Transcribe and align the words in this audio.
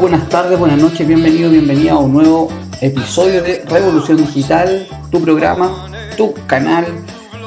buenas 0.00 0.28
tardes, 0.28 0.56
buenas 0.56 0.80
noches, 0.80 1.04
bienvenido, 1.06 1.50
bienvenida 1.50 1.94
a 1.94 1.98
un 1.98 2.12
nuevo 2.12 2.48
episodio 2.80 3.42
de 3.42 3.64
Revolución 3.64 4.18
Digital, 4.18 4.86
tu 5.10 5.20
programa, 5.20 5.90
tu 6.16 6.32
canal, 6.46 6.86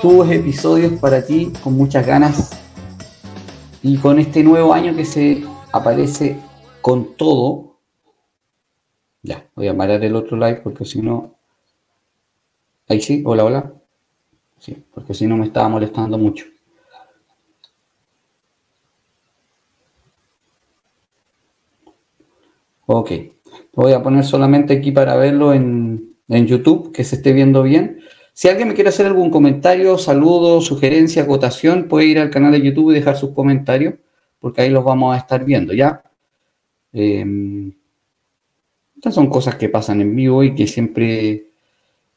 tus 0.02 0.30
episodios 0.30 1.00
para 1.00 1.26
ti 1.26 1.53
con 1.63 1.77
muchas 1.77 2.05
ganas 2.05 2.52
y 3.81 3.95
con 3.95 4.20
este 4.20 4.44
nuevo 4.44 4.73
año 4.73 4.94
que 4.94 5.05
se 5.05 5.45
aparece 5.72 6.38
con 6.81 7.16
todo. 7.16 7.77
Ya, 9.23 9.48
voy 9.55 9.70
a 9.70 9.78
parar 9.78 10.03
el 10.03 10.14
otro 10.14 10.36
live 10.36 10.59
porque 10.62 10.84
si 10.84 11.02
no... 11.02 11.34
Ahí 12.89 13.00
sí, 13.00 13.23
hola, 13.25 13.45
hola. 13.45 13.73
Sí, 14.59 14.84
porque 14.94 15.14
si 15.14 15.28
no 15.28 15.38
me 15.38 15.45
estaba 15.45 15.70
molestando 15.70 16.17
mucho. 16.17 16.44
Ok, 22.89 23.11
voy 23.73 23.91
a 23.91 24.02
poner 24.02 24.23
solamente 24.23 24.73
aquí 24.73 24.93
para 24.93 25.17
verlo 25.17 25.53
en, 25.53 26.16
YouTube, 26.30 26.94
que 26.94 27.03
se 27.03 27.17
esté 27.17 27.33
viendo 27.33 27.61
bien. 27.63 27.99
Si 28.31 28.47
alguien 28.47 28.69
me 28.69 28.73
quiere 28.75 28.89
hacer 28.89 29.05
algún 29.05 29.29
comentario, 29.29 29.97
saludo, 29.97 30.61
sugerencia, 30.61 31.23
acotación, 31.23 31.89
puede 31.89 32.05
ir 32.05 32.19
al 32.19 32.29
canal 32.29 32.53
de 32.53 32.61
YouTube 32.61 32.91
y 32.91 32.95
dejar 32.95 33.17
sus 33.17 33.31
comentarios, 33.31 33.95
porque 34.39 34.61
ahí 34.61 34.69
los 34.69 34.85
vamos 34.85 35.13
a 35.13 35.17
estar 35.17 35.44
viendo, 35.44 35.73
¿ya? 35.73 36.02
Em, 36.94 37.73
estas 38.95 39.13
son 39.13 39.27
cosas 39.27 39.55
que 39.55 39.67
pasan 39.67 39.99
en 39.99 40.16
vivo 40.16 40.44
y 40.44 40.55
que 40.55 40.66
siempre 40.66 41.47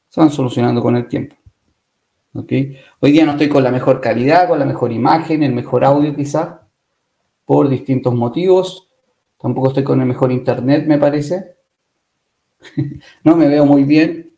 se 0.09 0.21
van 0.21 0.31
solucionando 0.31 0.81
con 0.81 0.95
el 0.97 1.09
tiempo. 1.09 1.35
¿ok? 2.33 2.53
Hoy 3.01 3.11
día 3.11 3.25
no 3.25 3.33
estoy 3.33 3.49
con 3.49 3.65
la 3.65 3.73
mejor 3.73 4.01
calidad, 4.01 4.47
con 4.49 4.59
la 4.61 4.65
mejor 4.65 4.93
imagen, 4.93 5.43
el 5.43 5.53
mejor 5.53 5.85
audio 5.85 6.15
quizás, 6.15 6.61
por 7.45 7.69
distintos 7.69 8.15
motivos. 8.15 8.90
Tampoco 9.41 9.69
estoy 9.69 9.85
con 9.85 10.01
el 10.01 10.07
mejor 10.07 10.33
internet, 10.33 10.87
me 10.87 10.99
parece. 10.99 11.55
no 13.25 13.37
me 13.37 13.49
veo 13.49 13.65
muy 13.65 13.85
bien. 13.85 14.35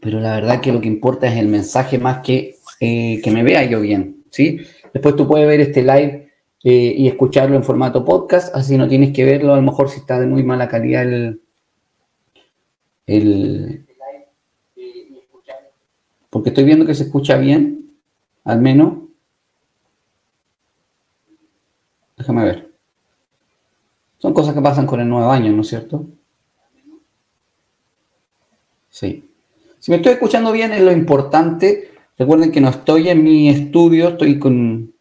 Pero 0.00 0.20
la 0.20 0.34
verdad 0.34 0.60
que 0.60 0.72
lo 0.72 0.80
que 0.80 0.88
importa 0.88 1.28
es 1.28 1.36
el 1.36 1.48
mensaje 1.48 1.98
más 1.98 2.18
que 2.22 2.56
eh, 2.80 3.20
que 3.22 3.30
me 3.30 3.42
vea 3.42 3.64
yo 3.64 3.80
bien, 3.80 4.24
¿sí? 4.30 4.60
Después 4.92 5.14
tú 5.14 5.28
puedes 5.28 5.46
ver 5.46 5.60
este 5.60 5.82
live 5.82 6.32
eh, 6.64 6.94
y 6.96 7.06
escucharlo 7.06 7.54
en 7.54 7.62
formato 7.62 8.04
podcast, 8.04 8.54
así 8.56 8.76
no 8.76 8.88
tienes 8.88 9.12
que 9.12 9.24
verlo 9.24 9.52
a 9.52 9.56
lo 9.56 9.62
mejor 9.62 9.88
si 9.88 10.00
está 10.00 10.18
de 10.18 10.26
muy 10.26 10.42
mala 10.42 10.68
calidad 10.68 11.02
el, 11.02 11.40
el 13.06 13.86
porque 16.32 16.48
estoy 16.48 16.64
viendo 16.64 16.86
que 16.86 16.94
se 16.94 17.02
escucha 17.02 17.36
bien, 17.36 17.94
al 18.42 18.62
menos. 18.62 18.94
Déjame 22.16 22.44
ver. 22.44 22.72
Son 24.16 24.32
que 24.54 24.60
pasan 24.60 24.86
con 24.86 25.00
el 25.00 25.08
nuevo 25.08 25.30
año, 25.30 25.52
¿no 25.52 25.62
es 25.62 25.68
cierto? 25.68 26.06
Sí. 28.90 29.28
Si 29.78 29.90
me 29.90 29.96
estoy 29.96 30.12
escuchando 30.12 30.52
bien 30.52 30.72
es 30.72 30.82
lo 30.82 30.92
importante. 30.92 31.90
Recuerden 32.16 32.52
que 32.52 32.60
no 32.60 32.68
estoy 32.68 33.08
en 33.08 33.24
mi 33.24 33.48
estudio, 33.48 34.10
estoy 34.10 34.38
con... 34.38 34.92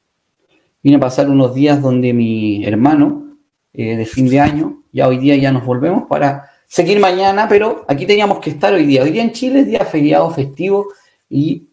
Vine 0.81 0.97
a 0.97 0.99
pasar 0.99 1.29
unos 1.29 1.53
días 1.53 1.81
donde 1.81 2.13
mi 2.13 2.65
hermano, 2.65 3.37
eh, 3.73 3.95
de 3.95 4.05
fin 4.05 4.27
de 4.27 4.39
año, 4.39 4.81
ya 4.91 5.07
hoy 5.07 5.17
día 5.17 5.35
ya 5.35 5.51
nos 5.51 5.63
volvemos 5.63 6.07
para 6.07 6.49
seguir 6.65 6.99
mañana, 6.99 7.47
pero 7.47 7.85
aquí 7.87 8.07
teníamos 8.07 8.39
que 8.39 8.49
estar 8.49 8.73
hoy 8.73 8.85
día. 8.85 9.03
Hoy 9.03 9.11
día 9.11 9.21
en 9.21 9.33
Chile 9.33 9.59
es 9.59 9.67
día 9.67 9.85
feriado, 9.85 10.31
festivo, 10.31 10.87
y 11.29 11.67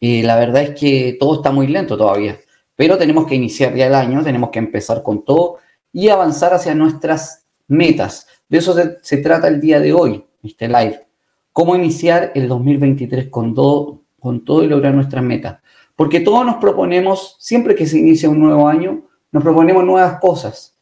eh, 0.00 0.22
la 0.22 0.36
verdad 0.36 0.62
es 0.62 0.70
que 0.78 1.16
todo 1.18 1.34
está 1.34 1.50
muy 1.50 1.66
lento 1.66 1.98
todavía. 1.98 2.38
Pero 2.76 2.96
tenemos 2.96 3.26
que 3.26 3.34
iniciar 3.34 3.74
ya 3.74 3.86
el 3.86 3.94
año, 3.94 4.22
tenemos 4.22 4.50
que 4.50 4.60
empezar 4.60 5.02
con 5.02 5.24
todo 5.24 5.58
y 5.94 6.08
avanzar 6.08 6.52
hacia 6.52 6.74
nuestras 6.74 7.46
metas. 7.68 8.26
De 8.48 8.58
eso 8.58 8.74
se, 9.00 9.16
trata 9.18 9.46
el 9.46 9.60
día 9.60 9.78
de 9.78 9.94
hoy, 9.94 10.24
este 10.42 10.66
live. 10.66 11.06
Cómo 11.52 11.76
iniciar 11.76 12.32
el 12.34 12.48
2023 12.48 13.28
con 13.28 13.54
todo, 13.54 14.02
con 14.18 14.44
todo 14.44 14.64
y 14.64 14.66
lograr 14.66 14.92
nuestras 14.92 15.22
metas. 15.22 15.60
Porque 15.94 16.18
todos 16.18 16.44
nos 16.44 16.56
proponemos, 16.56 17.36
siempre 17.38 17.76
que 17.76 17.86
se 17.86 18.00
inicia 18.00 18.28
un 18.28 18.40
nuevo 18.40 18.66
año, 18.66 19.04
nos 19.30 19.42
proponemos 19.44 19.84
nuevas 19.84 20.18
cosas. 20.18 20.76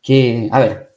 Que, 0.00 0.48
a 0.50 0.58
ver, 0.60 0.94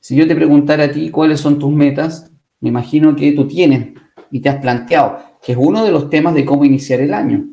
si 0.00 0.16
yo 0.16 0.26
te 0.26 0.34
preguntara 0.34 0.84
a 0.84 0.90
ti 0.90 1.10
cuáles 1.10 1.38
son 1.38 1.58
tus 1.58 1.70
metas, 1.70 2.32
me 2.60 2.70
imagino 2.70 3.14
que 3.14 3.32
tú 3.32 3.46
tienes 3.46 3.92
y 4.30 4.40
te 4.40 4.48
has 4.48 4.56
planteado, 4.56 5.18
que 5.42 5.52
es 5.52 5.58
uno 5.60 5.84
de 5.84 5.92
los 5.92 6.08
temas 6.08 6.34
de 6.34 6.46
cómo 6.46 6.64
iniciar 6.64 7.00
el 7.00 7.12
año. 7.12 7.44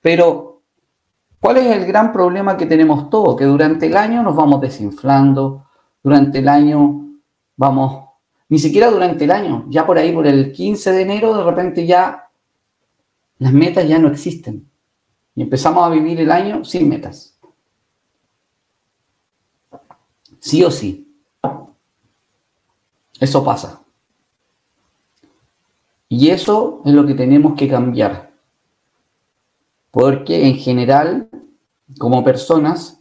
Pero 0.00 0.53
¿Cuál 1.44 1.58
es 1.58 1.66
el 1.76 1.84
gran 1.84 2.10
problema 2.10 2.56
que 2.56 2.64
tenemos 2.64 3.10
todos? 3.10 3.36
Que 3.36 3.44
durante 3.44 3.84
el 3.84 3.98
año 3.98 4.22
nos 4.22 4.34
vamos 4.34 4.62
desinflando, 4.62 5.66
durante 6.02 6.38
el 6.38 6.48
año 6.48 7.18
vamos, 7.54 8.08
ni 8.48 8.58
siquiera 8.58 8.90
durante 8.90 9.24
el 9.24 9.30
año, 9.30 9.66
ya 9.68 9.84
por 9.84 9.98
ahí, 9.98 10.10
por 10.10 10.26
el 10.26 10.52
15 10.52 10.92
de 10.92 11.02
enero, 11.02 11.36
de 11.36 11.44
repente 11.44 11.84
ya 11.84 12.30
las 13.36 13.52
metas 13.52 13.86
ya 13.86 13.98
no 13.98 14.08
existen. 14.08 14.66
Y 15.34 15.42
empezamos 15.42 15.84
a 15.84 15.90
vivir 15.90 16.18
el 16.18 16.30
año 16.30 16.64
sin 16.64 16.88
metas. 16.88 17.38
Sí 20.38 20.64
o 20.64 20.70
sí. 20.70 21.14
Eso 23.20 23.44
pasa. 23.44 23.82
Y 26.08 26.30
eso 26.30 26.80
es 26.86 26.94
lo 26.94 27.04
que 27.04 27.12
tenemos 27.12 27.54
que 27.54 27.68
cambiar. 27.68 28.32
Porque 29.94 30.48
en 30.48 30.56
general, 30.56 31.28
como 31.98 32.24
personas, 32.24 33.00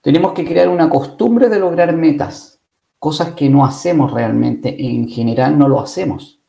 tenemos 0.00 0.32
que 0.32 0.44
crear 0.44 0.68
una 0.68 0.88
costumbre 0.88 1.48
de 1.48 1.58
lograr 1.58 1.96
metas, 1.96 2.60
cosas 2.98 3.32
que 3.32 3.48
no 3.48 3.64
hacemos 3.64 4.12
realmente, 4.12 4.74
en 4.84 5.08
general 5.08 5.58
no 5.58 5.68
lo 5.68 5.80
hacemos. 5.80 6.40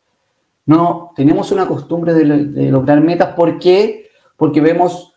No, 0.66 1.12
tenemos 1.16 1.52
una 1.52 1.68
costumbre 1.68 2.14
de, 2.14 2.72
lograr 2.72 3.02
metas, 3.02 3.36
¿por 3.36 3.60
qué? 3.60 4.10
Porque 4.38 4.62
vemos 4.62 5.14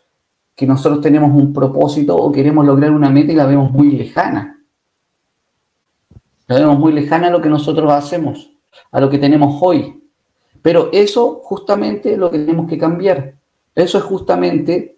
que 0.55 0.67
nosotros 0.67 1.01
tenemos 1.01 1.31
un 1.31 1.53
propósito 1.53 2.15
o 2.15 2.31
queremos 2.31 2.65
lograr 2.65 2.91
una 2.91 3.09
meta 3.09 3.31
y 3.31 3.35
la 3.35 3.45
vemos 3.45 3.71
muy 3.71 3.91
lejana. 3.91 4.63
La 6.47 6.59
vemos 6.59 6.79
muy 6.79 6.91
lejana 6.91 7.27
a 7.27 7.31
lo 7.31 7.41
que 7.41 7.49
nosotros 7.49 7.91
hacemos, 7.91 8.51
a 8.91 8.99
lo 8.99 9.09
que 9.09 9.19
tenemos 9.19 9.59
hoy. 9.61 10.03
Pero 10.61 10.89
eso 10.91 11.41
justamente 11.43 12.13
es 12.13 12.17
lo 12.17 12.29
que 12.29 12.39
tenemos 12.39 12.67
que 12.67 12.77
cambiar. 12.77 13.35
Eso 13.73 13.97
es 13.99 14.03
justamente 14.03 14.96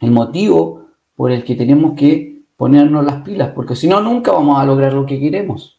el 0.00 0.10
motivo 0.10 0.86
por 1.16 1.30
el 1.30 1.44
que 1.44 1.54
tenemos 1.54 1.94
que 1.94 2.42
ponernos 2.56 3.04
las 3.04 3.22
pilas, 3.22 3.52
porque 3.54 3.76
si 3.76 3.88
no, 3.88 4.00
nunca 4.00 4.32
vamos 4.32 4.58
a 4.58 4.64
lograr 4.64 4.92
lo 4.92 5.06
que 5.06 5.20
queremos. 5.20 5.78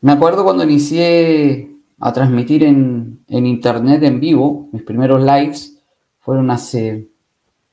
Me 0.00 0.12
acuerdo 0.12 0.44
cuando 0.44 0.64
inicié 0.64 1.70
a 2.00 2.12
transmitir 2.12 2.64
en, 2.64 3.20
internet 3.28 4.02
en 4.02 4.18
vivo, 4.18 4.68
mis 4.72 4.82
primeros 4.82 5.22
lives 5.22 5.78
fueron 6.20 6.50
hace 6.50 7.08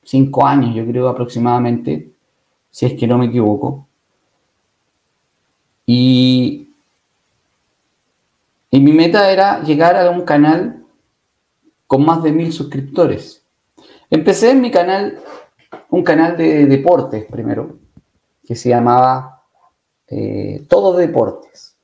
cinco 0.04 0.46
años, 0.46 0.74
yo 0.74 0.86
creo 0.86 1.08
aproximadamente, 1.08 2.10
si 2.70 2.86
es 2.86 2.94
que 2.94 3.06
no 3.06 3.18
me 3.18 3.26
equivoco. 3.26 3.86
Y 5.86 6.70
y 8.70 8.80
mi 8.80 8.92
meta 8.92 9.30
era 9.30 9.62
llegar 9.62 9.96
a 9.96 10.10
un 10.10 10.22
canal 10.22 10.79
con 11.90 12.04
más 12.04 12.22
de 12.22 12.30
mil 12.30 12.52
suscriptores. 12.52 13.44
Empecé 14.10 14.52
en 14.52 14.60
mi 14.60 14.70
canal, 14.70 15.18
un 15.88 16.04
canal 16.04 16.36
de 16.36 16.66
deportes 16.66 17.24
primero, 17.24 17.80
que 18.44 18.54
se 18.54 18.68
llamaba 18.68 19.42
eh, 20.06 20.64
Todo 20.68 20.96
Deportes. 20.96 21.76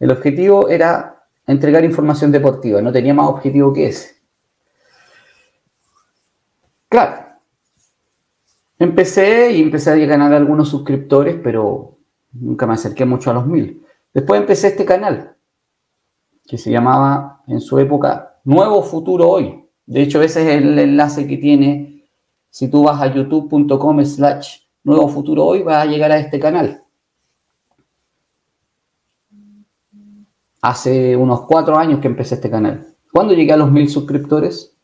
El 0.00 0.10
objetivo 0.10 0.68
era 0.68 1.28
entregar 1.46 1.84
información 1.84 2.32
deportiva, 2.32 2.82
no 2.82 2.90
tenía 2.90 3.14
más 3.14 3.28
objetivo 3.28 3.72
que 3.72 3.86
ese. 3.86 4.16
Claro, 6.88 7.24
empecé 8.80 9.52
y 9.52 9.62
empecé 9.62 9.92
a 9.92 9.96
ganar 9.96 10.32
algunos 10.32 10.68
suscriptores, 10.70 11.36
pero 11.40 11.98
nunca 12.32 12.66
me 12.66 12.74
acerqué 12.74 13.04
mucho 13.04 13.30
a 13.30 13.34
los 13.34 13.46
mil. 13.46 13.86
Después 14.12 14.40
empecé 14.40 14.66
este 14.66 14.84
canal, 14.84 15.36
que 16.44 16.58
se 16.58 16.72
llamaba 16.72 17.44
en 17.46 17.60
su 17.60 17.78
época 17.78 18.33
Nuevo 18.44 18.82
Futuro 18.82 19.28
Hoy. 19.30 19.64
De 19.86 20.02
hecho, 20.02 20.22
ese 20.22 20.42
es 20.42 20.62
el 20.62 20.78
enlace 20.78 21.26
que 21.26 21.38
tiene. 21.38 22.04
Si 22.50 22.68
tú 22.68 22.84
vas 22.84 23.00
a 23.00 23.12
youtube.com 23.12 24.04
slash 24.04 24.58
Nuevo 24.84 25.08
Futuro 25.08 25.44
Hoy, 25.46 25.62
vas 25.62 25.82
a 25.82 25.86
llegar 25.86 26.12
a 26.12 26.18
este 26.18 26.38
canal. 26.38 26.84
Hace 30.60 31.16
unos 31.16 31.42
cuatro 31.46 31.76
años 31.76 32.00
que 32.00 32.08
empecé 32.08 32.36
este 32.36 32.50
canal. 32.50 32.94
¿Cuándo 33.12 33.34
llegué 33.34 33.52
a 33.52 33.56
los 33.56 33.70
mil 33.70 33.88
suscriptores? 33.88 34.76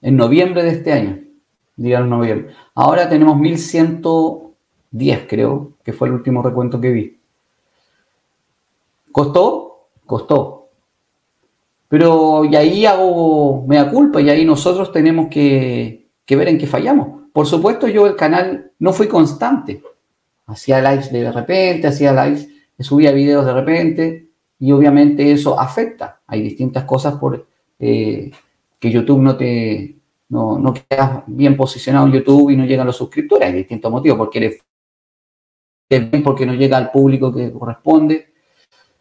En 0.00 0.16
noviembre 0.16 0.62
de 0.62 0.70
este 0.70 0.92
año. 0.92 1.18
Digan 1.76 2.08
noviembre. 2.08 2.54
Ahora 2.74 3.08
tenemos 3.08 3.38
1110, 3.38 5.26
creo, 5.28 5.74
que 5.84 5.92
fue 5.92 6.08
el 6.08 6.14
último 6.14 6.42
recuento 6.42 6.80
que 6.80 6.90
vi. 6.90 7.17
¿Costó? 9.12 9.88
Costó. 10.06 10.70
Pero 11.88 12.44
y 12.44 12.54
ahí 12.54 12.86
hago 12.86 13.64
mea 13.66 13.90
culpa 13.90 14.20
y 14.20 14.28
ahí 14.28 14.44
nosotros 14.44 14.92
tenemos 14.92 15.28
que, 15.28 16.10
que 16.24 16.36
ver 16.36 16.48
en 16.48 16.58
qué 16.58 16.66
fallamos. 16.66 17.30
Por 17.32 17.46
supuesto, 17.46 17.88
yo 17.88 18.06
el 18.06 18.16
canal 18.16 18.72
no 18.78 18.92
fui 18.92 19.08
constante. 19.08 19.82
Hacía 20.46 20.80
lives 20.80 21.12
de 21.12 21.32
repente, 21.32 21.88
hacía 21.88 22.12
lives, 22.12 22.48
subía 22.78 23.12
videos 23.12 23.44
de 23.44 23.52
repente 23.52 24.30
y 24.58 24.72
obviamente 24.72 25.30
eso 25.30 25.58
afecta. 25.58 26.20
Hay 26.26 26.42
distintas 26.42 26.84
cosas 26.84 27.14
por 27.14 27.46
eh, 27.78 28.30
que 28.78 28.90
YouTube 28.90 29.20
no 29.20 29.36
te 29.36 29.98
no, 30.28 30.58
no 30.58 30.74
quedas 30.74 31.22
bien 31.26 31.56
posicionado 31.56 32.06
en 32.06 32.12
YouTube 32.12 32.50
y 32.50 32.56
no 32.56 32.66
llegan 32.66 32.86
los 32.86 32.96
suscriptores. 32.96 33.48
Hay 33.48 33.54
distintos 33.54 33.90
motivos, 33.90 34.18
porque 34.18 34.38
eres 34.38 34.62
porque 36.22 36.44
no 36.44 36.54
llega 36.54 36.76
al 36.76 36.90
público 36.90 37.32
que 37.32 37.50
corresponde. 37.50 38.34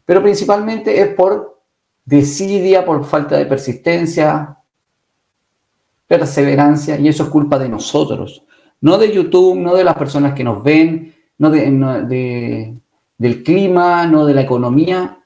Pero 0.07 0.23
principalmente 0.23 1.01
es 1.01 1.09
por 1.09 1.59
desidia, 2.05 2.85
por 2.85 3.03
falta 3.03 3.35
de 3.37 3.45
persistencia, 3.45 4.57
perseverancia, 6.07 6.97
y 6.97 7.09
eso 7.09 7.23
es 7.23 7.29
culpa 7.29 7.59
de 7.59 7.67
nosotros. 7.67 8.41
No 8.79 8.97
de 8.97 9.11
YouTube, 9.11 9.57
no 9.57 9.75
de 9.75 9.83
las 9.83 9.95
personas 9.95 10.33
que 10.33 10.45
nos 10.45 10.63
ven, 10.63 11.13
no, 11.37 11.51
de, 11.51 12.73
del 13.17 13.43
clima, 13.43 14.07
no 14.07 14.25
de 14.25 14.33
la 14.33 14.43
economía. 14.43 15.19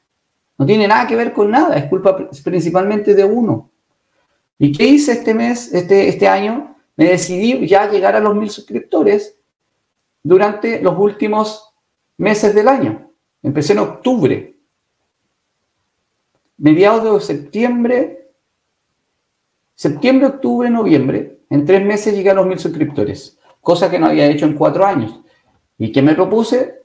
No 0.58 0.66
tiene 0.66 0.88
nada 0.88 1.06
que 1.06 1.16
ver 1.16 1.32
con 1.32 1.52
nada, 1.52 1.76
es 1.76 1.86
culpa 1.86 2.18
principalmente 2.44 3.14
de 3.14 3.24
uno. 3.24 3.70
¿Y 4.58 4.72
qué 4.72 4.88
hice 4.88 5.12
este 5.12 5.36
mes, 5.36 5.72
este, 5.76 6.08
este 6.08 6.28
año? 6.28 6.76
Me 6.96 7.06
decidí 7.06 7.68
ya 7.68 7.88
llegar 7.88 8.16
a 8.16 8.20
los 8.20 8.36
mil 8.36 8.50
suscriptores 8.50 9.38
durante 10.24 10.82
los 10.82 10.98
últimos 10.98 11.72
meses 12.18 12.56
del 12.56 12.68
año. 12.68 13.12
Empecé 13.44 13.74
en 13.74 13.80
octubre. 13.80 14.52
Mediados 16.62 17.04
de 17.04 17.26
septiembre, 17.26 18.30
septiembre, 19.74 20.28
octubre, 20.28 20.70
noviembre, 20.70 21.40
en 21.50 21.66
tres 21.66 21.84
meses 21.84 22.14
llegué 22.14 22.30
a 22.30 22.36
los 22.36 22.46
mil 22.46 22.60
suscriptores, 22.60 23.40
cosa 23.62 23.90
que 23.90 23.98
no 23.98 24.06
había 24.06 24.28
hecho 24.28 24.46
en 24.46 24.54
cuatro 24.54 24.86
años. 24.86 25.22
¿Y 25.80 25.92
qué 25.92 26.04
me 26.04 26.14
propuse? 26.14 26.84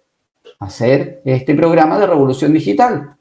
Hacer 0.61 1.21
este 1.27 1.55
programa 1.55 1.99
de 1.99 2.07
revolución 2.07 2.55
digital. 2.55 3.19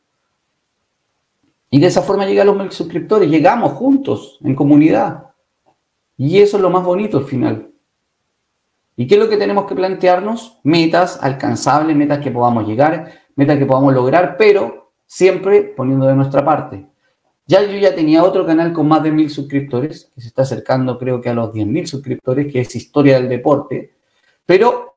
Y 1.69 1.81
de 1.81 1.87
esa 1.87 2.01
forma 2.01 2.25
llegué 2.25 2.39
a 2.39 2.45
los 2.45 2.55
mil 2.55 2.71
suscriptores, 2.71 3.29
llegamos 3.29 3.73
juntos, 3.73 4.39
en 4.41 4.55
comunidad. 4.55 5.31
Y 6.15 6.39
eso 6.39 6.55
es 6.55 6.63
lo 6.63 6.69
más 6.69 6.85
bonito 6.85 7.17
al 7.17 7.25
final. 7.25 7.69
¿Y 8.95 9.07
qué 9.07 9.15
es 9.15 9.19
lo 9.19 9.27
que 9.27 9.35
tenemos 9.35 9.65
que 9.65 9.75
plantearnos? 9.75 10.57
Metas 10.63 11.21
alcanzables, 11.21 11.97
metas 11.97 12.19
que 12.19 12.31
podamos 12.31 12.65
llegar, 12.65 13.11
metas 13.35 13.57
que 13.57 13.65
podamos 13.65 13.93
lograr, 13.93 14.37
pero 14.37 14.84
siempre 15.15 15.63
poniendo 15.63 16.07
de 16.07 16.13
nuestra 16.13 16.43
parte. 16.43 16.85
Ya 17.47 17.61
yo 17.63 17.77
ya 17.77 17.95
tenía 17.95 18.21
otro 18.21 18.45
canal 18.45 18.73
con 18.73 18.85
más 18.85 19.01
de 19.01 19.11
mil 19.11 19.29
suscriptores, 19.29 20.11
que 20.13 20.19
se 20.19 20.27
está 20.27 20.41
acercando 20.41 20.99
creo 20.99 21.21
que 21.21 21.29
a 21.29 21.33
los 21.33 21.53
10.000 21.53 21.85
suscriptores, 21.85 22.51
que 22.51 22.59
es 22.59 22.75
Historia 22.75 23.17
del 23.17 23.29
Deporte, 23.29 23.93
pero 24.45 24.93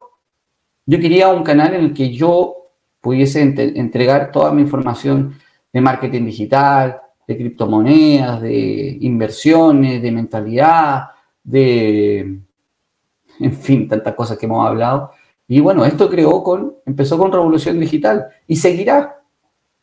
yo 0.87 0.99
quería 0.99 1.29
un 1.29 1.44
canal 1.44 1.75
en 1.75 1.85
el 1.85 1.94
que 1.94 2.11
yo 2.11 2.73
pudiese 3.00 3.43
entregar 3.43 4.32
toda 4.32 4.50
mi 4.50 4.62
información 4.62 5.38
de 5.73 5.81
marketing 5.81 6.25
digital, 6.25 7.00
de 7.25 7.37
criptomonedas, 7.37 8.43
de 8.43 8.99
inversiones, 9.00 10.03
de 10.03 10.11
mentalidad, 10.11 11.11
de, 11.44 12.41
en 13.38 13.53
fin, 13.53 13.87
tantas 13.87 14.15
cosas 14.17 14.37
que 14.37 14.47
hemos 14.47 14.67
hablado. 14.67 15.12
Y 15.47 15.61
bueno, 15.61 15.85
esto 15.85 16.11
creó 16.11 16.43
con, 16.43 16.75
empezó 16.85 17.17
con 17.17 17.31
Revolución 17.31 17.79
Digital 17.79 18.26
y 18.49 18.56
seguirá. 18.56 19.18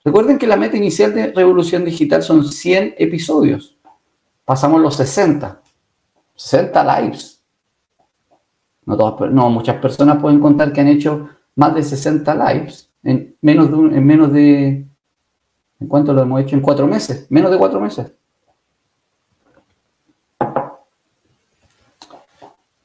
Recuerden 0.06 0.38
que 0.38 0.48
la 0.48 0.56
meta 0.56 0.78
inicial 0.78 1.14
de 1.14 1.34
Revolución 1.34 1.84
Digital 1.84 2.24
son 2.24 2.46
100 2.46 2.96
episodios. 2.98 3.76
Pasamos 4.46 4.80
los 4.80 4.96
60. 4.96 5.62
60 6.36 7.02
lives. 7.02 7.44
No, 8.86 8.96
todas, 8.96 9.32
no 9.32 9.50
muchas 9.50 9.78
personas 9.78 10.22
pueden 10.22 10.40
contar 10.40 10.72
que 10.72 10.80
han 10.80 10.88
hecho 10.88 11.28
más 11.56 11.76
de 11.76 11.84
60 11.84 12.36
lives 12.36 12.90
en 13.04 13.36
menos 13.42 13.72
de, 13.72 13.98
en 13.98 14.06
menos 14.06 14.32
de 14.32 14.86
¿En 15.80 15.88
cuánto 15.88 16.14
lo 16.14 16.22
hemos 16.22 16.42
hecho? 16.42 16.56
En 16.56 16.62
cuatro 16.62 16.88
meses, 16.88 17.28
menos 17.30 17.52
de 17.52 17.58
cuatro 17.58 17.80
meses. 17.80 18.12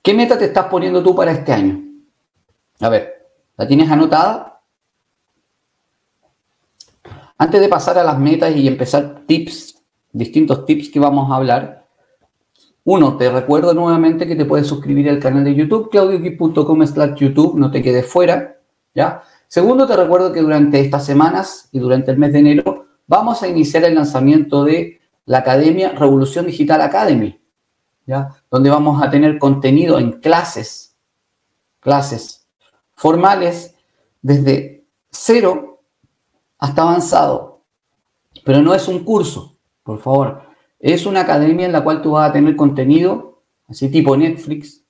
¿Qué 0.02 0.14
meta 0.14 0.38
te 0.38 0.46
estás 0.46 0.66
poniendo 0.66 1.02
tú 1.02 1.14
para 1.14 1.32
este 1.32 1.52
año? 1.52 1.80
A 2.80 2.88
ver, 2.88 3.28
¿la 3.56 3.66
tienes 3.66 3.90
anotada? 3.90 4.49
Antes 7.40 7.58
de 7.62 7.70
pasar 7.70 7.96
a 7.96 8.04
las 8.04 8.18
metas 8.18 8.54
y 8.54 8.68
empezar 8.68 9.22
tips, 9.26 9.82
distintos 10.12 10.66
tips 10.66 10.90
que 10.90 11.00
vamos 11.00 11.30
a 11.30 11.36
hablar, 11.36 11.86
uno, 12.84 13.16
te 13.16 13.30
recuerdo 13.30 13.72
nuevamente 13.72 14.26
que 14.26 14.36
te 14.36 14.44
puedes 14.44 14.66
suscribir 14.66 15.08
al 15.08 15.20
canal 15.20 15.44
de 15.44 15.54
YouTube, 15.54 15.88
claudioquip.com 15.88 16.86
slash 16.86 17.14
YouTube, 17.14 17.58
no 17.58 17.70
te 17.70 17.80
quedes 17.80 18.06
fuera, 18.06 18.58
¿ya? 18.94 19.22
Segundo, 19.48 19.86
te 19.86 19.96
recuerdo 19.96 20.34
que 20.34 20.42
durante 20.42 20.80
estas 20.80 21.06
semanas 21.06 21.70
y 21.72 21.78
durante 21.78 22.10
el 22.10 22.18
mes 22.18 22.34
de 22.34 22.40
enero 22.40 22.88
vamos 23.06 23.42
a 23.42 23.48
iniciar 23.48 23.84
el 23.84 23.94
lanzamiento 23.94 24.62
de 24.64 25.00
la 25.24 25.38
Academia 25.38 25.92
Revolución 25.92 26.44
Digital 26.44 26.82
Academy, 26.82 27.40
¿ya? 28.04 28.36
donde 28.50 28.68
vamos 28.68 29.02
a 29.02 29.08
tener 29.08 29.38
contenido 29.38 29.98
en 29.98 30.20
clases, 30.20 30.94
clases 31.80 32.46
formales 32.92 33.76
desde 34.20 34.84
cero 35.10 35.69
hasta 36.60 36.82
avanzado. 36.82 37.62
Pero 38.44 38.62
no 38.62 38.74
es 38.74 38.86
un 38.86 39.02
curso, 39.02 39.56
por 39.82 39.98
favor. 39.98 40.42
Es 40.78 41.06
una 41.06 41.22
academia 41.22 41.66
en 41.66 41.72
la 41.72 41.82
cual 41.82 42.00
tú 42.00 42.12
vas 42.12 42.30
a 42.30 42.32
tener 42.32 42.54
contenido, 42.54 43.42
así 43.66 43.90
tipo 43.90 44.16
Netflix, 44.16 44.84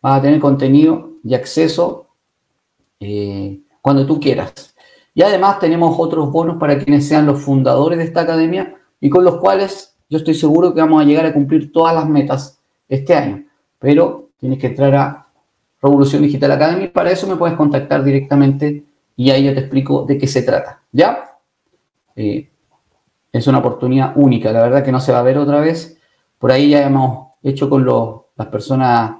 vas 0.00 0.18
a 0.18 0.22
tener 0.22 0.40
contenido 0.40 1.12
y 1.24 1.34
acceso 1.34 2.08
eh, 3.00 3.60
cuando 3.80 4.04
tú 4.06 4.20
quieras. 4.20 4.74
Y 5.14 5.22
además 5.22 5.58
tenemos 5.58 5.96
otros 5.98 6.30
bonos 6.30 6.58
para 6.58 6.78
quienes 6.78 7.06
sean 7.06 7.26
los 7.26 7.40
fundadores 7.40 7.98
de 7.98 8.04
esta 8.04 8.22
academia 8.22 8.76
y 9.00 9.10
con 9.10 9.24
los 9.24 9.36
cuales 9.36 9.96
yo 10.08 10.18
estoy 10.18 10.34
seguro 10.34 10.74
que 10.74 10.80
vamos 10.80 11.00
a 11.02 11.04
llegar 11.04 11.26
a 11.26 11.32
cumplir 11.32 11.72
todas 11.72 11.94
las 11.94 12.08
metas 12.08 12.60
este 12.88 13.14
año. 13.14 13.44
Pero 13.78 14.30
tienes 14.38 14.58
que 14.58 14.68
entrar 14.68 14.94
a 14.94 15.26
Revolución 15.80 16.22
Digital 16.22 16.52
Academy. 16.52 16.88
Para 16.88 17.10
eso 17.10 17.26
me 17.26 17.36
puedes 17.36 17.56
contactar 17.56 18.04
directamente 18.04 18.84
y 19.16 19.30
ahí 19.30 19.44
yo 19.44 19.54
te 19.54 19.60
explico 19.60 20.04
de 20.04 20.18
qué 20.18 20.26
se 20.26 20.42
trata. 20.42 20.82
¿Ya? 20.92 21.38
Eh, 22.16 22.50
es 23.32 23.46
una 23.46 23.58
oportunidad 23.58 24.12
única. 24.16 24.52
La 24.52 24.62
verdad 24.62 24.84
que 24.84 24.92
no 24.92 25.00
se 25.00 25.12
va 25.12 25.20
a 25.20 25.22
ver 25.22 25.38
otra 25.38 25.60
vez. 25.60 25.98
Por 26.38 26.52
ahí 26.52 26.70
ya 26.70 26.86
hemos 26.86 27.28
hecho 27.42 27.68
con 27.68 27.86
las 28.36 28.48
personas 28.48 29.16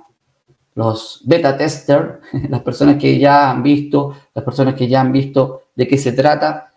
los 0.74 1.20
beta 1.24 1.56
tester, 1.56 2.20
las 2.48 2.62
personas 2.62 2.96
que 2.96 3.18
ya 3.18 3.50
han 3.50 3.62
visto, 3.62 4.14
las 4.34 4.44
personas 4.44 4.74
que 4.74 4.88
ya 4.88 5.00
han 5.00 5.12
visto 5.12 5.62
de 5.74 5.86
qué 5.88 5.98
se 5.98 6.12
trata. 6.12 6.70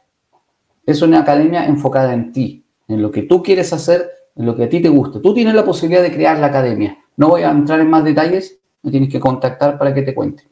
Es 0.85 1.01
una 1.01 1.19
academia 1.19 1.65
enfocada 1.65 2.13
en 2.13 2.31
ti, 2.31 2.65
en 2.87 3.01
lo 3.01 3.11
que 3.11 3.23
tú 3.23 3.41
quieres 3.41 3.73
hacer, 3.73 4.09
en 4.35 4.45
lo 4.45 4.55
que 4.55 4.65
a 4.65 4.69
ti 4.69 4.81
te 4.81 4.89
gusta. 4.89 5.21
Tú 5.21 5.33
tienes 5.33 5.55
la 5.55 5.65
posibilidad 5.65 6.03
de 6.03 6.11
crear 6.11 6.37
la 6.37 6.47
academia. 6.47 6.97
No 7.17 7.29
voy 7.29 7.43
a 7.43 7.49
entrar 7.49 7.79
en 7.79 7.89
más 7.89 8.03
detalles, 8.03 8.59
me 8.83 8.91
tienes 8.91 9.09
que 9.09 9.19
contactar 9.19 9.77
para 9.79 9.93
que 9.93 10.03
te 10.03 10.13
cuente. 10.13 10.47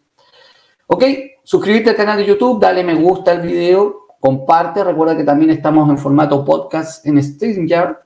Ok, 0.87 1.03
suscríbete 1.43 1.91
al 1.91 1.95
canal 1.95 2.17
de 2.17 2.25
YouTube, 2.25 2.59
dale 2.59 2.83
me 2.83 2.95
gusta 2.95 3.31
al 3.31 3.41
video, 3.41 4.07
comparte. 4.19 4.83
Recuerda 4.83 5.17
que 5.17 5.23
también 5.23 5.51
estamos 5.51 5.89
en 5.89 5.97
formato 5.97 6.43
podcast 6.43 7.05
en 7.05 7.21
StreamYard. 7.21 7.97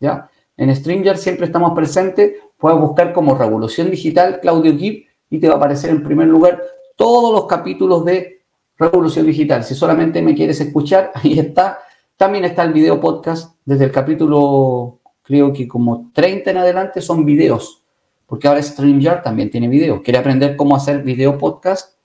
¿Ya? 0.00 0.30
En 0.56 0.74
StreamYard 0.74 1.18
siempre 1.18 1.46
estamos 1.46 1.72
presentes 1.72 2.32
Puedes 2.58 2.80
buscar 2.80 3.12
como 3.12 3.36
Revolución 3.36 3.88
Digital 3.88 4.40
Claudio 4.40 4.76
Gibb 4.76 5.04
y 5.30 5.38
te 5.38 5.46
va 5.46 5.54
a 5.54 5.56
aparecer 5.58 5.90
en 5.90 6.02
primer 6.02 6.26
lugar 6.26 6.60
todos 6.96 7.32
los 7.32 7.46
capítulos 7.46 8.04
de 8.04 8.42
Revolución 8.76 9.26
Digital. 9.26 9.62
Si 9.62 9.76
solamente 9.76 10.20
me 10.20 10.34
quieres 10.34 10.60
escuchar, 10.60 11.12
ahí 11.14 11.38
está. 11.38 11.78
También 12.16 12.44
está 12.44 12.64
el 12.64 12.72
video 12.72 13.00
podcast 13.00 13.54
desde 13.64 13.84
el 13.84 13.92
capítulo, 13.92 14.98
creo 15.22 15.52
que 15.52 15.68
como 15.68 16.10
30 16.12 16.50
en 16.50 16.56
adelante 16.56 17.00
son 17.00 17.24
videos, 17.24 17.84
porque 18.26 18.48
ahora 18.48 18.60
StreamYard 18.60 19.22
también 19.22 19.50
tiene 19.50 19.68
video. 19.68 20.02
Quiere 20.02 20.18
aprender 20.18 20.56
cómo 20.56 20.74
hacer 20.74 21.04
video 21.04 21.38
podcast, 21.38 21.97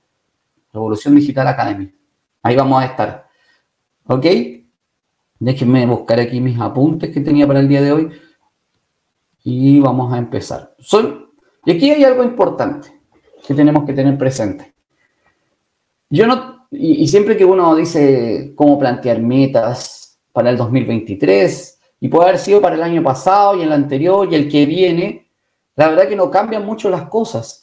Revolución 0.74 1.16
Digital 1.16 1.48
Academy. 1.48 1.94
Ahí 2.42 2.56
vamos 2.56 2.82
a 2.82 2.86
estar. 2.86 3.28
¿Ok? 4.08 4.26
Déjenme 5.40 5.86
buscar 5.86 6.20
aquí 6.20 6.42
mis 6.42 6.60
apuntes 6.60 7.14
que 7.14 7.22
tenía 7.22 7.46
para 7.46 7.60
el 7.60 7.68
día 7.68 7.82
de 7.82 7.92
hoy 7.92 8.12
y 9.44 9.80
vamos 9.80 10.14
a 10.14 10.18
empezar. 10.18 10.74
Son, 10.80 11.30
y 11.66 11.72
aquí 11.72 11.92
hay 11.92 12.04
algo 12.04 12.24
importante 12.24 13.02
que 13.46 13.54
tenemos 13.54 13.86
que 13.86 13.94
tener 13.94 14.18
presente. 14.18 14.74
Yo 16.10 16.28
no, 16.28 16.68
y, 16.72 17.08
siempre 17.08 17.38
que 17.38 17.46
uno 17.46 17.76
dice 17.76 18.54
cómo 18.56 18.80
plantear 18.80 19.22
metas 19.22 20.20
para 20.32 20.50
el 20.50 20.58
2023, 20.58 21.80
y 22.00 22.10
puede 22.10 22.30
haber 22.30 22.40
sido 22.40 22.62
para 22.62 22.76
el 22.76 22.84
año 22.84 23.02
pasado 23.02 23.56
y 23.58 23.62
el 23.62 23.72
anterior 23.72 24.28
y 24.30 24.36
el 24.36 24.50
que 24.50 24.66
viene, 24.66 25.30
la 25.76 25.88
verdad 25.88 26.08
que 26.08 26.16
no 26.16 26.30
cambian 26.30 26.66
mucho 26.66 26.90
las 26.90 27.08
cosas. 27.08 27.63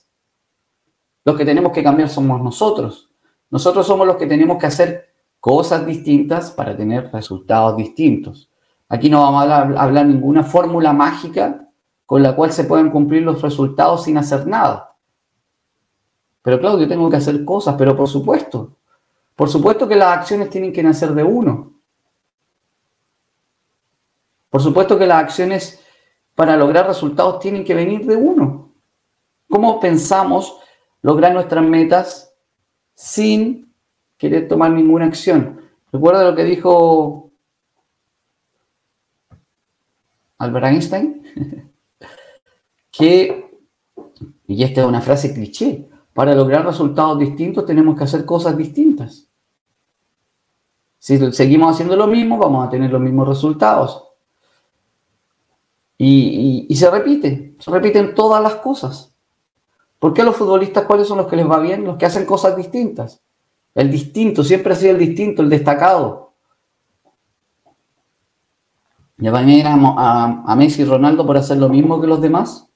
Los 1.31 1.39
que 1.39 1.45
tenemos 1.45 1.71
que 1.71 1.85
cambiar 1.85 2.09
somos 2.09 2.43
nosotros. 2.43 3.09
Nosotros 3.51 3.87
somos 3.87 4.05
los 4.05 4.17
que 4.17 4.27
tenemos 4.27 4.59
que 4.59 4.67
hacer 4.67 5.13
cosas 5.39 5.87
distintas 5.87 6.51
para 6.51 6.77
tener 6.77 7.09
resultados 7.13 7.77
distintos. 7.77 8.51
Aquí 8.89 9.09
no 9.09 9.23
vamos 9.23 9.45
a 9.45 9.61
hablar, 9.81 10.07
ninguna 10.07 10.43
fórmula 10.43 10.93
mágica 10.93 11.69
con 12.05 12.21
la 12.21 12.35
cual 12.35 12.51
se 12.51 12.65
puedan 12.65 12.91
cumplir 12.91 13.23
los 13.23 13.41
resultados 13.43 14.03
sin 14.03 14.19
hacer 14.19 14.45
nada. 14.49 14.97
Pero 16.43 16.59
claro, 16.59 16.81
yo 16.81 16.89
tengo 16.89 17.09
que 17.09 17.19
hacer 17.19 17.45
cosas, 17.45 17.77
pero 17.79 17.97
por 17.97 18.09
supuesto, 18.09 18.79
por 19.37 19.49
supuesto 19.49 19.87
que 19.87 19.95
las 19.95 20.19
acciones 20.19 20.51
tienen 20.51 20.73
que 20.73 20.83
nacer 20.83 21.15
de 21.15 21.23
uno. 21.23 21.75
Por 24.49 24.61
supuesto 24.61 24.99
que 24.99 25.07
las 25.07 25.23
acciones 25.23 25.81
para 26.35 26.57
lograr 26.57 26.89
resultados 26.89 27.39
tienen 27.39 27.65
que 27.65 27.75
venir 27.75 28.05
de 28.05 28.17
uno. 28.17 28.73
¿Cómo 29.49 29.79
pensamos 29.79 30.57
lograr 31.03 31.33
nuestras 31.33 31.65
metas 31.65 32.35
sin 32.95 33.73
querer 34.17 34.49
tomar 34.49 34.71
ninguna 34.71 35.07
acción? 35.07 35.61
Recuerda 35.93 36.25
lo 36.25 36.37
que 36.37 36.45
dijo 36.45 37.31
Albert 40.39 40.67
Einstein, 40.67 41.23
que, 42.91 43.59
y 44.47 44.63
esta 44.63 44.81
es 44.81 44.87
una 44.87 45.01
frase 45.01 45.35
cliché, 45.35 45.89
para 46.13 46.35
lograr 46.35 46.65
resultados 46.65 47.19
distintos 47.19 47.65
tenemos 47.65 47.97
que 47.97 48.05
hacer 48.05 48.25
cosas 48.25 48.57
distintas. 48.57 49.31
Si 50.99 51.33
seguimos 51.33 51.73
haciendo 51.73 51.97
lo 51.97 52.07
mismo, 52.07 52.37
vamos 52.37 52.67
a 52.67 52.71
tener 52.71 52.91
los 52.91 53.01
mismos 53.01 53.27
resultados. 53.27 54.05
Y, 55.97 56.75
se 56.75 56.91
repite, 56.91 57.57
se 57.59 57.71
repiten 57.71 58.15
todas 58.15 58.43
las 58.43 58.57
cosas. 58.57 59.10
¿Por 60.01 60.15
qué 60.15 60.25
los 60.25 60.35
futbolistas 60.35 60.87
cuáles 60.87 61.07
son 61.07 61.19
los 61.19 61.29
que 61.29 61.37
les 61.37 61.49
va 61.49 61.61
bien? 61.61 61.85
Los 61.85 61.97
que 61.97 62.07
hacen 62.07 62.27
cosas 62.27 62.57
distintas. 62.57 63.21
El 63.75 63.91
distinto, 63.91 64.43
siempre 64.43 64.73
ha 64.73 64.77
sido 64.77 64.93
el 64.93 64.99
distinto, 64.99 65.43
el 65.43 65.51
destacado. 65.51 66.33
¿Ya 69.19 69.31
van 69.31 69.47
a 69.47 69.53
ir 69.53 69.67
a, 69.67 70.43
a 70.45 70.57
Messi 70.57 70.83
y 70.83 70.87
Ronaldo 70.87 71.25
por 71.27 71.37
hacer 71.37 71.59
lo 71.59 71.69
mismo 71.69 72.01
que 72.01 72.07
los 72.07 72.21
demás? 72.21 72.67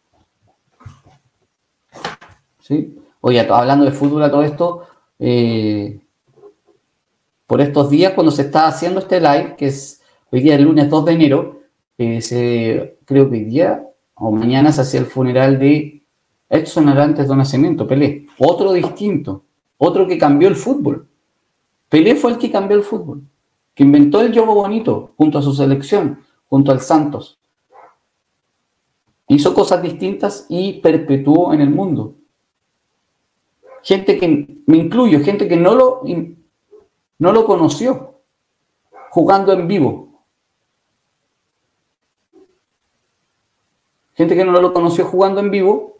¿Sí? 2.61 2.97
Oye, 3.21 3.41
hablando 3.41 3.87
de 3.87 3.91
fútbol 3.91 4.23
a 4.23 4.31
todo 4.31 4.43
esto, 4.43 4.87
eh, 5.19 5.99
por 7.47 7.63
estos 7.63 7.89
días, 7.89 8.13
cuando 8.13 8.31
se 8.31 8.43
está 8.43 8.67
haciendo 8.67 9.01
este 9.01 9.19
live, 9.19 9.57
que 9.57 9.69
es 9.69 10.03
hoy 10.31 10.43
día 10.43 10.57
el 10.57 10.65
lunes 10.65 10.91
2 10.91 11.05
de 11.07 11.13
enero, 11.13 11.61
eh, 11.97 12.99
creo 13.07 13.31
que 13.31 13.37
hoy 13.37 13.45
día 13.45 13.89
o 14.15 14.31
mañana 14.31 14.73
se 14.73 14.83
hacía 14.83 15.01
el 15.01 15.07
funeral 15.07 15.59
de 15.59 16.04
Edson 16.55 16.89
Arantes 16.89 17.29
de 17.29 17.35
Nacimiento, 17.35 17.85
Pelé. 17.85 18.27
Otro 18.39 18.73
distinto, 18.73 19.43
otro 19.77 20.07
que 20.07 20.17
cambió 20.17 20.47
el 20.47 20.55
fútbol. 20.55 21.09
Pelé 21.89 22.15
fue 22.15 22.31
el 22.31 22.39
que 22.39 22.51
cambió 22.51 22.77
el 22.77 22.85
fútbol, 22.85 23.23
que 23.75 23.83
inventó 23.83 24.21
el 24.21 24.33
juego 24.33 24.55
bonito 24.55 25.11
junto 25.17 25.39
a 25.39 25.43
su 25.43 25.53
selección, 25.53 26.21
junto 26.49 26.71
al 26.71 26.81
Santos. 26.81 27.41
Hizo 29.27 29.53
cosas 29.53 29.83
distintas 29.83 30.47
y 30.49 30.75
perpetuó 30.75 31.53
en 31.53 31.61
el 31.61 31.71
mundo. 31.71 32.15
Gente 33.83 34.17
que, 34.17 34.63
me 34.67 34.77
incluyo, 34.77 35.25
gente 35.25 35.49
que 35.49 35.57
no 35.57 35.75
lo, 35.75 36.03
no 37.19 37.33
lo 37.33 37.45
conoció 37.47 38.21
jugando 39.11 39.53
en 39.53 39.67
vivo. 39.67 40.09
Gente 44.15 44.37
que 44.37 44.45
no 44.45 44.53
lo 44.53 44.73
conoció 44.73 45.05
jugando 45.05 45.41
en 45.41 45.51
vivo 45.51 45.94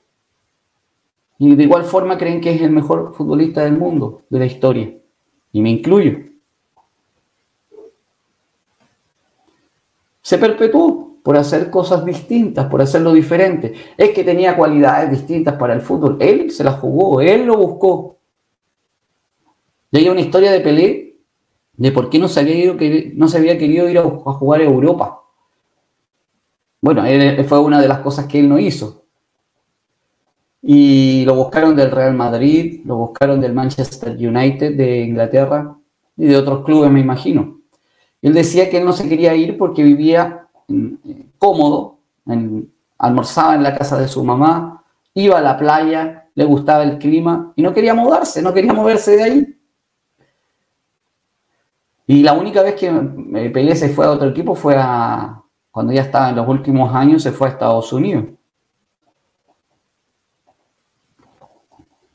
y 1.39 1.55
de 1.57 1.63
igual 1.63 1.85
forma 1.85 2.17
creen 2.17 2.41
que 2.41 2.53
es 2.53 2.63
el 2.63 2.71
mejor 2.71 3.15
futbolista 3.15 3.65
del 3.65 3.77
mundo, 3.77 4.23
de 4.31 4.39
la 4.39 4.47
historia. 4.47 4.95
Y 5.53 5.61
me 5.61 5.71
incluyo. 5.71 6.19
Se 10.23 10.39
perpetuó 10.39 11.19
por 11.23 11.37
hacer 11.37 11.71
cosas 11.71 12.05
distintas, 12.05 12.67
por 12.67 12.83
hacerlo 12.83 13.13
diferente. 13.13 13.75
Es 13.97 14.11
que 14.11 14.25
tenía 14.25 14.57
cualidades 14.57 15.11
distintas 15.11 15.55
para 15.57 15.75
el 15.75 15.81
fútbol. 15.81 16.19
Él 16.21 16.51
se 16.51 16.65
las 16.65 16.79
jugó, 16.79 17.21
él 17.21 17.47
lo 17.47 17.57
buscó. 17.57 18.19
Y 19.91 19.99
hay 19.99 20.09
una 20.09 20.21
historia 20.21 20.53
de 20.53 20.61
Pelé 20.61 21.17
de 21.77 21.93
por 21.93 22.11
qué 22.11 22.19
no 22.19 22.29
se 22.29 22.41
había, 22.41 22.57
ido, 22.57 22.77
no 23.15 23.29
se 23.29 23.39
había 23.39 23.59
querido 23.59 23.89
ir 23.89 23.99
a 23.99 24.03
jugar 24.03 24.61
a 24.61 24.65
Europa. 24.65 25.23
Bueno, 26.81 27.05
fue 27.49 27.59
una 27.61 27.81
de 27.81 27.89
las 27.89 28.01
cosas 28.01 28.27
que 28.27 28.39
él 28.39 28.49
no 28.49 28.59
hizo. 28.59 29.04
Y 30.67 31.27
lo 31.27 31.35
buscaron 31.35 31.77
del 31.77 31.91
Real 31.91 32.15
Madrid, 32.15 32.81
lo 32.87 32.97
buscaron 32.97 33.39
del 33.39 33.53
Manchester 33.53 34.13
United 34.13 34.75
de 34.75 35.03
Inglaterra 35.03 35.77
y 36.17 36.25
de 36.25 36.39
otros 36.39 36.65
clubes, 36.65 36.91
me 36.91 37.01
imagino. 37.01 37.61
Él 38.23 38.33
decía 38.33 38.71
que 38.71 38.79
él 38.79 38.87
no 38.87 38.95
se 38.95 39.07
quería 39.07 39.35
ir 39.35 39.59
porque 39.59 39.83
vivía 39.83 40.49
eh, 40.69 41.27
cómodo, 41.37 41.99
almorzaba 42.97 43.57
en 43.57 43.63
la 43.63 43.77
casa 43.77 43.99
de 43.99 44.09
su 44.09 44.25
mamá, 44.25 44.83
iba 45.13 45.37
a 45.37 45.43
la 45.43 45.59
playa, 45.59 46.31
le 46.35 46.45
gustaba 46.47 46.83
el 46.83 46.97
clima 46.97 47.53
y 47.57 47.63
no 47.63 47.75
quería 47.75 47.93
mudarse, 47.93 48.41
no 48.41 48.55
quería 48.55 48.73
moverse 48.73 49.19
de 49.19 49.23
ahí. 49.23 49.59
Y 52.07 52.23
la 52.23 52.33
única 52.33 52.63
vez 52.63 52.75
que 52.77 52.87
eh, 52.87 53.51
Pelé 53.51 53.77
se 53.77 53.91
fue 53.91 54.07
a 54.07 54.13
otro 54.13 54.31
equipo 54.31 54.55
fue 54.55 54.77
a, 54.79 55.43
cuando 55.71 55.93
ya 55.93 56.01
estaba 56.01 56.31
en 56.31 56.37
los 56.37 56.49
últimos 56.49 56.95
años, 56.95 57.23
se 57.23 57.33
fue 57.33 57.49
a 57.49 57.51
Estados 57.51 57.93
Unidos. 57.93 58.25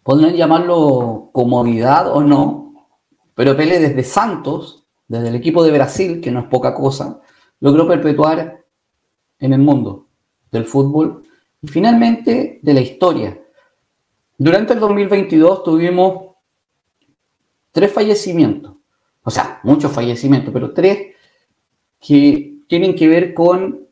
Podrían 0.10 0.34
llamarlo 0.34 1.30
comodidad 1.32 2.12
o 2.12 2.24
no, 2.24 2.90
pero 3.36 3.56
Pelé 3.56 3.78
desde 3.78 4.04
Santos, 4.04 4.88
desde 5.08 5.28
el 5.28 5.36
equipo 5.36 5.64
de 5.64 5.72
Brasil, 5.72 6.20
que 6.20 6.32
no 6.32 6.40
es 6.40 6.46
poca 6.48 6.74
cosa, 6.74 7.22
logró 7.60 7.88
perpetuar 7.88 8.66
en 9.38 9.54
el 9.54 9.60
mundo 9.60 10.08
del 10.52 10.66
fútbol 10.66 11.22
y 11.62 11.68
finalmente 11.68 12.60
de 12.60 12.74
la 12.74 12.82
historia. 12.82 13.40
Durante 14.36 14.74
el 14.74 14.80
2022 14.80 15.64
tuvimos 15.64 16.38
tres 17.70 17.94
fallecimientos, 17.94 18.78
o 19.22 19.30
sea, 19.30 19.60
muchos 19.62 19.92
fallecimientos, 19.92 20.52
pero 20.52 20.74
tres 20.74 21.16
que 22.00 22.62
tienen 22.68 22.96
que 22.96 23.08
ver 23.08 23.36
con 23.36 23.88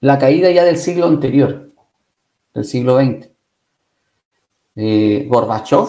la 0.00 0.18
caída 0.18 0.50
ya 0.50 0.64
del 0.64 0.78
siglo 0.78 1.06
anterior, 1.06 1.70
del 2.54 2.64
siglo 2.64 2.96
XX. 2.96 3.31
Eh, 4.74 5.26
Gorbachev 5.28 5.86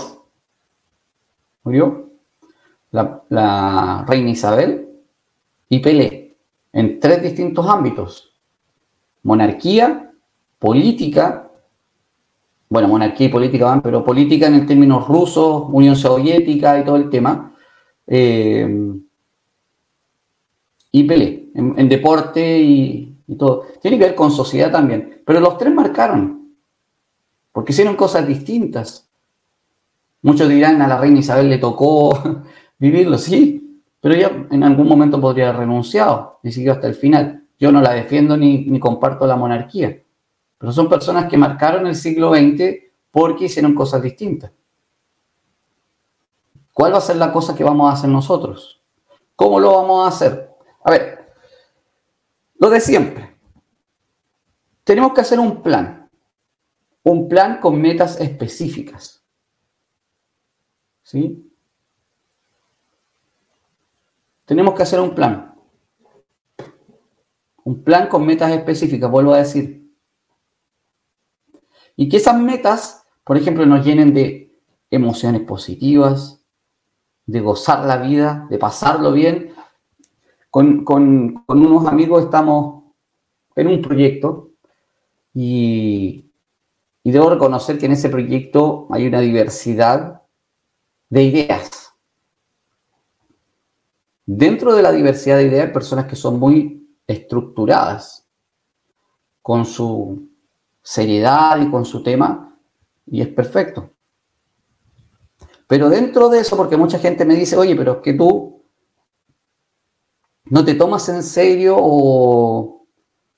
murió, 1.64 2.10
la, 2.92 4.06
reina 4.08 4.30
Isabel 4.30 4.90
y 5.70 5.80
Pelé, 5.80 6.36
en 6.72 7.00
tres 7.00 7.22
distintos 7.24 7.68
ámbitos. 7.68 8.34
Monarquía, 9.24 10.12
política, 10.60 11.50
bueno, 12.70 12.88
monarquía 12.88 13.28
y 13.28 13.32
política 13.32 13.66
van, 13.66 13.82
pero 13.82 14.04
política 14.04 14.48
en 14.48 14.56
el 14.56 14.66
términos 14.66 15.08
rusos, 15.08 15.66
Unión 15.70 15.96
Soviética 15.96 16.80
y 16.80 16.84
todo 16.84 16.98
el 16.98 17.10
tema. 17.10 17.56
Eh, 18.06 19.00
y 20.92 21.04
Pelé 21.04 21.44
en, 21.54 21.90
deporte 21.90 22.60
y, 22.60 23.18
todo. 23.38 23.66
Tiene 23.82 23.98
que 23.98 24.06
ver 24.06 24.16
con 24.16 24.32
sociedad 24.32 24.72
también. 24.72 25.22
Pero 25.26 25.40
los 25.40 25.58
tres 25.58 25.74
marcaron, 25.74 26.43
porque 27.54 27.72
hicieron 27.72 27.96
cosas 27.96 28.28
distintas. 28.28 29.10
Muchos 30.24 30.50
dirán, 30.50 30.82
a 30.82 30.88
la 30.88 30.98
reina 30.98 31.20
Isabel 31.20 31.50
le 31.50 31.60
tocó 31.60 32.44
vivirlo, 32.80 33.18
sí, 33.18 33.82
pero 34.02 34.16
ella 34.16 34.48
en 34.52 34.64
algún 34.64 34.90
momento 34.90 35.22
podría 35.22 35.50
haber 35.50 35.62
renunciado 35.62 36.40
y 36.44 36.52
siguió 36.52 36.74
hasta 36.74 36.88
el 36.88 36.96
final. 36.96 37.46
Yo 37.58 37.72
no 37.72 37.80
la 37.80 37.94
defiendo 37.94 38.36
ni, 38.36 38.66
ni 38.66 38.80
comparto 38.80 39.26
la 39.26 39.38
monarquía, 39.38 40.04
pero 40.58 40.74
son 40.74 40.90
personas 40.90 41.30
que 41.30 41.38
marcaron 41.38 41.88
el 41.88 41.96
siglo 41.96 42.34
XX 42.34 42.92
porque 43.12 43.46
hicieron 43.46 43.74
cosas 43.74 44.02
distintas. 44.02 44.52
¿Cuál 46.74 46.94
va 46.94 46.98
a 46.98 47.02
ser 47.02 47.18
la 47.18 47.32
cosa 47.32 47.56
que 47.56 47.64
vamos 47.64 47.90
a 47.90 47.94
hacer 47.94 48.10
nosotros? 48.10 48.82
¿Cómo 49.36 49.60
lo 49.60 49.74
vamos 49.74 50.06
a 50.06 50.08
hacer? 50.10 50.50
A 50.84 50.92
ver, 50.92 51.34
lo 52.58 52.70
de 52.70 52.80
siempre. 52.80 53.36
Tenemos 54.84 55.14
que 55.14 55.22
hacer 55.22 55.40
un 55.40 55.62
plan. 55.62 56.03
Un 57.04 57.28
plan 57.28 57.60
con 57.60 57.80
metas 57.82 58.20
específicas. 58.20 59.24
¿Sí? 61.04 61.52
Tenemos 64.46 64.74
que 64.74 64.84
hacer 64.84 65.00
un 65.00 65.14
plan. 65.14 65.54
Un 67.64 67.84
plan 67.84 68.08
con 68.08 68.26
metas 68.26 68.52
específicas, 68.52 69.10
vuelvo 69.10 69.34
a 69.34 69.40
decir. 69.40 69.84
Y 71.96 72.10
que 72.10 72.18
esas 72.18 72.40
metas, 72.40 73.06
por 73.24 73.38
ejemplo, 73.38 73.66
nos 73.66 73.86
llenen 73.86 74.14
de 74.14 74.54
emociones 74.90 75.42
positivas, 75.42 76.44
de 77.26 77.40
gozar 77.40 77.86
la 77.86 77.98
vida, 77.98 78.48
de 78.50 78.58
pasarlo 78.58 79.12
bien, 79.12 79.54
con, 80.50 81.44
unos 81.48 81.88
amigos 81.88 82.26
estamos 82.26 82.84
en 83.56 83.68
un 83.68 83.82
proyecto 83.82 84.52
y, 87.04 87.12
debo 87.12 87.30
reconocer 87.30 87.78
que 87.78 87.86
en 87.86 87.92
ese 87.92 88.10
proyecto 88.10 88.88
hay 88.90 89.08
una 89.08 89.20
diversidad 89.20 90.22
de 91.10 91.24
ideas. 91.24 91.94
Dentro 94.26 94.74
de 94.74 94.82
la 94.82 94.92
diversidad 94.92 95.38
de 95.38 95.48
ideas 95.48 95.68
hay 95.68 95.74
personas 95.74 96.06
que 96.06 96.16
son 96.16 96.40
muy 96.40 96.88
estructuradas, 97.06 98.28
con 99.42 99.66
su 99.66 100.30
seriedad 100.82 101.60
y 101.62 101.70
con 101.70 101.84
su 101.84 102.02
tema, 102.02 102.58
y 103.06 103.22
es 103.22 103.28
perfecto. 103.28 103.92
Pero 105.68 105.90
dentro 105.90 106.30
de 106.30 106.40
eso, 106.40 106.56
porque 106.56 106.78
mucha 106.78 107.00
gente 107.00 107.26
me 107.26 107.36
dice, 107.36 107.58
oye, 107.58 107.76
pero 107.76 107.94
es 107.94 107.98
que 108.00 108.14
tú 108.14 108.64
no 110.46 110.64
te 110.64 110.76
tomas 110.76 111.08
en 111.10 111.24
serio 111.24 111.76
o, 111.78 112.86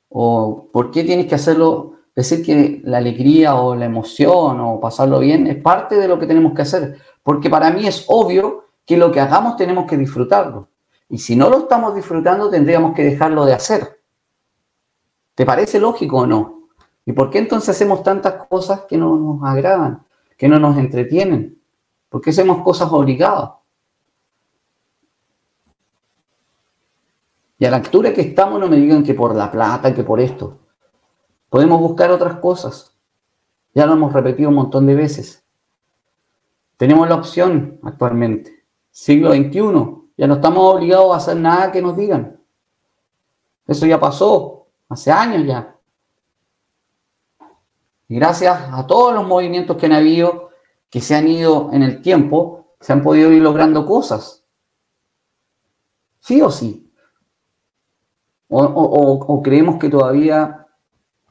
o 0.09 0.69
por 0.71 0.91
qué 0.91 1.03
tienes 1.03 1.27
que 1.27 1.35
hacerlo, 1.35 1.94
decir 2.15 2.45
que 2.45 2.81
la 2.85 2.99
alegría 2.99 3.55
o 3.55 3.75
la 3.75 3.85
emoción 3.85 4.59
o 4.61 4.79
pasarlo 4.79 5.19
bien 5.19 5.47
es 5.47 5.57
parte 5.57 5.95
de 5.95 6.07
lo 6.07 6.17
que 6.17 6.27
tenemos 6.27 6.53
que 6.53 6.61
hacer, 6.61 6.97
porque 7.21 7.49
para 7.49 7.71
mí 7.71 7.85
es 7.85 8.05
obvio 8.07 8.65
que 8.85 8.97
lo 8.97 9.11
que 9.11 9.19
hagamos 9.19 9.57
tenemos 9.57 9.85
que 9.85 9.97
disfrutarlo. 9.97 10.69
Y 11.09 11.17
si 11.17 11.35
no 11.35 11.49
lo 11.49 11.59
estamos 11.59 11.93
disfrutando, 11.95 12.49
tendríamos 12.49 12.95
que 12.95 13.03
dejarlo 13.03 13.45
de 13.45 13.53
hacer. 13.53 14.01
¿Te 15.35 15.45
parece 15.45 15.79
lógico 15.79 16.19
o 16.19 16.25
no? 16.25 16.69
¿Y 17.05 17.11
por 17.11 17.29
qué 17.29 17.39
entonces 17.39 17.69
hacemos 17.69 18.01
tantas 18.01 18.45
cosas 18.47 18.81
que 18.81 18.97
no 18.97 19.15
nos 19.17 19.43
agradan, 19.43 20.03
que 20.37 20.47
no 20.47 20.57
nos 20.59 20.77
entretienen? 20.77 21.59
¿Por 22.09 22.21
qué 22.21 22.29
hacemos 22.29 22.63
cosas 22.63 22.91
obligadas? 22.91 23.51
Y 27.57 27.65
a 27.65 27.71
la 27.71 27.77
altura 27.77 28.13
que 28.13 28.21
estamos 28.21 28.59
no 28.59 28.67
me 28.67 28.77
digan 28.77 29.03
que 29.03 29.13
por 29.13 29.35
la 29.35 29.51
plata, 29.51 29.93
que 29.93 30.03
por 30.03 30.19
esto. 30.19 30.64
Podemos 31.49 31.79
buscar 31.79 32.11
otras 32.11 32.39
cosas. 32.39 32.95
Ya 33.73 33.85
lo 33.85 33.93
hemos 33.93 34.13
repetido 34.13 34.49
un 34.49 34.55
montón 34.55 34.85
de 34.85 34.95
veces. 34.95 35.43
Tenemos 36.77 37.07
la 37.07 37.15
opción 37.15 37.79
actualmente. 37.83 38.65
Siglo 38.91 39.31
XXI. 39.31 40.11
Ya 40.17 40.27
no 40.27 40.35
estamos 40.35 40.75
obligados 40.75 41.13
a 41.13 41.17
hacer 41.17 41.37
nada 41.37 41.71
que 41.71 41.81
nos 41.81 41.97
digan. 41.97 42.39
Eso 43.67 43.85
ya 43.85 43.99
pasó. 43.99 44.67
Hace 44.89 45.11
años 45.11 45.45
ya. 45.45 45.75
Y 48.07 48.15
gracias 48.15 48.57
a 48.71 48.85
todos 48.85 49.13
los 49.13 49.25
movimientos 49.25 49.77
que 49.77 49.87
han 49.87 49.93
habido, 49.93 50.49
que 50.89 51.01
se 51.01 51.15
han 51.15 51.27
ido 51.27 51.69
en 51.73 51.81
el 51.81 52.01
tiempo, 52.01 52.75
se 52.79 52.93
han 52.93 53.01
podido 53.01 53.31
ir 53.31 53.41
logrando 53.41 53.85
cosas. 53.85 54.43
Sí 56.19 56.41
o 56.41 56.51
sí. 56.51 56.91
O, 58.47 59.41
creemos 59.43 59.77
que 59.79 59.89
todavía 59.89 60.64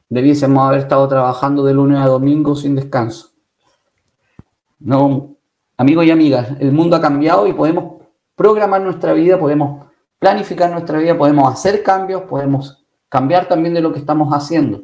debiésemos 0.09 0.65
haber 0.67 0.81
estado 0.81 1.07
trabajando 1.07 1.63
de 1.63 1.73
lunes 1.73 1.99
a 1.99 2.07
domingo 2.07 2.55
sin 2.55 2.75
descanso. 2.75 3.31
No, 4.79 5.37
amigos 5.77 6.05
y 6.05 6.11
amigas, 6.11 6.49
el 6.59 6.71
mundo 6.71 6.95
ha 6.95 7.01
cambiado 7.01 7.47
y 7.47 7.53
podemos 7.53 8.03
programar 8.35 8.81
nuestra 8.81 9.13
vida, 9.13 9.39
podemos 9.39 9.85
planificar 10.19 10.71
nuestra 10.71 10.99
vida, 10.99 11.17
podemos 11.17 11.51
hacer 11.51 11.83
cambios, 11.83 12.23
podemos 12.23 12.85
cambiar 13.09 13.47
también 13.47 13.73
de 13.73 13.81
lo 13.81 13.93
que 13.93 13.99
estamos 13.99 14.33
haciendo. 14.33 14.83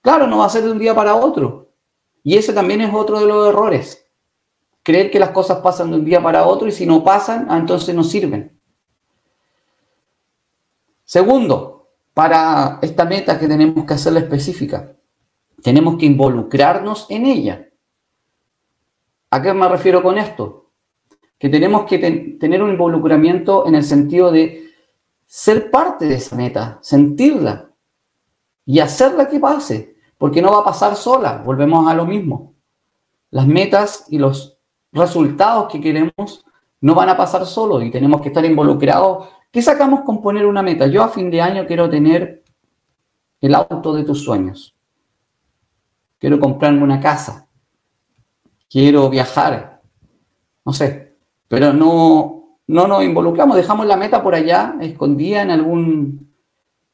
Claro, 0.00 0.26
no 0.26 0.38
va 0.38 0.46
a 0.46 0.50
ser 0.50 0.64
de 0.64 0.70
un 0.70 0.78
día 0.78 0.94
para 0.94 1.14
otro, 1.14 1.66
y 2.26 2.36
ese 2.36 2.52
también 2.52 2.80
es 2.80 2.92
otro 2.92 3.20
de 3.20 3.26
los 3.26 3.48
errores. 3.48 4.04
Creer 4.82 5.12
que 5.12 5.20
las 5.20 5.30
cosas 5.30 5.58
pasan 5.58 5.90
de 5.90 5.96
un 5.98 6.04
día 6.04 6.20
para 6.20 6.44
otro 6.44 6.66
y 6.66 6.72
si 6.72 6.84
no 6.84 7.04
pasan, 7.04 7.46
ah, 7.48 7.56
entonces 7.56 7.94
no 7.94 8.02
sirven. 8.02 8.60
Segundo, 11.04 11.75
para 12.16 12.78
esta 12.80 13.04
meta 13.04 13.38
que 13.38 13.46
tenemos 13.46 13.84
que 13.84 13.92
hacerla 13.92 14.20
específica, 14.20 14.96
tenemos 15.62 15.98
que 15.98 16.06
involucrarnos 16.06 17.04
en 17.10 17.26
ella. 17.26 17.68
¿A 19.30 19.42
qué 19.42 19.52
me 19.52 19.68
refiero 19.68 20.02
con 20.02 20.16
esto? 20.16 20.70
Que 21.38 21.50
tenemos 21.50 21.84
que 21.84 21.98
tener 22.40 22.62
un 22.62 22.70
involucramiento 22.70 23.66
en 23.66 23.74
el 23.74 23.84
sentido 23.84 24.32
de 24.32 24.70
ser 25.26 25.70
parte 25.70 26.06
de 26.06 26.14
esa 26.14 26.36
meta, 26.36 26.78
sentirla 26.80 27.68
y 28.64 28.78
hacerla 28.78 29.28
que 29.28 29.38
pase 29.38 29.96
porque 30.16 30.40
no 30.40 30.52
va 30.52 30.60
a 30.60 30.64
pasar 30.64 30.96
sola, 30.96 31.42
volvemos 31.44 31.86
a 31.86 31.92
lo 31.92 32.06
mismo. 32.06 32.54
Las 33.28 33.46
metas 33.46 34.06
y 34.08 34.16
los 34.16 34.56
resultados 34.90 35.70
que 35.70 35.82
queremos 35.82 36.46
no 36.80 36.94
van 36.94 37.10
a 37.10 37.16
pasar 37.18 37.44
solos 37.44 37.84
y 37.84 37.90
tenemos 37.90 38.22
que 38.22 38.28
estar 38.28 38.46
involucrados. 38.46 39.28
¿Qué 39.56 39.62
sacamos 39.62 40.02
con 40.02 40.20
poner 40.20 40.44
una 40.44 40.62
meta? 40.62 40.86
Yo 40.86 41.02
a 41.02 41.08
fin 41.08 41.30
de 41.30 41.40
año 41.40 41.66
quiero 41.66 41.88
tener 41.88 42.44
el 43.40 43.54
auto 43.54 43.94
de 43.94 44.04
tus 44.04 44.22
sueños. 44.22 44.76
Quiero 46.18 46.38
comprarme 46.38 46.82
una 46.82 47.00
casa. 47.00 47.48
Quiero 48.68 49.08
viajar. 49.08 49.80
No 50.62 50.74
sé. 50.74 51.14
Pero 51.48 51.72
no, 51.72 52.58
no 52.66 52.86
nos 52.86 53.02
involucramos, 53.02 53.56
dejamos 53.56 53.86
la 53.86 53.96
meta 53.96 54.22
por 54.22 54.34
allá, 54.34 54.76
escondida 54.82 55.40
en 55.40 55.50
algún 55.50 56.34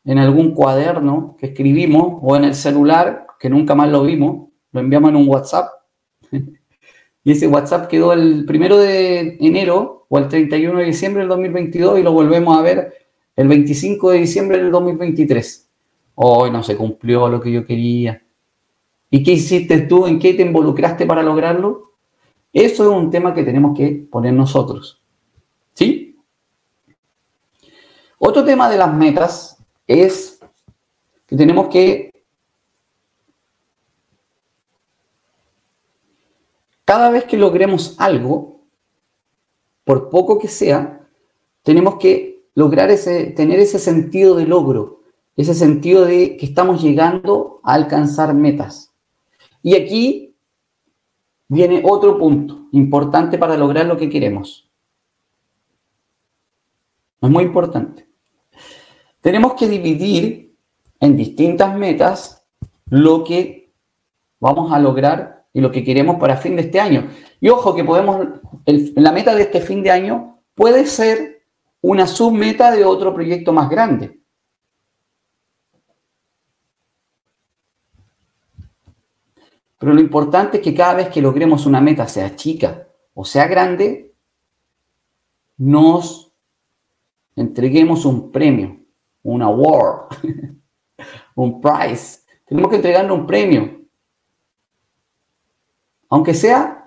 en 0.05 0.19
algún 0.19 0.55
cuaderno 0.55 1.37
que 1.41 1.47
escribimos 1.47 2.21
o 2.23 2.37
en 2.37 2.45
el 2.45 2.55
celular, 2.55 3.27
que 3.41 3.51
nunca 3.51 3.75
más 3.75 3.89
lo 3.89 4.05
vimos, 4.05 4.51
lo 4.71 4.79
enviamos 4.79 5.11
en 5.11 5.17
un 5.17 5.29
WhatsApp. 5.29 5.69
y 6.31 7.33
ese 7.33 7.49
WhatsApp 7.49 7.89
quedó 7.89 8.13
el 8.13 8.45
primero 8.45 8.79
de 8.79 9.37
enero 9.41 10.02
o 10.15 10.19
el 10.19 10.29
31 10.29 10.79
de 10.79 10.85
diciembre 10.85 11.21
del 11.21 11.31
2022 11.31 11.99
y 11.99 12.03
lo 12.03 12.13
volvemos 12.13 12.59
a 12.59 12.61
ver 12.61 13.09
el 13.35 13.49
25 13.49 14.11
de 14.11 14.19
diciembre 14.19 14.59
del 14.59 14.71
2023. 14.71 15.71
Hoy 16.17 16.51
no 16.51 16.63
se 16.63 16.77
cumplió 16.77 17.31
lo 17.31 17.41
que 17.41 17.51
yo 17.51 17.65
quería. 17.65 18.23
¿Y 19.09 19.23
qué 19.23 19.33
hiciste 19.33 19.81
tú? 19.81 20.07
¿En 20.07 20.19
qué 20.19 20.35
te 20.35 20.43
involucraste 20.43 21.07
para 21.07 21.23
lograrlo? 21.23 21.93
Eso 22.53 22.83
es 22.83 22.91
un 22.91 23.11
tema 23.11 23.33
que 23.33 23.43
tenemos 23.43 23.75
que 23.75 24.07
poner 24.11 24.35
nosotros. 24.35 25.01
¿Sí? 25.73 26.19
Otro 28.19 28.45
tema 28.45 28.69
de 28.69 28.77
las 28.77 28.93
metas 28.93 29.65
es 29.87 30.41
que 31.27 31.37
tenemos 31.37 31.69
que 31.69 32.13
cada 36.85 37.09
vez 37.09 37.25
que 37.25 37.39
logremos 37.39 37.97
algo, 37.99 38.52
por 39.85 40.11
poco 40.11 40.39
que 40.39 40.49
sea, 40.49 41.09
tenemos 41.63 41.97
que 41.97 42.47
lograr 42.55 42.91
ese, 42.91 43.27
tener 43.27 43.59
ese 43.61 43.79
sentido 43.79 44.35
de 44.35 44.47
logro, 44.47 45.03
ese 45.37 45.55
sentido 45.55 46.05
de 46.05 46.37
que 46.37 46.47
estamos 46.47 46.83
llegando 46.83 47.61
a 47.65 47.75
alcanzar 47.75 48.35
metas. 48.35 48.93
Y 49.63 49.75
aquí 49.75 50.35
viene 51.49 51.83
otro 51.85 52.19
punto 52.19 52.69
importante 52.73 53.39
para 53.39 53.57
lograr 53.57 53.87
lo 53.87 53.97
que 53.97 54.11
queremos. 54.11 54.69
Es 57.21 57.31
muy 57.31 57.45
importante 57.45 58.13
tenemos 59.23 59.55
que 59.55 59.69
dividir 59.69 60.55
en 61.01 61.17
distintas 61.17 61.75
metas 61.75 62.45
lo 62.87 63.25
que 63.25 63.73
vamos 64.39 64.73
a 64.73 64.79
lograr 64.79 65.47
y 65.55 65.61
lo 65.61 65.71
que 65.71 65.85
queremos 65.85 66.17
para 66.17 66.37
fin 66.37 66.57
de 66.57 66.63
este 66.63 66.81
año. 66.81 67.09
Y 67.43 67.51
ojo 67.51 67.75
que 67.75 67.85
podemos, 67.85 68.27
la 68.65 69.13
meta 69.13 69.35
de 69.35 69.43
este 69.43 69.61
fin 69.61 69.83
de 69.83 69.91
año 69.91 70.39
puede 70.55 70.87
ser 70.87 71.43
una 71.83 72.07
submeta 72.07 72.71
de 72.71 72.87
otro 72.87 73.13
proyecto 73.13 73.53
más 73.53 73.69
grande. 73.69 74.23
Pero 79.77 79.93
lo 79.93 80.01
importante 80.01 80.59
es 80.59 80.63
que 80.63 80.73
cada 80.73 80.95
vez 80.95 81.09
que 81.09 81.21
logremos 81.21 81.67
una 81.67 81.83
meta, 81.83 82.09
sea 82.09 82.35
chica 82.35 82.87
o 83.13 83.27
sea 83.27 83.47
grande, 83.47 84.15
nos 85.59 86.33
entreguemos 87.37 88.07
un 88.07 88.33
premio 88.33 88.83
un 89.23 89.43
award, 89.43 90.09
un 91.35 91.61
prize. 91.61 92.21
Tenemos 92.47 92.71
que 92.71 92.77
entregarle 92.77 93.13
un 93.13 93.27
premio. 93.27 93.81
Aunque 96.09 96.35
sea 96.35 96.82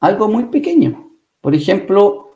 algo 0.00 0.28
muy 0.28 0.44
pequeño. 0.44 1.10
Por 1.40 1.54
ejemplo, 1.54 2.30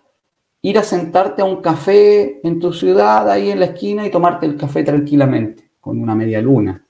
ir 0.62 0.78
a 0.78 0.82
sentarte 0.82 1.42
a 1.42 1.44
un 1.44 1.60
café 1.60 2.46
en 2.46 2.60
tu 2.60 2.72
ciudad, 2.72 3.28
ahí 3.30 3.50
en 3.50 3.60
la 3.60 3.66
esquina, 3.66 4.06
y 4.06 4.10
tomarte 4.10 4.46
el 4.46 4.56
café 4.56 4.82
tranquilamente, 4.82 5.70
con 5.80 6.00
una 6.00 6.14
media 6.14 6.40
luna. 6.40 6.86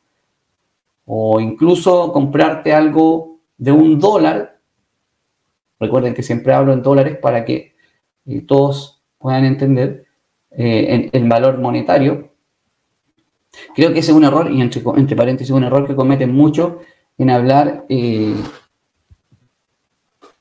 O 1.06 1.40
incluso 1.40 2.12
comprarte 2.12 2.72
algo 2.72 3.40
de 3.56 3.72
un 3.72 3.98
dólar. 3.98 4.58
Recuerden 5.78 6.14
que 6.14 6.22
siempre 6.22 6.52
hablo 6.52 6.72
en 6.72 6.82
dólares 6.82 7.18
para 7.18 7.44
que 7.44 7.74
eh, 8.26 8.42
todos 8.42 9.02
puedan 9.18 9.44
entender 9.44 10.06
eh, 10.50 11.10
el 11.12 11.28
valor 11.28 11.58
monetario 11.58 12.30
Creo 13.74 13.92
que 13.92 14.00
ese 14.00 14.12
es 14.12 14.16
un 14.16 14.24
error, 14.24 14.50
y 14.50 14.60
entre, 14.60 14.82
entre 14.96 15.16
paréntesis, 15.16 15.50
un 15.50 15.64
error 15.64 15.86
que 15.86 15.96
cometen 15.96 16.32
mucho 16.32 16.80
en 17.18 17.30
hablar, 17.30 17.84
eh, 17.88 18.34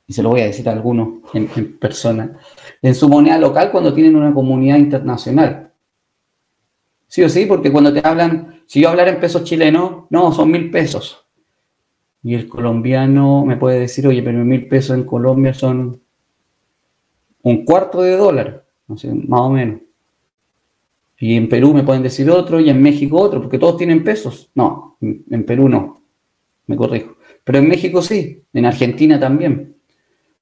y 0.09 0.13
se 0.13 0.23
lo 0.23 0.29
voy 0.29 0.41
a 0.41 0.45
decir 0.45 0.67
a 0.67 0.71
algunos 0.71 1.19
en, 1.35 1.77
persona, 1.77 2.35
en 2.81 2.95
su 2.95 3.07
moneda 3.07 3.37
local 3.37 3.71
cuando 3.71 3.93
tienen 3.93 4.15
una 4.15 4.33
comunidad 4.33 4.77
internacional. 4.77 5.71
Sí 7.05 7.21
o 7.21 7.29
sí, 7.29 7.45
porque 7.45 7.71
cuando 7.71 7.93
te 7.93 8.01
hablan, 8.03 8.63
si 8.65 8.81
yo 8.81 8.89
hablar 8.89 9.07
en 9.07 9.19
pesos 9.19 9.43
chilenos, 9.43 10.05
no, 10.09 10.31
son 10.31 10.49
mil 10.49 10.71
pesos. 10.71 11.27
Y 12.23 12.33
el 12.33 12.49
colombiano 12.49 13.45
me 13.45 13.57
puede 13.57 13.81
decir, 13.81 14.07
oye, 14.07 14.23
pero 14.23 14.43
mil 14.43 14.67
pesos 14.67 14.97
en 14.97 15.03
Colombia 15.03 15.53
son 15.53 16.01
un 17.43 17.63
cuarto 17.63 18.01
de 18.01 18.17
dólar, 18.17 18.65
no 18.87 18.97
sé, 18.97 19.13
más 19.13 19.41
o 19.41 19.49
menos. 19.51 19.81
Y 21.19 21.35
en 21.35 21.47
Perú 21.47 21.71
me 21.71 21.83
pueden 21.83 22.01
decir 22.01 22.31
otro 22.31 22.59
y 22.59 22.71
en 22.71 22.81
México 22.81 23.19
otro, 23.21 23.41
porque 23.41 23.59
todos 23.59 23.77
tienen 23.77 24.03
pesos. 24.03 24.49
No, 24.55 24.97
en 25.01 25.45
Perú 25.45 25.69
no, 25.69 26.01
me 26.65 26.75
corrijo. 26.75 27.15
Pero 27.43 27.59
en 27.59 27.69
México 27.69 28.01
sí, 28.01 28.41
en 28.53 28.65
Argentina 28.65 29.19
también. 29.19 29.78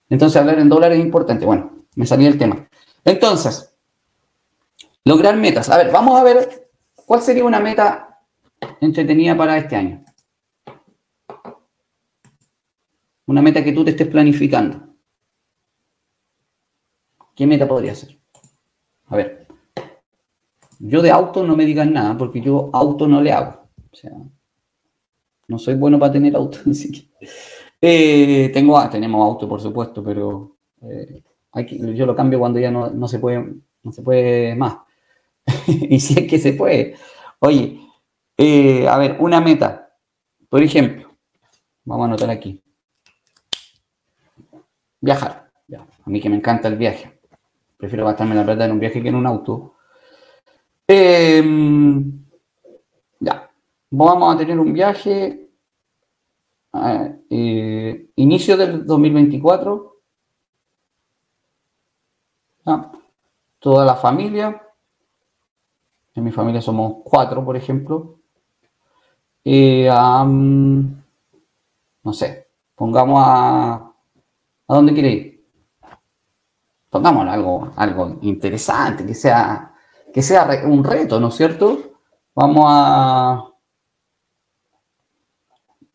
Entonces 0.09 0.39
hablar 0.39 0.59
en 0.59 0.69
dólares 0.69 0.99
es 0.99 1.05
importante. 1.05 1.45
Bueno, 1.45 1.85
me 1.95 2.05
salía 2.05 2.29
el 2.29 2.37
tema. 2.37 2.67
Entonces, 3.03 3.73
lograr 5.03 5.35
metas. 5.37 5.69
A 5.69 5.77
ver, 5.77 5.91
vamos 5.91 6.19
a 6.19 6.23
ver 6.23 6.69
cuál 7.05 7.21
sería 7.21 7.45
una 7.45 7.59
meta 7.59 8.19
entretenida 8.81 9.35
para 9.35 9.57
este 9.57 9.75
año. 9.75 10.03
Una 13.25 13.41
meta 13.41 13.63
que 13.63 13.73
tú 13.73 13.83
te 13.83 13.91
estés 13.91 14.07
planificando. 14.07 14.95
¿Qué 17.35 17.45
meta 17.45 17.67
podría 17.67 17.93
ser? 17.93 18.17
A 19.07 19.15
ver. 19.15 19.47
Yo 20.79 21.01
de 21.01 21.11
auto 21.11 21.43
no 21.43 21.55
me 21.55 21.65
digan 21.65 21.91
nada 21.91 22.17
porque 22.17 22.41
yo 22.41 22.69
auto 22.73 23.07
no 23.07 23.21
le 23.21 23.31
hago. 23.31 23.67
O 23.91 23.95
sea, 23.95 24.11
no 25.47 25.59
soy 25.59 25.75
bueno 25.75 25.99
para 25.99 26.13
tener 26.13 26.35
auto. 26.35 26.59
Así 26.69 26.91
que, 26.91 27.27
eh, 27.81 28.49
tengo, 28.53 28.89
tenemos 28.89 29.23
auto, 29.23 29.47
por 29.47 29.61
supuesto, 29.61 30.03
pero 30.03 30.57
eh, 30.81 31.21
yo 31.95 32.05
lo 32.05 32.15
cambio 32.15 32.39
cuando 32.39 32.59
ya 32.59 32.71
no, 32.71 33.07
se, 33.07 33.19
puede, 33.19 33.55
no 33.83 33.91
se 33.91 34.01
puede 34.01 34.55
más. 34.55 34.77
y 35.67 35.99
si 35.99 36.19
es 36.19 36.29
que 36.29 36.39
se 36.39 36.53
puede. 36.53 36.95
Oye, 37.39 37.79
eh, 38.37 38.87
a 38.87 38.97
ver, 38.97 39.17
una 39.19 39.41
meta. 39.41 39.95
Por 40.49 40.63
ejemplo, 40.63 41.09
vamos 41.85 42.05
a 42.05 42.07
anotar 42.07 42.29
aquí. 42.29 42.61
Viajar. 45.01 45.47
A 45.75 46.09
mí 46.09 46.21
que 46.21 46.29
me 46.29 46.37
encanta 46.37 46.69
el 46.69 46.77
viaje. 46.77 47.19
Prefiero 47.75 48.05
gastarme 48.05 48.33
la 48.33 48.45
plata 48.45 48.65
en 48.65 48.71
un 48.71 48.79
viaje 48.79 49.01
que 49.01 49.09
en 49.09 49.15
un 49.15 49.27
auto. 49.27 49.75
Em, 50.87 52.25
ya. 53.19 53.49
Vamos 53.89 54.33
a 54.33 54.37
tener 54.37 54.57
un 54.57 54.71
viaje. 54.71 55.46
Eh, 57.29 58.09
inicio 58.15 58.57
del 58.57 58.85
2024. 58.85 59.95
Toda 63.59 63.85
la 63.85 63.95
familia. 63.95 64.61
En 66.15 66.23
mi 66.23 66.31
familia 66.31 66.61
somos 66.61 66.97
cuatro, 67.03 67.43
por 67.45 67.55
ejemplo. 67.55 68.19
no 72.03 72.13
sé, 72.13 72.47
pongamos 72.75 73.23
a... 73.25 73.93
¿A 74.69 74.75
dónde 74.75 74.93
quiere 74.93 75.11
ir? 75.11 75.47
Pongamos 76.89 77.27
algo, 77.27 77.71
algo 77.75 78.17
interesante, 78.21 79.05
que 79.05 79.13
sea, 79.13 79.73
que 80.13 80.21
sea 80.21 80.63
un 80.65 80.83
reto, 80.83 81.19
¿no 81.19 81.27
es 81.29 81.35
cierto? 81.35 81.77
Vamos 82.33 82.65
a... 82.67 83.46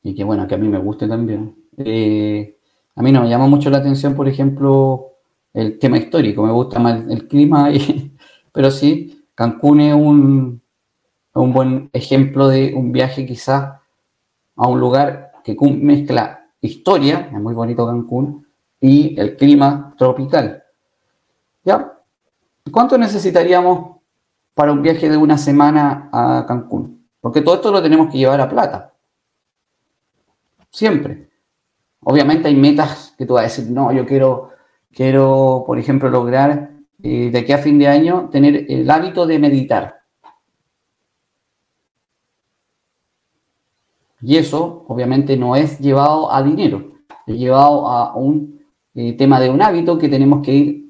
Y 0.03 0.15
que 0.15 0.25
bueno, 0.25 0.47
que 0.47 0.55
a 0.55 0.59
mí 0.59 0.69
me 0.69 0.79
guste 0.79 1.07
también. 1.07 1.55
Eh, 1.77 2.59
a 2.95 3.03
mí 3.03 3.13
no 3.13 3.23
me 3.23 3.29
llama 3.29 3.47
mucho 3.47 3.71
la 3.71 3.79
atención, 3.79 4.15
por 4.15 4.29
ejemplo, 4.29 5.13
el 5.55 5.79
tema 5.79 5.99
histórico, 5.99 6.43
me 6.43 6.53
gusta 6.53 6.79
más 6.79 7.03
el 7.09 7.29
clima, 7.29 7.71
pero 8.53 8.71
sí, 8.71 9.25
Cancún 9.35 9.81
es 9.81 9.95
un, 9.95 10.63
un 11.35 11.53
buen 11.53 11.91
ejemplo 11.93 12.49
de 12.49 12.75
un 12.75 12.93
viaje 12.93 13.27
quizás 13.27 13.81
a 14.57 14.69
un 14.69 14.81
lugar 14.81 15.33
que 15.45 15.57
mezcla 15.61 16.47
historia, 16.61 17.31
es 17.33 17.41
muy 17.41 17.55
bonito 17.55 17.87
Cancún, 17.87 18.47
y 18.81 19.19
el 19.19 19.37
clima 19.37 19.95
tropical. 19.97 20.63
¿Ya? 21.65 21.93
¿Cuánto 22.71 22.99
necesitaríamos 22.99 23.97
para 24.55 24.73
un 24.73 24.83
viaje 24.83 25.09
de 25.09 25.17
una 25.17 25.39
semana 25.39 26.09
a 26.13 26.45
Cancún? 26.47 27.07
Porque 27.21 27.41
todo 27.41 27.57
esto 27.57 27.71
lo 27.71 27.83
tenemos 27.83 28.11
que 28.11 28.19
llevar 28.19 28.41
a 28.41 28.49
plata. 28.49 28.92
Siempre. 30.73 31.31
Obviamente 32.01 32.49
hay 32.49 32.57
metas 32.57 33.15
que 33.17 33.27
tú 33.27 33.35
vas 33.35 33.43
a 33.43 33.45
decir, 33.45 33.71
no, 33.71 33.93
yo 33.93 34.05
quiero 34.05 34.53
Quiero, 34.93 35.65
por 35.67 35.79
ejemplo, 35.79 36.11
lograr 36.11 36.71
eh, 37.03 37.31
de 37.31 37.39
aquí 37.39 37.53
a 37.53 37.59
fin 37.59 37.79
de 37.79 37.89
año 37.89 38.29
tener 38.31 38.67
el 38.69 38.91
hábito 38.91 39.27
de 39.27 39.39
meditar. 39.39 40.03
Y 44.21 44.37
eso, 44.37 44.85
obviamente, 44.87 45.37
no 45.37 45.57
es 45.57 45.79
llevado 45.79 46.33
a 46.33 46.43
dinero, 46.43 46.93
es 47.27 47.37
llevado 47.37 47.89
a 47.89 48.15
un 48.15 48.61
eh, 48.95 49.15
tema 49.15 49.41
de 49.41 49.51
un 49.51 49.63
hábito 49.63 49.99
que 49.99 50.09
tenemos 50.09 50.45
que 50.45 50.53
ir 50.53 50.87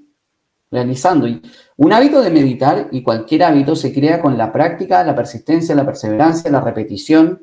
realizando. 0.71 1.29
Y 1.29 1.41
un 1.77 1.93
hábito 1.93 2.21
de 2.21 2.31
meditar 2.31 2.89
y 2.91 3.03
cualquier 3.03 3.45
hábito 3.45 3.77
se 3.77 3.95
crea 3.95 4.21
con 4.21 4.37
la 4.37 4.53
práctica, 4.53 5.05
la 5.05 5.15
persistencia, 5.15 5.75
la 5.75 5.87
perseverancia, 5.87 6.51
la 6.51 6.61
repetición 6.61 7.41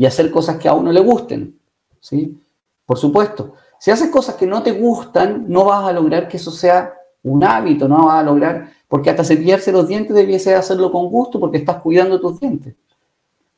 y 0.00 0.06
hacer 0.06 0.30
cosas 0.30 0.56
que 0.56 0.66
a 0.66 0.72
uno 0.72 0.90
le 0.90 1.00
gusten. 1.00 1.60
¿sí? 2.00 2.40
Por 2.86 2.96
supuesto, 2.96 3.52
si 3.78 3.90
haces 3.90 4.08
cosas 4.08 4.34
que 4.34 4.46
no 4.46 4.62
te 4.62 4.72
gustan, 4.72 5.44
no 5.46 5.66
vas 5.66 5.86
a 5.86 5.92
lograr 5.92 6.26
que 6.26 6.38
eso 6.38 6.50
sea 6.50 6.94
un 7.22 7.44
hábito, 7.44 7.86
no 7.86 8.06
vas 8.06 8.20
a 8.20 8.22
lograr, 8.22 8.72
porque 8.88 9.10
hasta 9.10 9.24
cepillarse 9.24 9.70
los 9.70 9.86
dientes 9.86 10.16
debiese 10.16 10.54
hacerlo 10.54 10.90
con 10.90 11.10
gusto 11.10 11.38
porque 11.38 11.58
estás 11.58 11.82
cuidando 11.82 12.18
tus 12.18 12.40
dientes. 12.40 12.74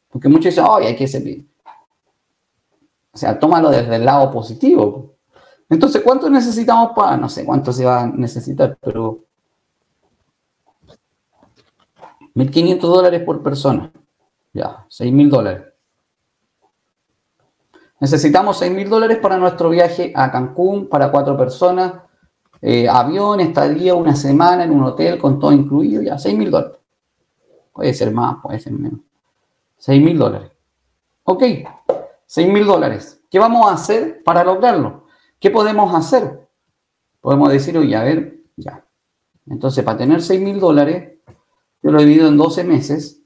Porque 0.09 0.29
muchos 0.29 0.47
dicen, 0.47 0.65
ay, 0.69 0.87
hay 0.87 0.97
que 0.97 1.07
cepillar. 1.07 1.47
O 3.13 3.19
sea, 3.19 3.39
tómalo 3.39 3.71
desde 3.71 3.95
el 3.95 4.05
lado 4.05 4.29
positivo. 4.33 5.15
Entonces, 5.71 6.03
¿cuánto 6.03 6.29
necesitamos 6.29 6.91
para? 6.97 7.17
No 7.17 7.29
sé 7.29 7.45
cuánto 7.45 7.73
se 7.73 7.85
va 7.85 8.01
a 8.03 8.07
necesitar, 8.09 8.77
pero 8.81 9.21
1.500 12.35 12.81
dólares 12.81 13.23
por 13.23 13.41
persona. 13.45 13.93
Ya, 14.53 14.85
6.000 14.89 15.29
dólares. 15.31 15.72
Necesitamos 18.03 18.59
6 18.59 18.73
mil 18.73 18.89
dólares 18.89 19.19
para 19.19 19.39
nuestro 19.39 19.71
viaje 19.71 20.13
a 20.17 20.33
Cancún 20.33 20.89
para 20.89 21.13
cuatro 21.13 21.37
personas, 21.37 22.03
eh, 22.61 22.89
avión, 22.89 23.39
estadía, 23.39 23.95
una 23.95 24.17
semana 24.17 24.65
en 24.65 24.73
un 24.73 24.83
hotel 24.83 25.21
con 25.21 25.39
todo 25.39 25.53
incluido, 25.53 26.03
ya, 26.03 26.19
6 26.19 26.37
mil 26.37 26.51
dólares. 26.51 26.79
Puede 27.73 27.95
ser 27.95 28.11
más, 28.11 28.39
puede 28.43 28.59
ser 28.59 28.73
menos. 28.73 28.99
6 29.79 30.03
mil 30.03 30.19
dólares. 30.19 30.51
Ok, 31.23 31.45
6 32.27 32.49
mil 32.49 32.67
dólares. 32.67 33.23
¿Qué 33.31 33.39
vamos 33.39 33.71
a 33.71 33.75
hacer 33.75 34.25
para 34.25 34.43
lograrlo? 34.43 35.05
¿Qué 35.39 35.53
podemos 35.53 35.95
hacer? 35.95 36.49
Podemos 37.21 37.53
decir, 37.53 37.79
oye, 37.79 37.95
a 37.95 38.03
ver, 38.03 38.41
ya. 38.57 38.85
Entonces, 39.47 39.85
para 39.85 39.99
tener 39.99 40.23
6 40.23 40.41
mil 40.41 40.59
dólares, 40.59 41.21
yo 41.81 41.93
lo 41.93 42.01
he 42.01 42.05
dividido 42.05 42.27
en 42.27 42.37
12 42.37 42.65
meses, 42.65 43.23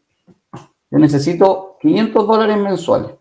yo 0.90 0.98
necesito 0.98 1.78
500 1.80 2.26
dólares 2.26 2.58
mensuales. 2.58 3.12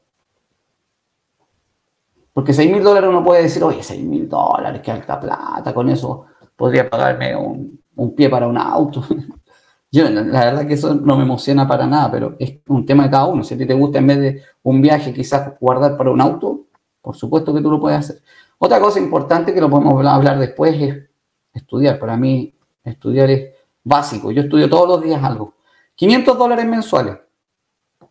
Porque 2.35 2.51
6 2.51 2.69
mil 2.69 2.83
dólares 2.83 3.09
uno 3.09 3.23
puede 3.23 3.43
decir, 3.43 3.63
oye, 3.63 3.81
6 3.81 4.03
mil 4.03 4.27
dólares, 4.27 4.81
qué 4.83 4.91
alta 4.91 5.17
plata, 5.17 5.73
con 5.73 5.87
eso 5.87 6.25
podría 6.53 6.89
pagarme 6.89 7.33
un, 7.33 7.79
pie 8.13 8.29
para 8.29 8.45
un 8.45 8.57
auto. 8.57 9.05
Yo, 9.89 10.09
la 10.09 10.43
verdad 10.43 10.67
que 10.67 10.73
eso 10.73 10.95
no 10.95 11.15
me 11.15 11.23
emociona 11.23 11.65
para 11.65 11.87
nada, 11.87 12.11
pero 12.11 12.35
es 12.37 12.57
un 12.67 12.85
tema 12.85 13.03
de 13.03 13.11
cada 13.11 13.27
uno. 13.27 13.41
Si 13.41 13.53
a 13.53 13.57
ti 13.57 13.65
te 13.65 13.73
gusta 13.73 13.99
en 13.99 14.07
vez 14.07 14.19
de 14.19 14.41
un 14.63 14.81
viaje 14.81 15.13
quizás 15.13 15.57
guardar 15.61 15.95
para 15.95 16.11
un 16.11 16.19
auto, 16.19 16.65
por 17.01 17.15
supuesto 17.15 17.53
que 17.53 17.61
tú 17.61 17.71
lo 17.71 17.79
puedes 17.79 17.99
hacer. 17.99 18.21
Otra 18.57 18.81
cosa 18.81 18.99
importante 18.99 19.53
que 19.53 19.61
lo 19.61 19.69
podemos 19.69 20.05
hablar 20.05 20.37
después 20.37 20.75
es 20.75 21.09
estudiar. 21.53 21.97
Para 21.97 22.17
mí, 22.17 22.53
estudiar 22.83 23.29
es 23.29 23.53
básico. 23.81 24.29
Yo 24.31 24.41
estudio 24.41 24.69
todos 24.69 24.89
los 24.89 25.01
días 25.01 25.23
algo. 25.23 25.53
500 25.95 26.37
dólares 26.37 26.65
mensuales. 26.65 27.15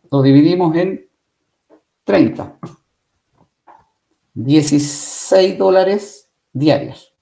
Lo 0.09 0.23
dividimos 0.23 0.75
en 0.75 1.07
30. 2.05 2.57
16 4.35 5.57
dólares 5.57 6.29
diarios. 6.51 7.13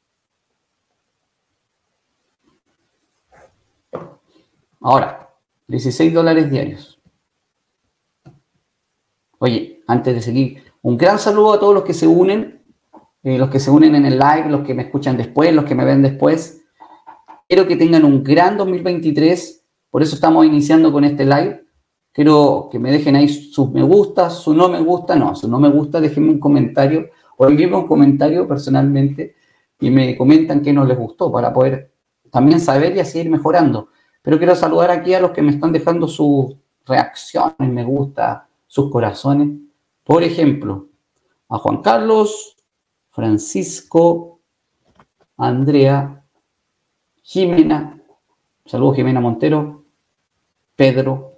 Ahora, 4.82 5.30
16 5.68 6.14
dólares 6.14 6.52
diarios. 6.52 7.00
Oye, 9.40 9.82
antes 9.88 10.16
de 10.16 10.22
seguir, 10.22 10.64
un 10.82 10.98
gran 10.98 11.20
saludo 11.20 11.54
a 11.54 11.60
todos 11.60 11.74
los 11.74 11.84
que 11.84 11.94
se 11.94 12.08
unen, 12.08 12.62
eh, 13.24 13.38
los 13.38 13.50
que 13.50 13.60
se 13.60 13.72
unen 13.72 13.96
en 13.96 14.06
el 14.06 14.20
live, 14.20 14.50
los 14.50 14.66
que 14.66 14.74
me 14.74 14.84
escuchan 14.84 15.16
después, 15.16 15.54
los 15.54 15.66
que 15.66 15.76
me 15.76 15.86
ven 15.86 16.02
después. 16.02 16.62
Quiero 17.48 17.68
que 17.68 17.78
tengan 17.78 18.04
un 18.04 18.24
gran 18.24 18.58
2023, 18.58 19.64
por 19.90 20.02
eso 20.02 20.16
estamos 20.16 20.46
iniciando 20.46 20.92
con 20.92 21.06
este 21.06 21.26
live. 21.26 21.63
Quiero 22.14 22.70
que 22.72 22.78
me 22.78 22.92
dejen 22.92 23.16
ahí 23.16 23.28
sus 23.28 23.72
me 23.72 23.82
gusta, 23.82 24.30
su 24.30 24.54
no 24.54 24.70
me 24.70 24.80
gusta, 24.80 25.16
no, 25.16 25.36
su 25.36 25.48
no 25.48 25.60
me 25.60 25.70
gusta, 25.70 26.00
déjenme 26.00 26.30
un 26.30 26.40
comentario 26.40 27.10
o 27.38 27.48
envíenme 27.48 27.78
un 27.78 27.88
comentario 27.88 28.48
personalmente 28.48 29.36
y 29.80 29.90
me 29.90 30.16
comentan 30.16 30.62
qué 30.62 30.72
no 30.72 30.86
les 30.86 30.98
gustó 30.98 31.32
para 31.32 31.52
poder 31.52 31.92
también 32.30 32.60
saber 32.60 32.96
y 32.96 33.00
así 33.00 33.20
ir 33.20 33.30
mejorando. 33.30 33.90
Pero 34.22 34.38
quiero 34.38 34.56
saludar 34.56 34.92
aquí 34.92 35.14
a 35.14 35.20
los 35.20 35.32
que 35.32 35.42
me 35.42 35.52
están 35.52 35.74
dejando 35.74 36.08
sus 36.08 36.56
reacciones, 36.86 37.58
me 37.60 37.84
gusta, 37.84 38.48
sus 38.68 38.92
corazones. 38.92 39.50
Por 40.04 40.22
ejemplo, 40.22 40.88
a 41.50 41.58
Juan 41.58 41.82
Carlos, 41.82 42.56
Francisco, 43.10 44.40
Andrea, 45.36 46.24
Jimena, 47.24 48.00
Saludos 48.66 48.96
Jimena 48.96 49.20
Montero, 49.20 49.84
Pedro, 50.76 51.33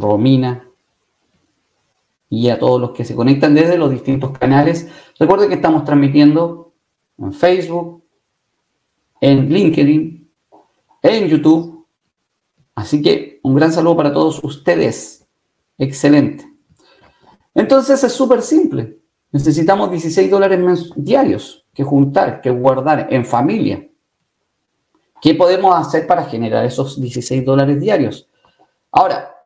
Romina 0.00 0.68
y 2.30 2.48
a 2.48 2.58
todos 2.58 2.80
los 2.80 2.90
que 2.90 3.04
se 3.04 3.14
conectan 3.14 3.54
desde 3.54 3.78
los 3.78 3.90
distintos 3.90 4.36
canales. 4.36 4.88
Recuerden 5.18 5.48
que 5.48 5.54
estamos 5.54 5.84
transmitiendo 5.84 6.72
en 7.18 7.32
Facebook, 7.32 8.04
en 9.20 9.48
LinkedIn, 9.48 10.30
en 11.02 11.28
YouTube. 11.28 11.86
Así 12.74 13.02
que 13.02 13.40
un 13.42 13.54
gran 13.54 13.72
saludo 13.72 13.96
para 13.96 14.12
todos 14.12 14.42
ustedes. 14.44 15.26
Excelente. 15.78 16.46
Entonces 17.54 18.02
es 18.04 18.12
súper 18.12 18.42
simple. 18.42 18.98
Necesitamos 19.32 19.90
16 19.90 20.30
dólares 20.30 20.92
diarios 20.96 21.66
que 21.74 21.84
juntar, 21.84 22.40
que 22.40 22.50
guardar 22.50 23.08
en 23.10 23.24
familia. 23.24 23.88
¿Qué 25.20 25.34
podemos 25.34 25.74
hacer 25.76 26.06
para 26.06 26.24
generar 26.24 26.64
esos 26.64 27.00
16 27.00 27.44
dólares 27.44 27.80
diarios? 27.80 28.28
Ahora, 28.92 29.37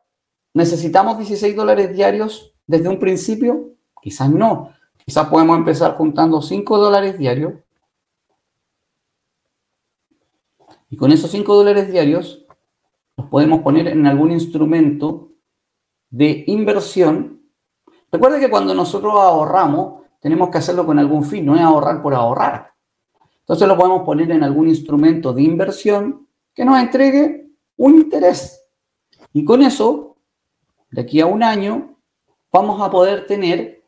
¿necesitamos 0.53 1.17
16 1.17 1.55
dólares 1.55 1.93
diarios 1.93 2.53
desde 2.67 2.89
un 2.89 2.99
principio? 2.99 3.75
Quizás 4.01 4.29
no. 4.29 4.69
Quizás 5.05 5.27
podemos 5.27 5.57
empezar 5.57 5.95
juntando 5.95 6.41
5 6.41 6.77
dólares 6.77 7.17
diarios. 7.17 7.53
Y 10.89 10.95
con 10.95 11.11
esos 11.11 11.31
5 11.31 11.55
dólares 11.55 11.91
diarios 11.91 12.45
los 13.17 13.27
podemos 13.27 13.61
poner 13.61 13.87
en 13.87 14.05
algún 14.07 14.31
instrumento 14.31 15.31
de 16.09 16.43
inversión. 16.47 17.41
Recuerda 18.11 18.39
que 18.39 18.49
cuando 18.49 18.73
nosotros 18.73 19.13
ahorramos, 19.15 20.03
tenemos 20.19 20.49
que 20.49 20.59
hacerlo 20.59 20.85
con 20.85 20.99
algún 20.99 21.23
fin, 21.25 21.45
no 21.45 21.55
es 21.55 21.61
ahorrar 21.61 22.01
por 22.01 22.13
ahorrar. 22.13 22.73
Entonces 23.39 23.67
lo 23.67 23.75
podemos 23.75 24.03
poner 24.03 24.31
en 24.31 24.43
algún 24.43 24.69
instrumento 24.69 25.33
de 25.33 25.41
inversión 25.41 26.27
que 26.53 26.63
nos 26.63 26.79
entregue 26.79 27.49
un 27.75 27.95
interés. 27.95 28.63
Y 29.33 29.43
con 29.43 29.63
eso, 29.63 30.12
de 30.93 31.01
aquí 31.01 31.19
a 31.19 31.25
un 31.25 31.41
año, 31.41 31.97
vamos 32.51 32.79
a 32.81 32.91
poder 32.91 33.25
tener 33.25 33.83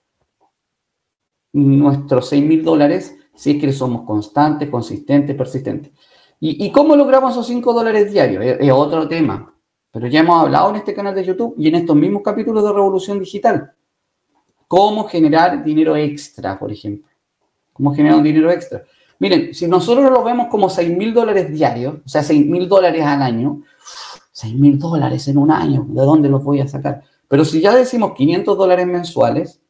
nuestros 1.54 2.30
6 2.30 2.44
mil 2.44 2.64
dólares 2.64 3.16
si 3.36 3.52
es 3.52 3.62
que 3.62 3.72
somos 3.72 4.06
constantes, 4.06 4.70
consistentes, 4.70 5.36
persistentes. 5.36 5.92
¿Y, 6.40 6.70
cómo 6.72 6.96
logramos 6.96 7.32
esos 7.32 7.48
5 7.48 7.74
dólares 7.74 8.12
diarios? 8.12 8.44
es 8.60 8.72
otro 8.72 9.08
tema. 9.08 9.54
Pero 9.92 10.08
ya 10.08 10.20
hemos 10.20 10.42
hablado 10.42 10.70
en 10.72 10.76
este 10.76 10.94
canal 10.94 11.16
de 11.16 11.24
YouTube 11.24 11.56
y 11.58 11.70
en 11.70 11.76
estos 11.76 11.96
mismos 11.96 12.22
capítulos 12.22 12.64
de 12.64 12.74
Revolución 12.74 13.20
Digital. 13.20 13.72
Cómo 14.68 15.06
generar 15.06 15.64
dinero 15.64 15.96
extra, 15.96 16.60
por 16.60 16.72
ejemplo. 16.72 17.10
Cómo 17.72 17.96
generar 17.96 18.18
un 18.18 18.24
dinero 18.24 18.52
extra. 18.52 18.84
Miren, 19.20 19.54
si 19.54 19.68
nosotros 19.68 20.12
lo 20.12 20.24
vemos 20.24 20.48
como 20.48 20.70
6 20.70 20.96
mil 20.96 21.14
dólares 21.14 21.52
diarios, 21.52 21.96
o 22.06 22.10
sea, 22.10 22.22
6 22.22 22.46
mil 22.46 22.68
dólares 22.68 23.04
al 23.04 23.22
año, 23.22 23.62
6 24.36 24.56
mil 24.56 24.78
dólares 24.78 25.28
en 25.30 25.38
un 25.38 25.50
año, 25.50 25.86
¿de 25.88 26.02
dónde 26.02 26.28
los 26.30 26.44
voy 26.44 26.60
a 26.60 26.68
sacar? 26.68 27.04
Pero 27.28 27.46
si 27.46 27.62
ya 27.62 27.74
decimos 27.74 28.14
500 28.16 28.58
dólares 28.58 28.86
mensuales, 28.86 29.62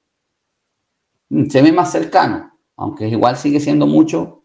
mm, 1.30 1.48
se 1.50 1.62
ve 1.62 1.72
más 1.72 1.92
cercano, 1.92 2.52
aunque 2.76 3.08
igual 3.08 3.38
sigue 3.38 3.60
siendo 3.60 3.86
mucho. 3.88 4.44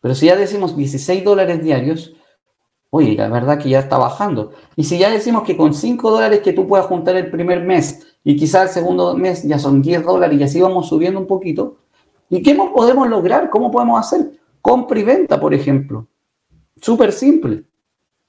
Pero 0.00 0.14
si 0.14 0.26
ya 0.26 0.36
decimos 0.36 0.76
16 0.76 1.24
dólares 1.24 1.62
diarios, 1.62 2.14
oye, 2.90 3.14
la 3.14 3.28
verdad 3.28 3.58
que 3.58 3.70
ya 3.70 3.78
está 3.78 3.96
bajando. 3.96 4.52
Y 4.76 4.84
si 4.84 4.98
ya 4.98 5.10
decimos 5.10 5.44
que 5.44 5.56
con 5.56 5.72
5 5.72 6.10
dólares 6.10 6.40
que 6.40 6.52
tú 6.52 6.66
puedas 6.68 6.86
juntar 6.86 7.16
el 7.16 7.30
primer 7.30 7.64
mes 7.64 8.06
y 8.24 8.36
quizás 8.36 8.68
el 8.68 8.68
segundo 8.68 9.16
mes 9.16 9.44
ya 9.44 9.58
son 9.58 9.80
10 9.80 10.04
dólares 10.04 10.38
y 10.38 10.42
así 10.42 10.60
vamos 10.60 10.88
subiendo 10.88 11.20
un 11.20 11.26
poquito, 11.26 11.78
¿Y 12.32 12.42
qué 12.42 12.54
podemos 12.54 13.10
lograr? 13.10 13.50
¿Cómo 13.50 13.70
podemos 13.70 14.00
hacer? 14.00 14.40
Compra 14.62 14.98
y 14.98 15.02
venta, 15.02 15.38
por 15.38 15.52
ejemplo. 15.52 16.08
Súper 16.82 17.12
simple. 17.12 17.64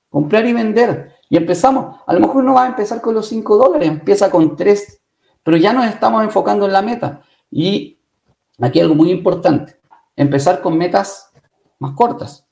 Comprar 0.10 0.46
y 0.46 0.54
vender. 0.54 1.16
Y 1.28 1.38
empezamos. 1.38 2.00
A 2.06 2.14
lo 2.14 2.20
mejor 2.20 2.44
no 2.44 2.54
va 2.54 2.66
a 2.66 2.68
empezar 2.68 3.02
con 3.02 3.16
los 3.16 3.28
5 3.28 3.58
dólares, 3.58 3.90
empieza 3.90 4.30
con 4.30 4.56
3. 4.56 5.02
Pero 5.42 5.58
ya 5.58 5.74
nos 5.74 5.88
estamos 5.88 6.24
enfocando 6.24 6.68
en 6.68 6.74
la 6.74 6.84
meta. 6.84 7.24
Y 7.50 7.98
aquí 8.60 8.80
algo 8.80 8.94
muy 8.94 9.10
importante. 9.10 9.80
Empezar 10.16 10.62
con 10.62 10.78
metas 10.78 11.34
más 11.80 11.94
cortas. 11.94 12.48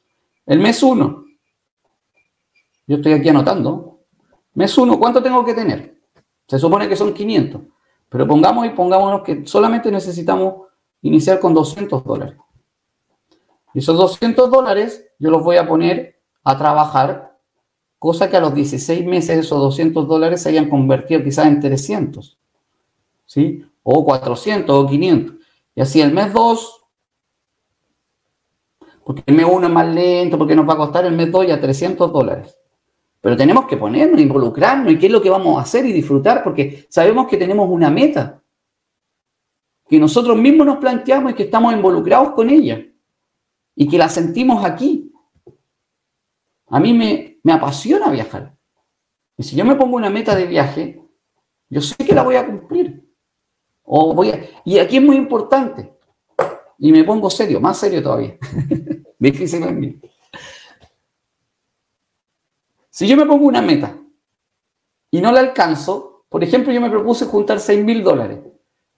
El 0.48 0.58
mes 0.58 0.82
1. 0.82 1.26
Yo 2.88 2.96
estoy 2.96 3.14
aquí 3.14 3.30
anotando. 3.30 4.00
Mes 4.56 4.76
1, 4.76 4.98
¿cuánto 4.98 5.22
tengo 5.22 5.46
que 5.46 5.54
tener? 5.54 6.02
Se 6.48 6.58
supone 6.58 6.90
que 6.90 6.96
son 6.96 7.14
500. 7.14 7.62
Pero 8.10 8.28
pongamos 8.28 8.66
y 8.66 8.70
pongámonos 8.70 9.22
que 9.22 9.46
solamente 9.46 9.92
necesitamos 9.92 10.68
iniciar 11.04 11.40
con 11.40 11.54
200 11.54 12.04
dólares. 12.04 12.38
Y 13.76 13.80
esos 13.80 13.96
200 13.96 14.50
dólares 14.50 15.11
yo 15.22 15.30
los 15.30 15.44
voy 15.44 15.58
a 15.58 15.68
poner 15.68 16.20
a 16.44 16.58
trabajar, 16.58 17.38
cosa 18.00 18.28
que 18.28 18.38
a 18.38 18.42
los 18.42 18.56
16 18.56 19.06
meses 19.06 19.38
esos 19.38 19.60
200 19.60 20.08
dólares 20.08 20.42
se 20.42 20.50
hayan 20.50 20.68
convertido 20.68 21.24
quizás 21.24 21.46
en 21.46 21.60
300, 21.60 22.40
¿sí? 23.28 23.64
O 23.84 24.04
400 24.04 24.76
o 24.76 24.88
500. 24.88 25.36
Y 25.76 25.82
así 25.82 26.02
el 26.02 26.12
mes 26.12 26.34
2, 26.34 26.86
porque 29.06 29.22
el 29.28 29.36
mes 29.36 29.46
1 29.48 29.68
es 29.68 29.74
más 29.74 29.88
lento, 29.94 30.40
porque 30.40 30.56
nos 30.56 30.68
va 30.68 30.74
a 30.74 30.78
costar 30.78 31.06
el 31.06 31.14
mes 31.14 31.32
2 31.32 31.48
ya 31.48 31.62
300 31.62 32.12
dólares. 32.12 32.58
Pero 33.22 33.38
tenemos 33.38 33.68
que 33.68 33.78
ponernos, 33.78 34.20
involucrarnos 34.20 34.92
y 34.92 34.98
qué 34.98 35.06
es 35.06 35.12
lo 35.12 35.22
que 35.22 35.30
vamos 35.30 35.60
a 35.60 35.62
hacer 35.62 35.86
y 35.86 35.94
disfrutar, 35.94 36.44
porque 36.44 36.88
sabemos 36.90 37.28
que 37.28 37.38
tenemos 37.38 37.70
una 37.70 37.92
meta 37.92 38.42
que 39.88 40.00
nosotros 40.00 40.36
mismos 40.36 40.66
nos 40.66 40.78
planteamos 40.78 41.32
y 41.32 41.36
que 41.36 41.44
estamos 41.44 41.72
involucrados 41.74 42.32
con 42.32 42.50
ella 42.50 42.84
y 43.76 43.88
que 43.88 44.00
la 44.00 44.10
sentimos 44.10 44.66
aquí. 44.66 45.11
A 46.72 46.80
mí 46.80 46.94
me, 46.94 47.40
me 47.44 47.54
apasiona 47.54 48.10
viajar. 48.10 48.56
Y 49.38 49.44
si 49.44 49.56
yo 49.56 49.66
me 49.66 49.76
pongo 49.76 49.96
una 49.96 50.10
meta 50.10 50.36
de 50.36 50.46
viaje, 50.46 51.02
yo 51.70 51.82
sé 51.82 51.96
que 51.98 52.14
la 52.14 52.24
voy 52.24 52.36
a 52.36 52.46
cumplir. 52.46 53.08
O 53.84 54.14
voy 54.14 54.34
y 54.66 54.80
aquí 54.80 54.98
es 54.98 55.04
muy 55.04 55.16
importante. 55.16 55.94
Y 56.78 56.92
me 56.92 57.04
pongo 57.04 57.30
serio, 57.30 57.60
más 57.60 57.78
serio 57.78 58.02
todavía. 58.02 58.38
Difícil 59.20 59.64
en 59.64 59.80
mí. 59.80 60.02
Si 62.90 63.08
yo 63.08 63.16
me 63.16 63.26
pongo 63.26 63.46
una 63.46 63.62
meta 63.62 63.98
y 65.12 65.22
no 65.22 65.32
la 65.32 65.40
alcanzo, 65.42 66.26
por 66.30 66.44
ejemplo, 66.44 66.74
yo 66.74 66.82
me 66.82 66.90
propuse 66.90 67.26
juntar 67.26 67.60
6 67.60 67.84
mil 67.84 68.04
dólares 68.04 68.40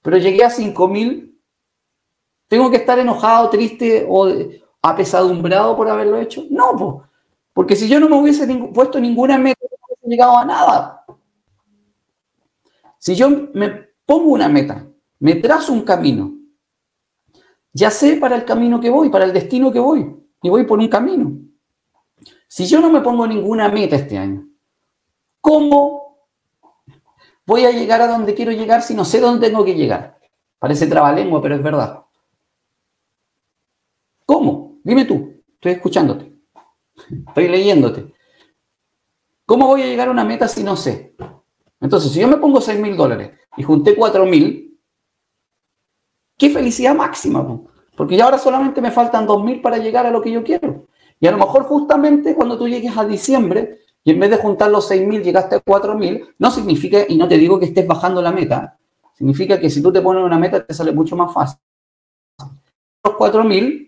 pero 0.03 0.17
llegué 0.17 0.43
a 0.43 0.51
5.000, 0.51 1.33
¿tengo 2.47 2.69
que 2.69 2.77
estar 2.77 2.99
enojado, 2.99 3.49
triste 3.49 4.05
o 4.07 4.27
apesadumbrado 4.81 5.75
por 5.77 5.89
haberlo 5.89 6.19
hecho? 6.19 6.43
No, 6.51 7.09
porque 7.53 7.75
si 7.75 7.87
yo 7.87 7.99
no 7.99 8.09
me 8.09 8.17
hubiese 8.17 8.47
puesto 8.73 8.99
ninguna 8.99 9.37
meta, 9.37 9.59
no 9.61 9.77
hubiese 9.87 10.07
llegado 10.07 10.37
a 10.37 10.45
nada. 10.45 11.05
Si 12.99 13.15
yo 13.15 13.29
me 13.53 13.69
pongo 14.05 14.31
una 14.31 14.47
meta, 14.47 14.87
me 15.19 15.35
trazo 15.35 15.73
un 15.73 15.81
camino, 15.81 16.33
ya 17.71 17.89
sé 17.89 18.17
para 18.17 18.35
el 18.35 18.45
camino 18.45 18.79
que 18.79 18.89
voy, 18.89 19.09
para 19.09 19.25
el 19.25 19.33
destino 19.33 19.71
que 19.71 19.79
voy, 19.79 20.15
y 20.41 20.49
voy 20.49 20.65
por 20.65 20.79
un 20.79 20.87
camino. 20.87 21.31
Si 22.47 22.65
yo 22.65 22.79
no 22.81 22.89
me 22.89 23.01
pongo 23.01 23.25
ninguna 23.25 23.69
meta 23.69 23.95
este 23.95 24.17
año, 24.17 24.47
¿cómo 25.41 26.03
voy 27.45 27.65
a 27.65 27.71
llegar 27.71 28.01
a 28.01 28.07
donde 28.07 28.33
quiero 28.33 28.51
llegar 28.51 28.81
si 28.81 28.93
no 28.93 29.05
sé 29.05 29.19
dónde 29.19 29.47
tengo 29.47 29.65
que 29.65 29.75
llegar. 29.75 30.19
Parece 30.59 30.87
trabalengua, 30.87 31.41
pero 31.41 31.55
es 31.55 31.63
verdad. 31.63 32.03
¿Cómo? 34.25 34.79
Dime 34.83 35.05
tú, 35.05 35.43
estoy 35.55 35.73
escuchándote, 35.73 36.32
estoy 37.27 37.47
leyéndote. 37.47 38.13
¿Cómo 39.45 39.67
voy 39.67 39.81
a 39.81 39.85
llegar 39.85 40.07
a 40.07 40.11
una 40.11 40.23
meta 40.23 40.47
si 40.47 40.63
no 40.63 40.75
sé? 40.75 41.15
Entonces, 41.79 42.11
si 42.11 42.19
yo 42.19 42.27
me 42.27 42.37
pongo 42.37 42.61
6 42.61 42.79
mil 42.79 42.95
dólares 42.95 43.31
y 43.57 43.63
junté 43.63 43.95
4 43.95 44.25
mil, 44.25 44.79
qué 46.37 46.49
felicidad 46.49 46.95
máxima, 46.95 47.61
porque 47.95 48.15
ya 48.15 48.25
ahora 48.25 48.37
solamente 48.37 48.81
me 48.81 48.91
faltan 48.91 49.27
2 49.27 49.43
mil 49.43 49.61
para 49.61 49.77
llegar 49.77 50.05
a 50.05 50.11
lo 50.11 50.21
que 50.21 50.31
yo 50.31 50.43
quiero. 50.43 50.87
Y 51.19 51.27
a 51.27 51.31
lo 51.31 51.37
mejor 51.37 51.63
justamente 51.63 52.35
cuando 52.35 52.57
tú 52.57 52.67
llegues 52.67 52.97
a 52.97 53.05
diciembre, 53.05 53.79
y 54.03 54.11
en 54.11 54.19
vez 54.19 54.29
de 54.29 54.37
juntar 54.37 54.69
los 54.69 54.89
6.000 54.91 55.23
llegaste 55.23 55.55
a 55.55 55.63
4.000, 55.63 56.35
no 56.37 56.51
significa, 56.51 57.05
y 57.07 57.15
no 57.15 57.27
te 57.27 57.37
digo 57.37 57.59
que 57.59 57.65
estés 57.65 57.87
bajando 57.87 58.21
la 58.21 58.31
meta, 58.31 58.77
significa 59.13 59.59
que 59.59 59.69
si 59.69 59.81
tú 59.81 59.91
te 59.93 60.01
pones 60.01 60.23
una 60.23 60.37
meta 60.37 60.65
te 60.65 60.73
sale 60.73 60.91
mucho 60.91 61.15
más 61.15 61.33
fácil. 61.33 61.59
Los 63.03 63.15
4.000, 63.15 63.82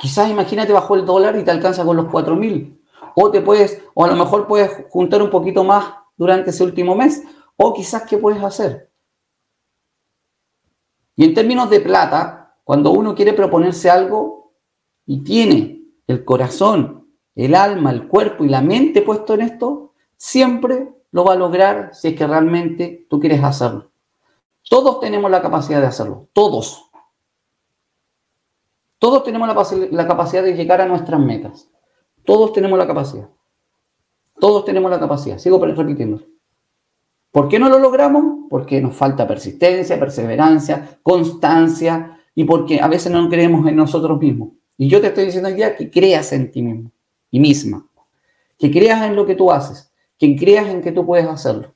quizás 0.00 0.30
imagínate 0.30 0.72
bajó 0.72 0.94
el 0.94 1.04
dólar 1.04 1.36
y 1.36 1.44
te 1.44 1.50
alcanza 1.50 1.84
con 1.84 1.96
los 1.96 2.06
4.000. 2.06 2.78
O 3.14 3.30
te 3.30 3.40
puedes, 3.40 3.82
o 3.94 4.04
a 4.04 4.08
lo 4.08 4.16
mejor 4.16 4.46
puedes 4.46 4.86
juntar 4.90 5.22
un 5.22 5.30
poquito 5.30 5.64
más 5.64 5.94
durante 6.16 6.50
ese 6.50 6.64
último 6.64 6.94
mes. 6.94 7.22
O 7.56 7.72
quizás, 7.72 8.04
¿qué 8.04 8.18
puedes 8.18 8.42
hacer? 8.42 8.90
Y 11.16 11.24
en 11.24 11.34
términos 11.34 11.68
de 11.68 11.80
plata, 11.80 12.56
cuando 12.62 12.92
uno 12.92 13.14
quiere 13.14 13.32
proponerse 13.32 13.90
algo 13.90 14.52
y 15.04 15.24
tiene 15.24 15.82
el 16.06 16.24
corazón, 16.24 17.08
el 17.34 17.54
alma, 17.54 17.90
el 17.90 18.06
cuerpo 18.06 18.44
y 18.44 18.48
la 18.48 18.60
mente 18.60 19.02
puesto 19.02 19.34
en 19.34 19.40
esto, 19.40 19.94
siempre 20.16 20.88
lo 21.10 21.24
va 21.24 21.32
a 21.32 21.36
lograr 21.36 21.90
si 21.94 22.08
es 22.08 22.14
que 22.14 22.26
realmente 22.26 23.06
tú 23.08 23.18
quieres 23.18 23.42
hacerlo. 23.42 23.90
Todos 24.68 25.00
tenemos 25.00 25.30
la 25.30 25.40
capacidad 25.40 25.80
de 25.80 25.86
hacerlo, 25.86 26.28
todos. 26.32 26.87
Todos 28.98 29.22
tenemos 29.22 29.48
la, 29.48 30.06
capacidad 30.06 30.42
de 30.42 30.54
llegar 30.54 30.80
a 30.80 30.86
nuestras 30.86 31.20
metas. 31.20 31.70
Todos 32.24 32.52
tenemos 32.52 32.78
la 32.78 32.86
capacidad. 32.86 33.28
Todos 34.40 34.64
tenemos 34.64 34.90
la 34.90 34.98
capacidad. 34.98 35.38
Sigo 35.38 35.64
repitiendo. 35.64 36.22
¿Por 37.30 37.48
qué 37.48 37.58
no 37.58 37.68
lo 37.68 37.78
logramos? 37.78 38.46
Porque 38.50 38.80
nos 38.80 38.96
falta 38.96 39.28
persistencia, 39.28 39.98
perseverancia, 39.98 40.98
constancia 41.02 42.20
y 42.34 42.44
porque 42.44 42.80
a 42.80 42.88
veces 42.88 43.12
no 43.12 43.28
creemos 43.28 43.66
en 43.66 43.76
nosotros 43.76 44.18
mismos. 44.18 44.50
Y 44.76 44.88
yo 44.88 45.00
te 45.00 45.08
estoy 45.08 45.26
diciendo 45.26 45.50
ya 45.50 45.76
que 45.76 45.90
creas 45.90 46.32
en 46.32 46.50
ti 46.50 46.62
mismo 46.62 46.90
y 47.30 47.40
misma. 47.40 47.86
Que 48.58 48.70
creas 48.70 49.02
en 49.04 49.14
lo 49.14 49.26
que 49.26 49.34
tú 49.34 49.52
haces. 49.52 49.92
Que 50.18 50.34
creas 50.36 50.68
en 50.68 50.80
que 50.82 50.92
tú 50.92 51.06
puedes 51.06 51.26
hacerlo. 51.26 51.74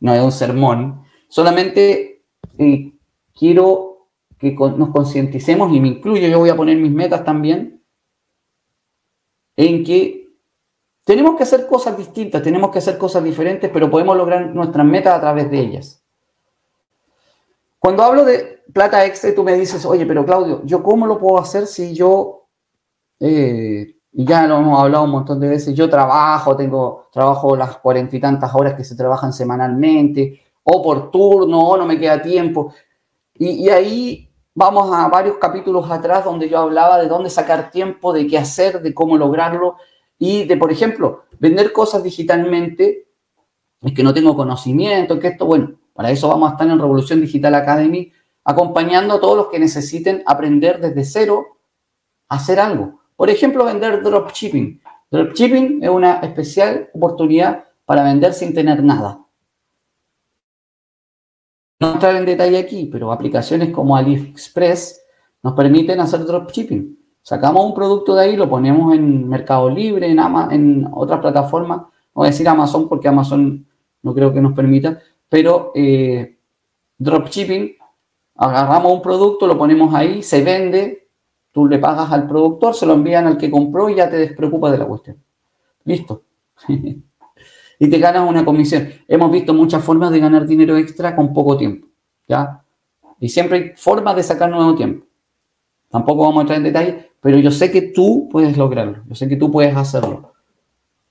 No 0.00 0.14
es 0.14 0.22
un 0.22 0.32
sermón. 0.32 1.02
Solamente 1.28 2.22
eh, 2.58 2.92
quiero 3.34 3.93
que 4.44 4.54
nos 4.76 4.90
concienticemos, 4.90 5.72
y 5.72 5.80
me 5.80 5.88
incluyo, 5.88 6.28
yo 6.28 6.38
voy 6.38 6.50
a 6.50 6.56
poner 6.56 6.76
mis 6.76 6.92
metas 6.92 7.24
también, 7.24 7.82
en 9.56 9.84
que 9.84 10.28
tenemos 11.04 11.36
que 11.36 11.42
hacer 11.42 11.66
cosas 11.66 11.96
distintas, 11.96 12.42
tenemos 12.42 12.70
que 12.70 12.78
hacer 12.78 12.98
cosas 12.98 13.22
diferentes, 13.22 13.70
pero 13.70 13.90
podemos 13.90 14.16
lograr 14.16 14.54
nuestras 14.54 14.86
metas 14.86 15.14
a 15.14 15.20
través 15.20 15.50
de 15.50 15.60
ellas. 15.60 16.02
Cuando 17.78 18.02
hablo 18.02 18.24
de 18.24 18.62
plata 18.72 19.04
extra, 19.04 19.34
tú 19.34 19.44
me 19.44 19.54
dices, 19.54 19.84
oye, 19.84 20.06
pero 20.06 20.24
Claudio, 20.24 20.62
¿yo 20.64 20.82
cómo 20.82 21.06
lo 21.06 21.18
puedo 21.18 21.38
hacer 21.38 21.66
si 21.66 21.94
yo, 21.94 22.46
eh, 23.20 23.96
y 24.12 24.24
ya 24.24 24.46
lo 24.46 24.58
hemos 24.58 24.80
hablado 24.80 25.04
un 25.04 25.10
montón 25.10 25.38
de 25.40 25.48
veces, 25.48 25.74
yo 25.74 25.90
trabajo, 25.90 26.56
tengo, 26.56 27.08
trabajo 27.12 27.54
las 27.54 27.76
cuarenta 27.76 28.16
y 28.16 28.20
tantas 28.20 28.54
horas 28.54 28.74
que 28.74 28.84
se 28.84 28.96
trabajan 28.96 29.32
semanalmente, 29.32 30.40
o 30.62 30.82
por 30.82 31.10
turno, 31.10 31.60
o 31.60 31.76
no 31.76 31.84
me 31.84 31.98
queda 31.98 32.22
tiempo. 32.22 32.72
Y, 33.34 33.66
y 33.66 33.68
ahí 33.68 34.23
vamos 34.54 34.94
a 34.94 35.08
varios 35.08 35.36
capítulos 35.38 35.90
atrás 35.90 36.24
donde 36.24 36.48
yo 36.48 36.58
hablaba 36.58 36.98
de 36.98 37.08
dónde 37.08 37.28
sacar 37.28 37.70
tiempo, 37.70 38.12
de 38.12 38.26
qué 38.26 38.38
hacer, 38.38 38.80
de 38.80 38.94
cómo 38.94 39.16
lograrlo 39.18 39.76
y 40.18 40.44
de, 40.44 40.56
por 40.56 40.70
ejemplo, 40.70 41.24
vender 41.38 41.72
cosas 41.72 42.02
digitalmente, 42.02 43.08
es 43.82 43.92
que 43.92 44.02
no 44.02 44.14
tengo 44.14 44.36
conocimiento, 44.36 45.18
que 45.18 45.28
esto, 45.28 45.46
bueno, 45.46 45.74
para 45.92 46.10
eso 46.10 46.28
vamos 46.28 46.48
a 46.48 46.52
estar 46.52 46.68
en 46.68 46.78
Revolución 46.78 47.20
Digital 47.20 47.54
Academy, 47.54 48.12
acompañando 48.44 49.14
a 49.14 49.20
todos 49.20 49.36
los 49.36 49.48
que 49.48 49.58
necesiten 49.58 50.22
aprender 50.26 50.80
desde 50.80 51.04
cero 51.04 51.58
a 52.28 52.36
hacer 52.36 52.60
algo. 52.60 53.00
Por 53.16 53.30
ejemplo, 53.30 53.64
vender 53.64 54.02
dropshipping. 54.02 54.80
Dropshipping 55.10 55.82
es 55.82 55.90
una 55.90 56.20
especial 56.20 56.90
oportunidad 56.94 57.64
para 57.84 58.04
vender 58.04 58.32
sin 58.32 58.54
tener 58.54 58.82
nada. 58.82 59.23
No 61.80 61.94
entrar 61.94 62.16
en 62.16 62.24
detalle 62.24 62.58
aquí, 62.58 62.86
pero 62.86 63.12
aplicaciones 63.12 63.70
como 63.70 63.96
AliExpress 63.96 65.02
nos 65.42 65.54
permiten 65.54 66.00
hacer 66.00 66.24
dropshipping. 66.24 66.98
Sacamos 67.22 67.64
un 67.64 67.74
producto 67.74 68.14
de 68.14 68.24
ahí, 68.24 68.36
lo 68.36 68.48
ponemos 68.48 68.94
en 68.94 69.28
Mercado 69.28 69.70
Libre, 69.70 70.10
en, 70.10 70.18
en 70.50 70.88
otras 70.92 71.20
plataformas. 71.20 71.78
No 71.78 71.88
voy 72.14 72.28
a 72.28 72.30
decir 72.30 72.48
Amazon 72.48 72.88
porque 72.88 73.08
Amazon 73.08 73.66
no 74.02 74.14
creo 74.14 74.32
que 74.32 74.40
nos 74.40 74.52
permita, 74.52 75.00
pero 75.28 75.72
eh, 75.74 76.36
dropshipping, 76.98 77.76
agarramos 78.36 78.92
un 78.92 79.02
producto, 79.02 79.46
lo 79.46 79.56
ponemos 79.56 79.94
ahí, 79.94 80.22
se 80.22 80.44
vende, 80.44 81.08
tú 81.50 81.66
le 81.66 81.78
pagas 81.78 82.12
al 82.12 82.26
productor, 82.28 82.74
se 82.74 82.86
lo 82.86 82.94
envían 82.94 83.26
al 83.26 83.38
que 83.38 83.50
compró 83.50 83.88
y 83.88 83.96
ya 83.96 84.10
te 84.10 84.16
despreocupas 84.16 84.72
de 84.72 84.78
la 84.78 84.86
cuestión. 84.86 85.16
Listo. 85.84 86.22
y 87.84 87.90
te 87.90 87.98
ganas 87.98 88.28
una 88.28 88.44
comisión. 88.44 88.88
Hemos 89.06 89.30
visto 89.30 89.52
muchas 89.52 89.84
formas 89.84 90.10
de 90.10 90.18
ganar 90.18 90.46
dinero 90.46 90.76
extra 90.76 91.14
con 91.14 91.34
poco 91.34 91.56
tiempo, 91.56 91.86
¿ya? 92.26 92.64
Y 93.20 93.28
siempre 93.28 93.58
hay 93.58 93.72
formas 93.76 94.16
de 94.16 94.22
sacar 94.22 94.50
nuevo 94.50 94.74
tiempo. 94.74 95.06
Tampoco 95.90 96.22
vamos 96.22 96.38
a 96.38 96.40
entrar 96.40 96.58
en 96.58 96.64
detalle, 96.64 97.10
pero 97.20 97.38
yo 97.38 97.50
sé 97.50 97.70
que 97.70 97.82
tú 97.82 98.28
puedes 98.30 98.56
lograrlo, 98.56 99.04
yo 99.06 99.14
sé 99.14 99.28
que 99.28 99.36
tú 99.36 99.50
puedes 99.50 99.76
hacerlo. 99.76 100.32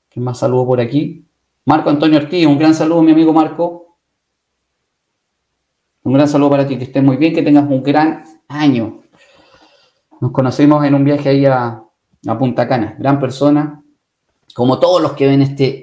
¿Qué 0.09 0.19
más 0.19 0.39
saludo 0.39 0.65
por 0.65 0.81
aquí? 0.81 1.25
Marco 1.65 1.89
Antonio 1.89 2.17
Ortiz, 2.17 2.45
un 2.45 2.57
gran 2.57 2.73
saludo, 2.73 3.03
mi 3.03 3.11
amigo 3.11 3.31
Marco. 3.31 3.97
Un 6.03 6.13
gran 6.13 6.27
saludo 6.27 6.49
para 6.49 6.67
ti, 6.67 6.77
que 6.77 6.83
estés 6.85 7.03
muy 7.03 7.17
bien, 7.17 7.33
que 7.33 7.43
tengas 7.43 7.69
un 7.69 7.81
gran 7.81 8.23
año. 8.47 9.01
Nos 10.19 10.31
conocimos 10.31 10.83
en 10.85 10.95
un 10.95 11.03
viaje 11.03 11.29
ahí 11.29 11.45
a, 11.45 11.83
a 12.27 12.37
Punta 12.37 12.67
Cana. 12.67 12.95
Gran 12.99 13.19
persona, 13.19 13.81
como 14.53 14.79
todos 14.79 15.01
los 15.01 15.13
que 15.13 15.27
ven 15.27 15.41
este 15.41 15.82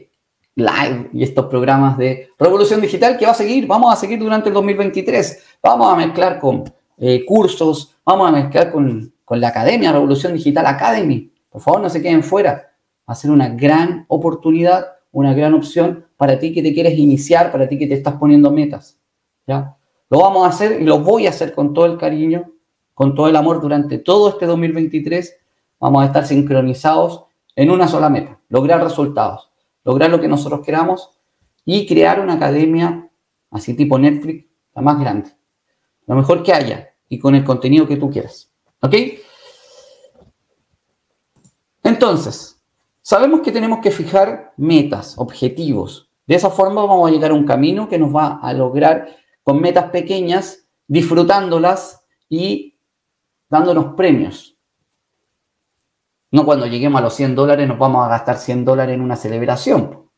live 0.54 1.10
y 1.12 1.22
estos 1.22 1.46
programas 1.46 1.96
de 1.96 2.28
Revolución 2.38 2.80
Digital 2.80 3.16
que 3.16 3.26
va 3.26 3.32
a 3.32 3.34
seguir, 3.34 3.66
vamos 3.66 3.92
a 3.92 3.96
seguir 3.96 4.18
durante 4.18 4.48
el 4.48 4.54
2023. 4.54 5.58
Vamos 5.62 5.92
a 5.92 5.96
mezclar 5.96 6.38
con 6.38 6.64
eh, 6.98 7.24
cursos, 7.24 7.96
vamos 8.04 8.28
a 8.28 8.32
mezclar 8.32 8.70
con 8.70 9.12
con 9.30 9.40
la 9.40 9.46
Academia, 9.46 9.92
Revolución 9.92 10.32
Digital 10.32 10.66
Academy. 10.66 11.32
Por 11.48 11.60
favor, 11.60 11.80
no 11.80 11.88
se 11.88 12.02
queden 12.02 12.24
fuera. 12.24 12.72
Va 13.08 13.12
a 13.12 13.14
ser 13.14 13.30
una 13.30 13.48
gran 13.48 14.04
oportunidad, 14.08 14.88
una 15.12 15.32
gran 15.34 15.54
opción 15.54 16.04
para 16.16 16.36
ti 16.36 16.52
que 16.52 16.64
te 16.64 16.74
quieres 16.74 16.98
iniciar, 16.98 17.52
para 17.52 17.68
ti 17.68 17.78
que 17.78 17.86
te 17.86 17.94
estás 17.94 18.14
poniendo 18.14 18.50
metas. 18.50 18.98
¿ya? 19.46 19.76
Lo 20.08 20.18
vamos 20.18 20.44
a 20.44 20.48
hacer 20.48 20.82
y 20.82 20.84
lo 20.84 20.98
voy 20.98 21.28
a 21.28 21.30
hacer 21.30 21.54
con 21.54 21.72
todo 21.72 21.86
el 21.86 21.96
cariño, 21.96 22.50
con 22.92 23.14
todo 23.14 23.28
el 23.28 23.36
amor 23.36 23.60
durante 23.60 23.98
todo 23.98 24.30
este 24.30 24.46
2023. 24.46 25.38
Vamos 25.78 26.02
a 26.02 26.06
estar 26.06 26.26
sincronizados 26.26 27.22
en 27.54 27.70
una 27.70 27.86
sola 27.86 28.10
meta, 28.10 28.40
lograr 28.48 28.82
resultados, 28.82 29.49
lograr 29.84 30.10
lo 30.10 30.20
que 30.20 30.28
nosotros 30.28 30.60
queramos 30.64 31.10
y 31.64 31.86
crear 31.86 32.20
una 32.20 32.34
academia 32.34 33.10
así 33.50 33.74
tipo 33.74 33.98
Netflix, 33.98 34.46
la 34.74 34.82
más 34.82 35.00
grande, 35.00 35.30
lo 36.06 36.14
mejor 36.14 36.42
que 36.42 36.52
haya 36.52 36.94
y 37.08 37.18
con 37.18 37.34
el 37.34 37.44
contenido 37.44 37.86
que 37.86 37.96
tú 37.96 38.10
quieras. 38.10 38.52
¿Ok? 38.80 38.94
Entonces, 41.82 42.62
sabemos 43.02 43.40
que 43.40 43.52
tenemos 43.52 43.80
que 43.80 43.90
fijar 43.90 44.52
metas, 44.56 45.18
objetivos. 45.18 46.10
De 46.26 46.36
esa 46.36 46.50
forma 46.50 46.82
vamos 46.82 47.08
a 47.08 47.12
llegar 47.12 47.32
a 47.32 47.34
un 47.34 47.44
camino 47.44 47.88
que 47.88 47.98
nos 47.98 48.14
va 48.14 48.38
a 48.40 48.52
lograr 48.52 49.16
con 49.42 49.60
metas 49.60 49.90
pequeñas, 49.90 50.66
disfrutándolas 50.86 52.04
y 52.28 52.78
dándonos 53.48 53.94
premios. 53.94 54.56
No 56.32 56.44
cuando 56.44 56.66
lleguemos 56.66 57.00
a 57.00 57.04
los 57.04 57.14
100 57.14 57.34
dólares 57.34 57.66
nos 57.66 57.78
vamos 57.78 58.06
a 58.06 58.08
gastar 58.08 58.38
100 58.38 58.64
dólares 58.64 58.94
en 58.94 59.00
una 59.00 59.16
celebración. 59.16 60.08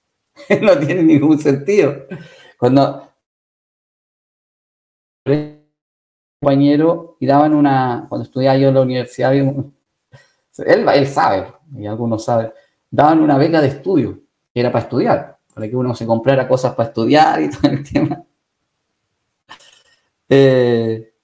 no 0.62 0.78
tiene 0.78 1.02
ningún 1.02 1.38
sentido. 1.38 2.06
Cuando 2.58 3.08
compañero 6.40 7.16
y 7.20 7.26
daban 7.26 7.54
una, 7.54 8.06
cuando 8.08 8.24
estudiaba 8.24 8.58
yo 8.58 8.68
en 8.68 8.74
la 8.74 8.80
universidad, 8.80 9.32
él, 9.32 11.06
sabe, 11.06 11.46
y 11.76 11.86
algunos 11.86 12.24
saben, 12.24 12.52
daban 12.90 13.20
una 13.20 13.38
beca 13.38 13.60
de 13.60 13.68
estudio, 13.68 14.18
que 14.52 14.60
era 14.60 14.72
para 14.72 14.84
estudiar, 14.84 15.38
para 15.54 15.68
que 15.68 15.76
uno 15.76 15.94
se 15.94 16.04
comprara 16.04 16.48
cosas 16.48 16.74
para 16.74 16.88
estudiar 16.88 17.40
y 17.42 17.50
todo 17.50 17.70
el 17.70 17.82
tema. 17.90 18.24
Eh, 20.28 21.14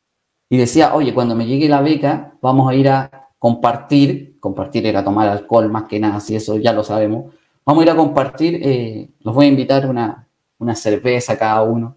y 0.50 0.56
decía, 0.56 0.94
oye, 0.94 1.12
cuando 1.12 1.34
me 1.34 1.46
llegue 1.46 1.68
la 1.68 1.80
beca, 1.80 2.34
vamos 2.40 2.70
a 2.70 2.74
ir 2.74 2.88
a 2.88 3.17
compartir, 3.38 4.38
compartir 4.40 4.86
era 4.86 5.04
tomar 5.04 5.28
alcohol 5.28 5.70
más 5.70 5.84
que 5.84 6.00
nada, 6.00 6.20
si 6.20 6.36
eso 6.36 6.56
ya 6.56 6.72
lo 6.72 6.82
sabemos, 6.82 7.34
vamos 7.64 7.82
a 7.82 7.84
ir 7.84 7.90
a 7.90 7.96
compartir, 7.96 8.60
eh, 8.62 9.10
los 9.20 9.34
voy 9.34 9.46
a 9.46 9.48
invitar 9.48 9.88
una, 9.88 10.26
una 10.58 10.74
cerveza 10.74 11.38
cada 11.38 11.62
uno. 11.62 11.96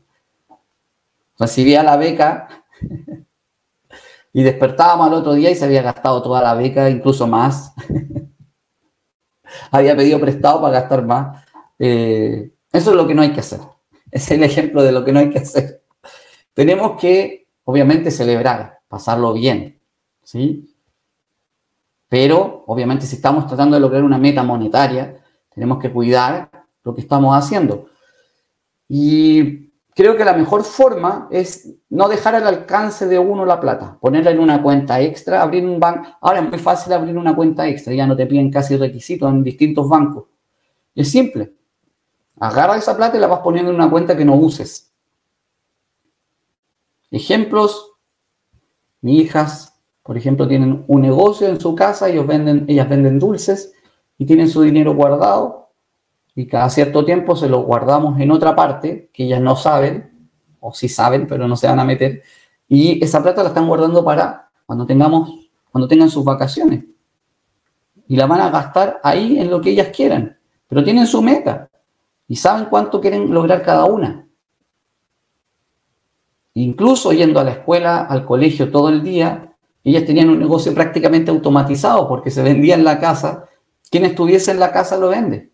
Recibía 1.38 1.84
la 1.84 1.98
beca 1.98 2.48
y 4.34 4.44
despertábamos 4.44 5.08
al 5.08 5.14
otro 5.16 5.34
día 5.34 5.50
y 5.50 5.56
se 5.56 5.66
había 5.66 5.82
gastado 5.82 6.22
toda 6.22 6.42
la 6.42 6.54
beca, 6.54 6.90
incluso 6.90 7.28
más. 7.28 7.74
había 9.72 9.96
pedido 9.96 10.20
prestado 10.20 10.62
para 10.62 10.82
gastar 10.82 11.06
más. 11.06 11.46
Eh, 11.80 12.52
eso 12.72 12.92
es 12.92 12.96
lo 12.96 13.08
que 13.08 13.16
no 13.16 13.22
hay 13.22 13.34
que 13.34 13.40
hacer. 13.40 13.60
Es 14.12 14.30
el 14.32 14.44
ejemplo 14.44 14.84
de 14.84 14.92
lo 14.92 15.04
que 15.04 15.12
no 15.12 15.20
hay 15.20 15.30
que 15.30 15.40
hacer. 15.40 15.84
Tenemos 16.54 17.00
que, 17.00 17.48
obviamente, 17.64 18.12
celebrar, 18.12 18.80
pasarlo 18.88 19.34
bien, 19.34 19.80
¿sí? 20.24 20.71
Pero, 22.12 22.66
obviamente, 22.68 23.06
si 23.06 23.16
estamos 23.16 23.48
tratando 23.48 23.76
de 23.76 23.80
lograr 23.80 24.04
una 24.04 24.18
meta 24.18 24.44
monetaria, 24.44 25.24
tenemos 25.50 25.80
que 25.80 25.90
cuidar 25.90 26.52
lo 26.84 26.94
que 26.94 27.00
estamos 27.00 27.34
haciendo. 27.34 27.88
Y 28.90 29.72
creo 29.96 30.18
que 30.18 30.26
la 30.26 30.34
mejor 30.34 30.66
forma 30.66 31.30
es 31.32 31.74
no 31.90 32.10
dejar 32.10 32.36
al 32.36 32.46
alcance 32.46 33.08
de 33.08 33.18
uno 33.18 33.46
la 33.46 33.62
plata, 33.62 33.98
ponerla 33.98 34.32
en 34.32 34.42
una 34.42 34.62
cuenta 34.62 35.00
extra, 35.00 35.42
abrir 35.42 35.66
un 35.66 35.80
banco. 35.80 36.10
Ahora 36.20 36.42
es 36.42 36.50
muy 36.50 36.60
fácil 36.60 36.92
abrir 36.92 37.18
una 37.18 37.34
cuenta 37.34 37.66
extra, 37.66 37.94
ya 37.94 38.06
no 38.06 38.18
te 38.18 38.26
piden 38.26 38.52
casi 38.52 38.76
requisitos 38.76 39.32
en 39.32 39.42
distintos 39.42 39.88
bancos. 39.88 40.26
Es 40.94 41.10
simple. 41.10 41.54
Agarra 42.42 42.76
esa 42.76 42.98
plata 42.98 43.16
y 43.16 43.22
la 43.22 43.28
vas 43.28 43.40
poniendo 43.40 43.72
en 43.72 43.78
una 43.78 43.90
cuenta 43.90 44.18
que 44.18 44.26
no 44.26 44.36
uses. 44.36 44.92
Ejemplos, 47.10 47.94
mis 49.00 49.22
hijas, 49.22 49.71
por 50.04 50.18
ejemplo, 50.18 50.48
tienen 50.48 50.84
un 50.88 51.02
negocio 51.02 51.48
en 51.48 51.60
su 51.60 51.76
casa, 51.76 52.10
ellos 52.10 52.26
venden, 52.26 52.66
ellas 52.68 52.90
venden 52.90 53.20
dulces 53.20 53.74
y 54.18 54.26
tienen 54.26 54.50
su 54.50 54.62
dinero 54.62 54.96
guardado 54.96 55.72
y 56.36 56.48
cada 56.48 56.70
cierto 56.70 57.06
tiempo 57.06 57.36
se 57.36 57.50
lo 57.50 57.62
guardamos 57.62 58.20
en 58.20 58.32
otra 58.32 58.56
parte 58.56 59.10
que 59.14 59.26
ellas 59.26 59.42
no 59.42 59.56
saben, 59.56 60.30
o 60.60 60.74
sí 60.74 60.90
saben, 60.90 61.28
pero 61.28 61.48
no 61.48 61.56
se 61.56 61.68
van 61.68 61.80
a 61.80 61.86
meter, 61.86 62.24
y 62.68 63.04
esa 63.04 63.22
plata 63.22 63.44
la 63.44 63.50
están 63.50 63.68
guardando 63.68 64.04
para 64.04 64.50
cuando 64.66 64.86
tengamos 64.86 65.42
cuando 65.72 65.88
tengan 65.88 66.10
sus 66.10 66.24
vacaciones. 66.24 66.84
Y 68.08 68.16
la 68.18 68.28
van 68.28 68.42
a 68.42 68.50
gastar 68.50 69.00
ahí 69.04 69.40
en 69.40 69.50
lo 69.50 69.62
que 69.62 69.72
ellas 69.72 69.88
quieran. 69.96 70.38
Pero 70.68 70.84
tienen 70.84 71.08
su 71.08 71.22
meta 71.22 71.70
y 72.28 72.36
saben 72.36 72.66
cuánto 72.66 73.00
quieren 73.00 73.34
lograr 73.34 73.64
cada 73.64 73.86
una. 73.86 74.28
Incluso 76.54 77.14
yendo 77.14 77.40
a 77.40 77.46
la 77.46 77.52
escuela, 77.52 78.02
al 78.02 78.26
colegio 78.26 78.70
todo 78.70 78.90
el 78.90 79.02
día, 79.02 79.51
ellas 79.84 80.06
tenían 80.06 80.30
un 80.30 80.40
negocio 80.40 80.74
prácticamente 80.74 81.32
automatizado 81.32 82.08
porque 82.08 82.30
se 82.30 82.44
vendía 82.44 82.76
en 82.76 82.84
la 82.84 83.00
casa. 83.00 83.46
Quien 83.90 84.06
estuviese 84.06 84.52
en 84.52 84.60
la 84.60 84.72
casa 84.72 84.98
lo 84.98 85.10
vende. 85.10 85.52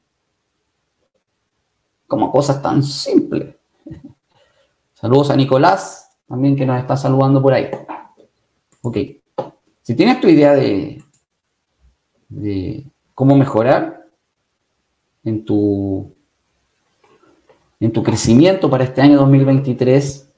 Como 2.08 2.32
cosas 2.32 2.62
tan 2.62 2.84
simples. 2.84 3.56
Saludos 4.94 5.30
a 5.30 5.36
Nicolás, 5.36 6.18
también 6.28 6.56
que 6.56 6.66
nos 6.66 6.80
está 6.80 6.98
saludando 6.98 7.42
por 7.42 7.54
ahí. 7.54 7.70
Ok. 8.82 8.98
Si 9.82 9.96
tienes 9.96 10.20
tu 10.20 10.28
idea 10.28 10.54
de, 10.54 11.02
de 12.28 12.86
cómo 13.14 13.36
mejorar 13.36 14.06
en 15.24 15.46
tu, 15.46 16.14
en 17.80 17.92
tu 17.92 18.04
crecimiento 18.04 18.70
para 18.70 18.84
este 18.84 19.02
año 19.02 19.18
2023, 19.18 20.30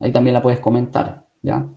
ahí 0.00 0.12
también 0.12 0.34
la 0.34 0.42
puedes 0.42 0.60
comentar, 0.60 1.26
¿ya? 1.42 1.68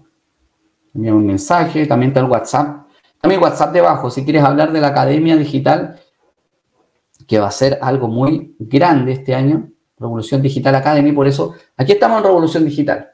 Envía 0.94 1.14
un 1.14 1.26
mensaje, 1.26 1.86
también 1.86 2.10
está 2.10 2.20
el 2.20 2.26
WhatsApp. 2.26 2.88
También 3.20 3.42
WhatsApp 3.42 3.72
debajo, 3.72 4.10
si 4.10 4.24
quieres 4.24 4.42
hablar 4.42 4.72
de 4.72 4.80
la 4.80 4.88
Academia 4.88 5.36
Digital, 5.36 6.00
que 7.26 7.38
va 7.38 7.48
a 7.48 7.52
ser 7.52 7.78
algo 7.82 8.08
muy 8.08 8.56
grande 8.58 9.12
este 9.12 9.34
año, 9.34 9.70
Revolución 9.98 10.40
Digital 10.40 10.74
Academy, 10.74 11.12
por 11.12 11.28
eso 11.28 11.54
aquí 11.76 11.92
estamos 11.92 12.18
en 12.18 12.24
Revolución 12.24 12.64
Digital. 12.64 13.10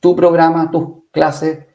Tu 0.00 0.14
programa, 0.14 0.70
tus 0.70 1.04
clases, 1.10 1.66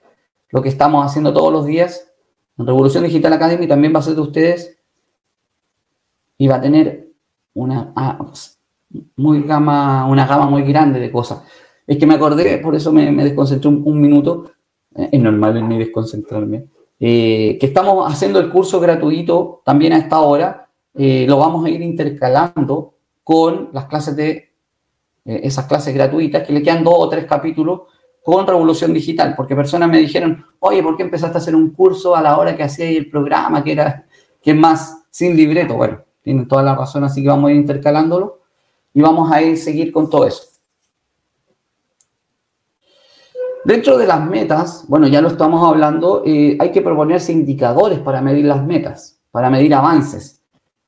lo 0.49 0.62
que 0.62 0.70
estamos 0.70 1.06
haciendo 1.06 1.34
todos 1.34 1.51
los 1.51 1.66
días 1.66 2.14
en 2.58 2.68
Revolución 2.68 3.04
Digital 3.04 3.34
Academy 3.34 3.68
también 3.68 3.93
va 3.93 3.99
a 3.99 4.04
ser 4.04 4.16
de 4.16 4.22
ustedes 4.22 4.78
y 6.38 6.47
va 6.47 6.56
a 6.56 6.62
tener 6.62 7.10
una, 7.54 7.91
ah, 7.95 8.20
muy 9.16 9.41
gama, 9.41 10.06
una 10.08 10.28
gama 10.28 10.45
muy 10.45 10.64
grande 10.64 10.99
de 10.99 11.12
cosas. 11.12 11.43
Es 11.86 11.97
que 11.97 12.06
me 12.06 12.16
acordé, 12.16 12.60
por 12.60 12.76
eso 12.76 12.91
me, 12.91 13.12
desconcentré 13.24 13.70
un, 13.70 13.99
minuto, 13.99 14.51
es 14.96 15.20
normal 15.20 15.58
en 15.58 15.68
mí 15.68 15.78
desconcentrarme, 15.78 16.66
eh, 17.00 17.58
que 17.60 17.66
estamos 17.66 18.12
haciendo 18.12 18.39
el 18.39 18.50
curso 18.50 18.80
gratuito 18.80 19.62
también 19.66 19.94
a 19.94 19.98
esta 19.98 20.20
hora, 20.20 20.70
eh, 20.96 21.26
lo 21.28 21.38
vamos 21.38 21.66
a 21.66 21.70
ir 21.70 21.82
intercalando 21.82 22.94
con 23.24 23.70
las 23.74 23.86
clases 23.86 24.16
de, 24.16 24.54
esas 25.26 25.66
clases 25.66 25.94
gratuitas, 25.94 26.46
que 26.46 26.54
le 26.54 26.62
quedan 26.62 26.84
dos 26.84 26.96
o 26.98 27.10
tres 27.10 27.26
capítulos 27.26 27.82
con 28.24 28.46
Revolución 28.46 28.94
Digital, 28.94 29.34
porque 29.36 29.56
personas 29.56 29.89
me 29.89 29.98
dijeron, 29.98 30.46
oye, 30.60 30.84
¿por 30.84 30.96
qué 30.96 31.04
empezaste 31.04 31.38
a 31.38 31.41
hacer 31.41 31.56
un 31.56 31.72
curso 31.72 32.16
a 32.16 32.22
la 32.22 32.38
hora 32.38 32.56
que 32.56 32.64
hacía 32.64 32.89
el 32.89 33.10
programa, 33.10 33.64
que 33.64 33.74
era, 33.74 34.06
que 34.41 34.54
más 34.54 35.06
sin 35.10 35.36
libreto? 35.36 35.76
Bueno, 35.76 36.04
tienen 36.22 36.48
toda 36.48 36.64
la 36.64 36.76
razón, 36.76 37.04
así 37.04 37.22
que 37.22 37.30
vamos 37.30 37.50
a 37.50 37.54
ir 37.54 37.60
intercalándolo 37.60 38.39
y 38.94 39.02
vamos 39.02 39.32
a 39.32 39.41
ir 39.41 39.58
seguir 39.58 39.91
con 39.91 40.10
todo 40.10 40.26
eso. 40.26 40.53
Dentro 43.66 43.97
de 43.97 44.05
las 44.05 44.26
metas, 44.30 44.86
bueno, 44.89 45.07
ya 45.07 45.22
lo 45.22 45.30
estamos 45.30 45.66
hablando, 45.66 46.24
eh, 46.26 46.57
hay 46.59 46.72
que 46.72 46.82
proponerse 46.82 47.32
indicadores 47.32 47.99
para 47.99 48.22
medir 48.22 48.45
las 48.45 48.64
metas, 48.66 49.22
para 49.32 49.49
medir 49.49 49.74
avances. 49.74 50.43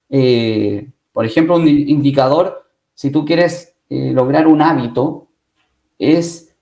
Eh, 0.09 0.91
por 1.13 1.25
ejemplo, 1.25 1.55
un 1.55 1.67
indicador, 1.67 2.65
si 2.93 3.11
tú 3.11 3.23
quieres 3.23 3.75
eh, 3.89 4.11
lograr 4.11 4.45
un 4.47 4.61
hábito, 4.61 5.29
es 5.97 6.53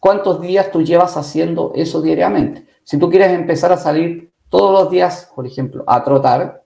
cuántos 0.00 0.40
días 0.40 0.70
tú 0.70 0.82
llevas 0.82 1.18
haciendo 1.18 1.72
eso 1.74 2.00
diariamente. 2.00 2.66
Si 2.82 2.98
tú 2.98 3.10
quieres 3.10 3.30
empezar 3.32 3.70
a 3.70 3.76
salir 3.76 4.32
todos 4.48 4.72
los 4.72 4.90
días, 4.90 5.30
por 5.36 5.46
ejemplo, 5.46 5.84
a 5.86 6.02
trotar, 6.02 6.64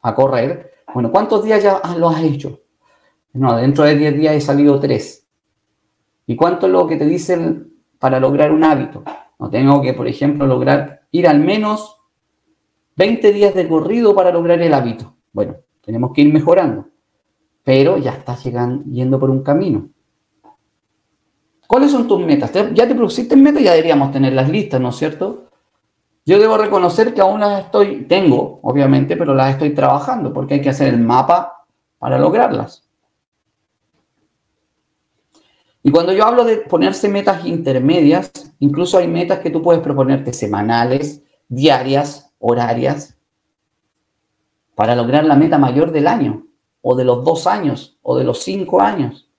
a 0.00 0.14
correr, 0.14 0.70
bueno, 0.94 1.10
¿cuántos 1.10 1.42
días 1.42 1.60
ya 1.60 1.80
lo 1.96 2.08
has 2.08 2.22
hecho? 2.22 2.60
No, 3.32 3.56
dentro 3.56 3.84
de 3.84 3.96
10 3.96 4.16
días 4.16 4.34
he 4.34 4.40
salido 4.40 4.78
3. 4.78 5.19
¿Y 6.30 6.36
cuánto 6.36 6.66
es 6.66 6.72
lo 6.72 6.86
que 6.86 6.94
te 6.94 7.06
dicen 7.06 7.74
para 7.98 8.20
lograr 8.20 8.52
un 8.52 8.62
hábito? 8.62 9.02
No 9.40 9.50
tengo 9.50 9.82
que, 9.82 9.94
por 9.94 10.06
ejemplo, 10.06 10.46
lograr 10.46 11.00
ir 11.10 11.26
al 11.26 11.40
menos 11.40 11.96
20 12.94 13.32
días 13.32 13.52
de 13.52 13.66
corrido 13.66 14.14
para 14.14 14.30
lograr 14.30 14.62
el 14.62 14.72
hábito. 14.72 15.16
Bueno, 15.32 15.56
tenemos 15.80 16.12
que 16.12 16.20
ir 16.20 16.32
mejorando, 16.32 16.86
pero 17.64 17.98
ya 17.98 18.12
estás 18.12 18.44
llegando, 18.44 18.84
yendo 18.84 19.18
por 19.18 19.28
un 19.28 19.42
camino. 19.42 19.88
¿Cuáles 21.66 21.90
son 21.90 22.06
tus 22.06 22.24
metas? 22.24 22.52
¿Ya 22.74 22.86
te 22.86 22.94
pusiste 22.94 23.34
metas? 23.34 23.64
Ya 23.64 23.72
deberíamos 23.72 24.12
tenerlas 24.12 24.48
listas, 24.48 24.80
¿no 24.80 24.90
es 24.90 24.96
cierto? 24.96 25.46
Yo 26.24 26.38
debo 26.38 26.56
reconocer 26.58 27.12
que 27.12 27.22
aún 27.22 27.40
las 27.40 27.64
estoy, 27.64 28.04
tengo, 28.04 28.60
obviamente, 28.62 29.16
pero 29.16 29.34
las 29.34 29.50
estoy 29.50 29.70
trabajando 29.70 30.32
porque 30.32 30.54
hay 30.54 30.62
que 30.62 30.70
hacer 30.70 30.94
el 30.94 31.00
mapa 31.00 31.64
para 31.98 32.20
lograrlas. 32.20 32.88
Y 35.82 35.90
cuando 35.90 36.12
yo 36.12 36.26
hablo 36.26 36.44
de 36.44 36.58
ponerse 36.58 37.08
metas 37.08 37.46
intermedias, 37.46 38.30
incluso 38.58 38.98
hay 38.98 39.08
metas 39.08 39.40
que 39.40 39.50
tú 39.50 39.62
puedes 39.62 39.82
proponerte 39.82 40.32
semanales, 40.32 41.22
diarias, 41.48 42.32
horarias, 42.38 43.16
para 44.74 44.94
lograr 44.94 45.24
la 45.24 45.36
meta 45.36 45.58
mayor 45.58 45.90
del 45.90 46.06
año, 46.06 46.46
o 46.82 46.94
de 46.94 47.04
los 47.04 47.24
dos 47.24 47.46
años, 47.46 47.98
o 48.02 48.16
de 48.16 48.24
los 48.24 48.42
cinco 48.42 48.80
años. 48.80 49.30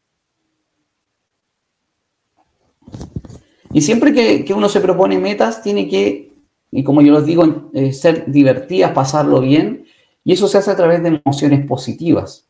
Y 3.73 3.81
siempre 3.81 4.13
que, 4.13 4.53
uno 4.53 4.67
se 4.67 4.81
propone 4.81 5.17
metas, 5.17 5.61
tiene 5.61 5.87
que, 5.87 6.33
y 6.71 6.83
como 6.83 7.01
yo 7.01 7.13
les 7.13 7.25
digo, 7.25 7.69
eh, 7.73 7.93
ser 7.93 8.31
divertidas, 8.31 8.91
pasarlo 8.91 9.41
bien, 9.41 9.85
y 10.23 10.33
eso 10.33 10.47
se 10.47 10.57
hace 10.57 10.71
a 10.71 10.75
través 10.75 11.01
de 11.03 11.21
emociones 11.23 11.65
positivas. 11.65 12.47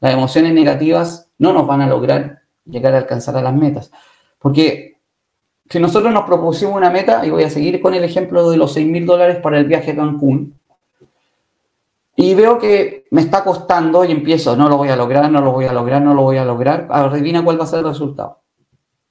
Las 0.00 0.12
emociones 0.12 0.52
negativas 0.52 1.30
no 1.38 1.52
nos 1.52 1.66
van 1.66 1.80
a 1.80 1.86
lograr 1.86 2.41
llegar 2.64 2.94
a 2.94 2.98
alcanzar 2.98 3.36
a 3.36 3.42
las 3.42 3.54
metas. 3.54 3.90
Porque 4.38 4.98
si 5.68 5.78
nosotros 5.78 6.12
nos 6.12 6.24
propusimos 6.24 6.76
una 6.76 6.90
meta, 6.90 7.24
y 7.24 7.30
voy 7.30 7.44
a 7.44 7.50
seguir 7.50 7.80
con 7.80 7.94
el 7.94 8.04
ejemplo 8.04 8.50
de 8.50 8.56
los 8.56 8.72
6 8.72 8.86
mil 8.88 9.06
dólares 9.06 9.38
para 9.38 9.58
el 9.58 9.66
viaje 9.66 9.92
a 9.92 9.96
Cancún, 9.96 10.58
y 12.14 12.34
veo 12.34 12.58
que 12.58 13.06
me 13.10 13.22
está 13.22 13.42
costando 13.42 14.04
y 14.04 14.12
empiezo, 14.12 14.54
no 14.54 14.68
lo 14.68 14.76
voy 14.76 14.90
a 14.90 14.96
lograr, 14.96 15.30
no 15.30 15.40
lo 15.40 15.52
voy 15.52 15.64
a 15.64 15.72
lograr, 15.72 16.02
no 16.02 16.14
lo 16.14 16.22
voy 16.22 16.36
a 16.36 16.44
lograr, 16.44 16.88
adivina 16.90 17.42
cuál 17.42 17.58
va 17.58 17.64
a 17.64 17.66
ser 17.66 17.80
el 17.80 17.86
resultado. 17.86 18.42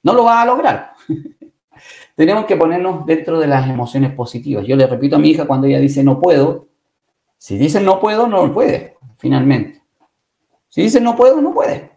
No 0.04 0.14
lo 0.14 0.24
va 0.24 0.42
a 0.42 0.46
lograr. 0.46 0.92
Tenemos 2.16 2.44
que 2.44 2.56
ponernos 2.56 3.06
dentro 3.06 3.40
de 3.40 3.46
las 3.46 3.68
emociones 3.68 4.12
positivas. 4.12 4.66
Yo 4.66 4.76
le 4.76 4.86
repito 4.86 5.16
a 5.16 5.18
mi 5.18 5.30
hija 5.30 5.46
cuando 5.46 5.66
ella 5.66 5.80
dice 5.80 6.04
no 6.04 6.20
puedo, 6.20 6.68
si 7.38 7.58
dice 7.58 7.80
no 7.80 7.98
puedo, 7.98 8.28
no 8.28 8.52
puede, 8.52 8.98
finalmente. 9.16 9.82
Si 10.68 10.82
dice 10.82 11.00
no 11.00 11.16
puedo, 11.16 11.40
no 11.40 11.52
puede. 11.52 11.91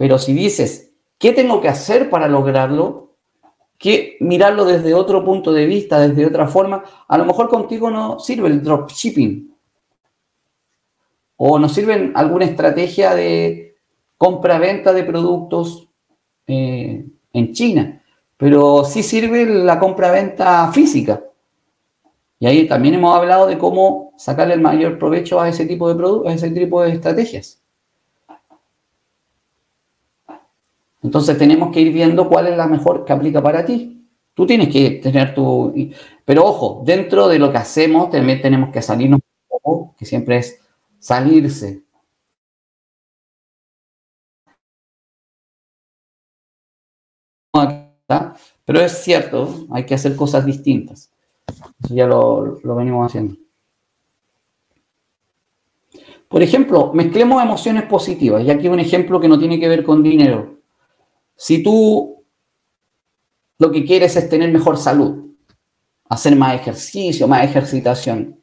Pero 0.00 0.18
si 0.18 0.32
dices, 0.32 0.94
¿qué 1.18 1.32
tengo 1.32 1.60
que 1.60 1.68
hacer 1.68 2.08
para 2.08 2.26
lograrlo? 2.26 3.16
Que 3.76 4.16
mirarlo 4.20 4.64
desde 4.64 4.94
otro 4.94 5.22
punto 5.22 5.52
de 5.52 5.66
vista, 5.66 6.00
desde 6.00 6.24
otra 6.24 6.48
forma, 6.48 6.82
a 7.06 7.18
lo 7.18 7.26
mejor 7.26 7.50
contigo 7.50 7.90
no 7.90 8.18
sirve 8.18 8.48
el 8.48 8.62
dropshipping. 8.62 9.54
O 11.36 11.58
no 11.58 11.68
sirve 11.68 12.12
alguna 12.14 12.46
estrategia 12.46 13.14
de 13.14 13.76
compra-venta 14.16 14.94
de 14.94 15.04
productos 15.04 15.86
eh, 16.46 17.04
en 17.34 17.52
China, 17.52 18.02
pero 18.38 18.86
sí 18.86 19.02
sirve 19.02 19.44
la 19.44 19.78
compra-venta 19.78 20.72
física. 20.72 21.22
Y 22.38 22.46
ahí 22.46 22.66
también 22.66 22.94
hemos 22.94 23.14
hablado 23.14 23.46
de 23.46 23.58
cómo 23.58 24.14
sacarle 24.16 24.54
el 24.54 24.62
mayor 24.62 24.98
provecho 24.98 25.42
a 25.42 25.50
ese 25.50 25.66
tipo 25.66 25.92
de 25.92 26.26
a 26.26 26.32
ese 26.32 26.50
tipo 26.52 26.82
de 26.82 26.92
estrategias. 26.92 27.59
Entonces 31.02 31.38
tenemos 31.38 31.72
que 31.72 31.80
ir 31.80 31.92
viendo 31.92 32.28
cuál 32.28 32.48
es 32.48 32.56
la 32.56 32.66
mejor 32.66 33.04
que 33.04 33.12
aplica 33.12 33.42
para 33.42 33.64
ti. 33.64 34.06
Tú 34.34 34.46
tienes 34.46 34.68
que 34.68 34.90
tener 35.02 35.34
tu... 35.34 35.72
Pero 36.24 36.44
ojo, 36.44 36.82
dentro 36.84 37.28
de 37.28 37.38
lo 37.38 37.50
que 37.50 37.58
hacemos 37.58 38.10
también 38.10 38.40
tenemos 38.40 38.70
que 38.70 38.82
salirnos 38.82 39.20
un 39.20 39.58
poco, 39.60 39.94
que 39.98 40.04
siempre 40.04 40.38
es 40.38 40.60
salirse 40.98 41.84
pero 48.64 48.80
es 48.80 48.92
cierto, 49.02 49.66
hay 49.70 49.84
que 49.84 49.94
hacer 49.94 50.16
cosas 50.16 50.46
distintas. 50.46 51.10
Eso 51.82 51.94
ya 51.94 52.06
lo, 52.06 52.60
venimos 52.62 53.06
haciendo. 53.06 53.36
Por 56.28 56.42
ejemplo, 56.42 56.92
mezclemos 56.94 57.42
emociones 57.42 57.84
positivas. 57.84 58.44
Y 58.44 58.50
aquí 58.50 58.68
un 58.68 58.78
ejemplo 58.78 59.20
que 59.20 59.28
no 59.28 59.38
tiene 59.38 59.58
que 59.58 59.68
ver 59.68 59.82
con 59.82 60.02
dinero. 60.02 60.59
Si 61.40 61.62
tú 61.62 62.22
lo 63.56 63.72
que 63.72 63.82
quieres 63.82 64.14
es 64.14 64.28
tener 64.28 64.52
mejor 64.52 64.76
salud, 64.76 65.30
hacer 66.10 66.36
más 66.36 66.54
ejercicio, 66.54 67.26
más 67.26 67.42
ejercitación, 67.42 68.38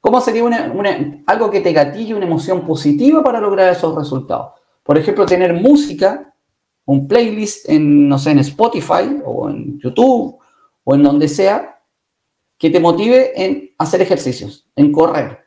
¿cómo 0.00 0.22
sería 0.22 0.72
algo 1.26 1.50
que 1.50 1.60
te 1.60 1.74
gatille 1.74 2.14
una 2.14 2.24
emoción 2.24 2.64
positiva 2.64 3.22
para 3.22 3.38
lograr 3.38 3.70
esos 3.70 3.94
resultados? 3.94 4.52
Por 4.82 4.96
ejemplo, 4.96 5.26
tener 5.26 5.52
música 5.52 6.34
un 6.86 7.06
playlist 7.06 7.68
en, 7.68 8.08
no 8.08 8.18
sé, 8.18 8.30
en 8.30 8.38
Spotify 8.38 9.20
o 9.22 9.50
en 9.50 9.78
YouTube 9.78 10.38
o 10.84 10.94
en 10.94 11.02
donde 11.02 11.28
sea 11.28 11.82
que 12.56 12.70
te 12.70 12.80
motive 12.80 13.44
en 13.44 13.72
hacer 13.76 14.00
ejercicios, 14.00 14.66
en 14.74 14.90
correr. 14.90 15.40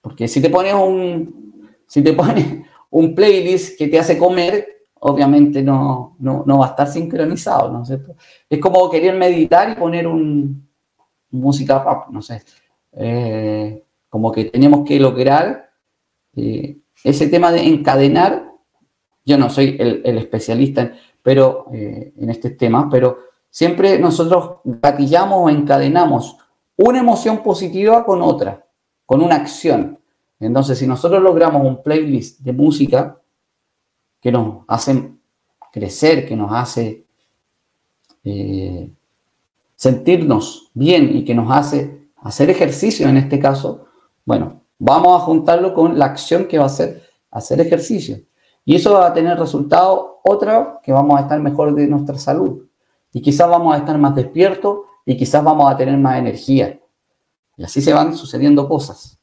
Porque 0.00 0.28
si 0.28 0.40
te 0.40 0.48
pones 0.48 0.72
un, 0.72 1.76
si 1.86 2.00
te 2.00 2.14
pones 2.14 2.46
un 2.88 3.14
playlist 3.14 3.76
que 3.76 3.88
te 3.88 3.98
hace 3.98 4.16
comer, 4.16 4.77
obviamente 5.00 5.62
no, 5.62 6.16
no, 6.18 6.58
va 6.58 6.66
a 6.66 6.70
estar 6.70 6.88
sincronizado, 6.88 7.70
¿no 7.70 7.82
es 7.82 7.88
cierto? 7.88 8.14
Es 8.48 8.58
como 8.58 8.90
querer 8.90 9.14
meditar 9.14 9.70
y 9.70 9.74
poner 9.74 10.06
un, 10.06 10.68
música 11.30 11.82
pop, 11.82 12.08
no 12.10 12.22
sé. 12.22 12.42
Eh, 12.92 13.84
como 14.08 14.32
que 14.32 14.46
tenemos 14.46 14.86
que 14.86 14.98
lograr 14.98 15.70
eh, 16.34 16.78
ese 17.04 17.28
tema 17.28 17.52
de 17.52 17.66
encadenar. 17.66 18.50
Yo 19.24 19.36
no 19.36 19.50
soy 19.50 19.76
el, 19.78 20.18
especialista 20.18 20.92
pero, 21.22 21.66
eh, 21.72 22.14
en 22.16 22.30
este 22.30 22.50
tema, 22.50 22.88
pero 22.90 23.18
siempre 23.50 23.98
nosotros 23.98 24.60
gatillamos 24.64 25.38
o 25.44 25.50
encadenamos 25.50 26.38
una 26.76 27.00
emoción 27.00 27.42
positiva 27.42 28.04
con 28.04 28.22
otra, 28.22 28.64
con 29.04 29.20
una 29.22 29.34
acción. 29.34 29.98
Entonces, 30.40 30.78
si 30.78 30.86
nosotros 30.86 31.22
logramos 31.22 31.66
un 31.66 31.82
playlist 31.82 32.40
de 32.40 32.52
música 32.52 33.20
que 34.20 34.32
nos 34.32 34.64
hace 34.66 35.12
crecer, 35.72 36.26
que 36.26 36.36
nos 36.36 36.52
hace 36.52 37.06
eh, 38.24 38.90
sentirnos 39.74 40.70
bien 40.74 41.16
y 41.16 41.24
que 41.24 41.34
nos 41.34 41.50
hace 41.50 42.08
hacer 42.16 42.50
ejercicio 42.50 43.08
en 43.08 43.16
este 43.16 43.38
caso, 43.38 43.86
bueno, 44.24 44.62
vamos 44.78 45.20
a 45.20 45.24
juntarlo 45.24 45.72
con 45.72 45.98
la 45.98 46.06
acción 46.06 46.46
que 46.46 46.58
va 46.58 46.66
a 46.66 46.70
ser 46.70 47.08
hacer 47.30 47.60
ejercicio. 47.60 48.18
Y 48.64 48.74
eso 48.74 48.94
va 48.94 49.06
a 49.06 49.14
tener 49.14 49.38
resultado 49.38 50.20
otra 50.24 50.80
que 50.82 50.92
vamos 50.92 51.18
a 51.18 51.22
estar 51.22 51.40
mejor 51.40 51.74
de 51.74 51.86
nuestra 51.86 52.18
salud. 52.18 52.66
Y 53.12 53.22
quizás 53.22 53.48
vamos 53.48 53.74
a 53.74 53.78
estar 53.78 53.96
más 53.96 54.14
despiertos 54.14 54.80
y 55.06 55.16
quizás 55.16 55.42
vamos 55.42 55.70
a 55.70 55.76
tener 55.76 55.96
más 55.96 56.18
energía. 56.18 56.78
Y 57.56 57.64
así 57.64 57.80
se 57.80 57.92
van 57.92 58.14
sucediendo 58.14 58.68
cosas. 58.68 59.18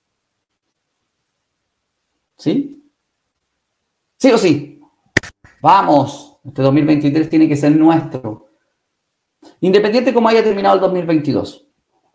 ¿Sí? 2.37 2.83
¿Sí 4.17 4.31
o 4.31 4.37
sí? 4.37 4.74
Vamos, 5.65 6.37
este 6.43 6.61
2023 6.61 7.27
tiene 7.27 7.49
que 7.49 7.55
ser 7.55 7.75
nuestro. 7.75 8.49
Independiente 9.61 10.13
como 10.13 10.29
haya 10.29 10.43
terminado 10.43 10.75
el 10.75 10.81
2022. 10.81 11.67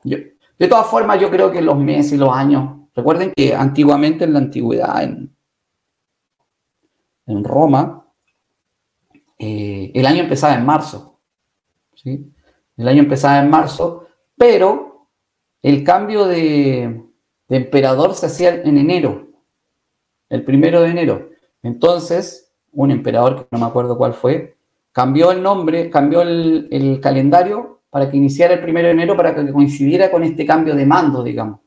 de 0.05 0.69
todas 0.69 0.87
formas, 0.87 1.21
yo 1.21 1.29
creo 1.31 1.51
que 1.51 1.61
los 1.61 1.77
meses 1.77 2.13
y 2.13 2.17
los 2.17 2.33
años, 2.33 2.79
recuerden 2.95 3.33
que 3.35 3.53
antiguamente 3.53 4.23
en 4.23 4.35
la 4.35 4.39
antigüedad, 4.39 5.03
en, 5.03 5.35
en 7.27 7.43
Roma, 7.43 8.07
eh, 9.37 9.91
el 9.97 10.07
año 10.07 10.23
empezaba 10.23 10.55
en 10.55 10.65
marzo. 10.65 11.19
¿sí? 11.97 12.33
El 12.77 12.87
año 12.87 13.03
empezaba 13.03 13.41
en 13.41 13.51
marzo, 13.51 14.07
pero 14.37 15.09
el 15.61 15.83
cambio 15.83 16.25
de, 16.25 17.05
de 17.49 17.57
emperador 17.57 18.15
se 18.15 18.27
hacía 18.27 18.55
en 18.63 18.79
enero 18.79 19.27
el 20.29 20.45
primero 20.45 20.83
de 20.83 20.91
enero. 20.91 21.31
Entonces, 21.65 22.50
un 22.73 22.91
emperador, 22.91 23.37
que 23.37 23.47
no 23.51 23.59
me 23.59 23.67
acuerdo 23.67 23.97
cuál 23.97 24.15
fue, 24.15 24.57
cambió 24.93 25.31
el 25.33 25.43
nombre, 25.43 25.91
cambió 25.91 26.23
el, 26.23 26.99
calendario 27.03 27.81
para 27.91 28.11
que 28.11 28.17
iniciara 28.17 28.55
el 28.55 28.61
primero 28.61 28.87
de 28.87 28.93
enero 28.93 29.17
para 29.17 29.35
que 29.35 29.53
coincidiera 29.53 30.11
con 30.11 30.23
este 30.23 30.47
cambio 30.47 30.75
de 30.75 30.87
mando, 30.87 31.23
digamos. 31.23 31.61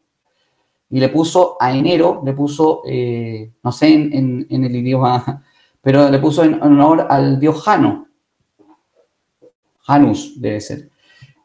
Y 0.90 1.00
le 1.00 1.10
puso 1.10 1.58
a 1.60 1.76
enero, 1.76 2.22
le 2.24 2.34
puso, 2.34 2.82
eh, 2.88 3.52
no 3.64 3.72
sé 3.72 3.94
en, 3.94 4.48
el 4.50 4.76
idioma, 4.76 5.44
pero 5.82 6.10
le 6.10 6.20
puso 6.20 6.44
en 6.44 6.62
honor 6.62 7.08
al 7.10 7.40
dios 7.40 7.62
Jano. 7.62 8.08
Janus 9.80 10.40
debe 10.40 10.62
ser. 10.62 10.90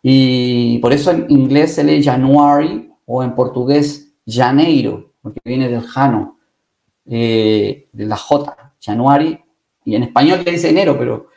Y 0.03 0.79
por 0.79 0.93
eso 0.93 1.11
en 1.11 1.27
inglés 1.29 1.75
se 1.75 1.83
lee 1.83 2.05
January 2.05 2.93
o 3.07 3.23
en 3.25 3.35
portugués 3.35 4.15
Janeiro, 4.27 5.13
porque 5.21 5.41
viene 5.45 5.69
del 5.69 5.83
Jano. 5.83 6.39
Eh, 7.11 7.89
de 7.91 8.05
la 8.05 8.17
J, 8.17 8.75
January, 8.79 9.41
y 9.89 9.97
en 9.97 10.03
español 10.03 10.43
le 10.45 10.53
dice 10.53 10.69
enero, 10.69 10.99
pero 10.99 11.29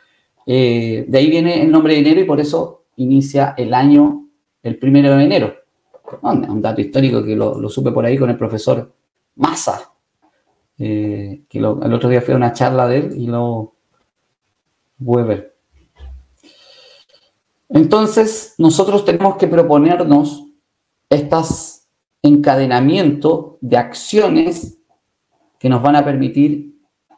eh, 0.44 1.06
de 1.08 1.18
ahí 1.18 1.30
viene 1.30 1.62
el 1.62 1.72
nombre 1.72 1.94
de 1.94 2.00
enero 2.00 2.20
y 2.20 2.24
por 2.24 2.38
eso 2.38 2.84
inicia 2.96 3.54
el 3.56 3.72
año 3.72 4.28
el 4.62 4.78
primero 4.78 5.16
de 5.16 5.24
enero. 5.24 5.54
Un 6.20 6.60
dato 6.60 6.82
histórico 6.82 7.24
que 7.24 7.34
lo, 7.34 7.66
supe 7.70 7.92
por 7.92 8.04
ahí 8.04 8.18
con 8.18 8.28
el 8.28 8.36
profesor 8.36 8.92
Massa, 9.36 9.90
eh, 10.78 11.44
que 11.48 11.58
el 11.58 11.64
otro 11.64 12.10
día 12.10 12.20
fue 12.20 12.34
a 12.34 12.36
una 12.36 12.52
charla 12.52 12.86
de 12.88 12.98
él 12.98 13.14
y 13.16 13.26
lo 13.26 13.72
Weber. 15.00 15.56
Entonces, 17.70 18.54
nosotros 18.58 19.06
tenemos 19.06 19.36
que 19.36 19.48
proponernos 19.48 20.44
estos 21.08 21.86
encadenamientos 22.20 23.54
de 23.62 23.78
acciones 23.78 24.76
que 25.58 25.70
nos 25.70 25.80
van 25.80 25.96
a 25.96 26.04
permitir 26.04 26.71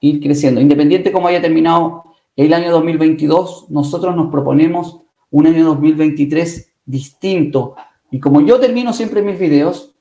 ir 0.09 0.21
creciendo. 0.21 0.61
Independiente 0.61 1.13
cómo 1.13 1.29
haya 1.29 1.41
terminado 1.41 2.05
el 2.37 2.53
año 2.53 2.71
2022, 2.73 3.71
nosotros 3.71 4.15
nos 4.15 4.31
proponemos 4.31 5.01
un 5.31 5.47
año 5.47 5.65
2023 5.67 6.73
distinto. 6.85 7.77
Y 8.11 8.21
como 8.21 8.41
yo 8.41 8.61
termino 8.61 8.93
siempre 8.93 9.23
mis 9.23 9.39
videos, 9.39 9.95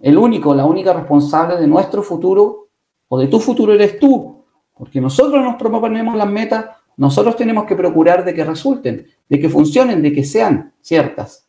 el 0.00 0.18
único, 0.18 0.54
la 0.54 0.64
única 0.64 0.92
responsable 0.92 1.56
de 1.56 1.66
nuestro 1.66 2.02
futuro 2.02 2.68
o 3.08 3.18
de 3.18 3.26
tu 3.28 3.40
futuro 3.40 3.72
eres 3.72 3.98
tú. 3.98 4.44
Porque 4.74 5.00
nosotros 5.00 5.42
nos 5.42 5.56
proponemos 5.56 6.16
las 6.16 6.28
metas, 6.28 6.66
nosotros 6.96 7.36
tenemos 7.36 7.64
que 7.64 7.74
procurar 7.74 8.24
de 8.24 8.34
que 8.34 8.44
resulten, 8.44 9.06
de 9.28 9.40
que 9.40 9.48
funcionen, 9.48 10.02
de 10.02 10.12
que 10.12 10.24
sean 10.24 10.72
ciertas. 10.80 11.48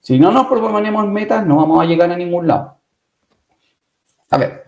Si 0.00 0.18
no 0.18 0.32
nos 0.32 0.46
proponemos 0.46 1.06
metas, 1.06 1.46
no 1.46 1.56
vamos 1.56 1.80
a 1.80 1.86
llegar 1.86 2.10
a 2.10 2.16
ningún 2.16 2.46
lado. 2.46 2.76
A 4.30 4.38
ver, 4.38 4.61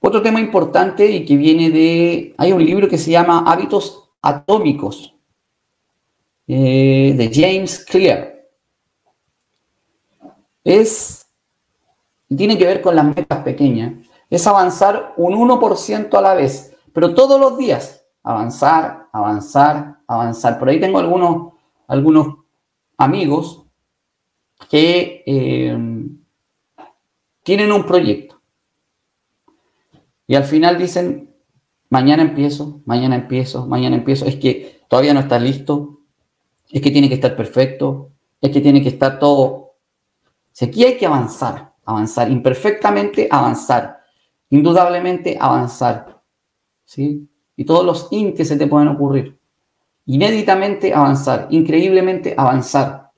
Otro 0.00 0.22
tema 0.22 0.40
importante 0.40 1.06
y 1.10 1.24
que 1.24 1.36
viene 1.36 1.70
de, 1.70 2.34
hay 2.36 2.52
un 2.52 2.64
libro 2.64 2.88
que 2.88 2.98
se 2.98 3.10
llama 3.10 3.44
Hábitos 3.46 4.10
Atómicos, 4.20 5.14
eh, 6.46 7.14
de 7.16 7.30
James 7.32 7.84
Clear. 7.84 8.34
Es, 10.62 11.26
tiene 12.28 12.58
que 12.58 12.66
ver 12.66 12.82
con 12.82 12.94
las 12.94 13.04
metas 13.04 13.42
pequeñas, 13.42 13.94
es 14.28 14.46
avanzar 14.46 15.14
un 15.16 15.34
1% 15.34 16.14
a 16.14 16.20
la 16.20 16.34
vez, 16.34 16.76
pero 16.92 17.14
todos 17.14 17.40
los 17.40 17.56
días, 17.56 18.04
avanzar, 18.22 19.08
avanzar, 19.12 19.98
avanzar. 20.06 20.58
Por 20.58 20.68
ahí 20.68 20.80
tengo 20.80 20.98
algunos, 20.98 21.52
algunos 21.86 22.38
amigos 22.98 23.64
que 24.68 25.22
eh, 25.26 25.78
tienen 27.42 27.72
un 27.72 27.84
proyecto 27.84 28.35
y 30.26 30.34
al 30.34 30.44
final 30.44 30.78
dicen, 30.78 31.34
mañana 31.88 32.22
empiezo, 32.22 32.80
mañana 32.84 33.16
empiezo, 33.16 33.66
mañana 33.66 33.96
empiezo. 33.96 34.26
Es 34.26 34.36
que 34.36 34.82
todavía 34.88 35.14
no 35.14 35.20
está 35.20 35.38
listo, 35.38 36.00
es 36.70 36.82
que 36.82 36.90
tiene 36.90 37.08
que 37.08 37.14
estar 37.14 37.36
perfecto, 37.36 38.10
es 38.40 38.50
que 38.50 38.60
tiene 38.60 38.82
que 38.82 38.88
estar 38.88 39.18
todo. 39.18 39.74
Si 40.52 40.64
aquí 40.64 40.84
hay 40.84 40.96
que 40.96 41.06
avanzar, 41.06 41.74
avanzar, 41.84 42.30
imperfectamente 42.30 43.28
avanzar, 43.30 44.00
indudablemente 44.50 45.36
avanzar. 45.40 46.22
¿Sí? 46.84 47.28
Y 47.56 47.64
todos 47.64 47.84
los 47.84 48.08
in 48.10 48.34
que 48.34 48.44
se 48.44 48.56
te 48.56 48.66
pueden 48.66 48.88
ocurrir. 48.88 49.38
Inéditamente 50.06 50.94
avanzar, 50.94 51.48
increíblemente 51.50 52.34
avanzar. 52.36 53.10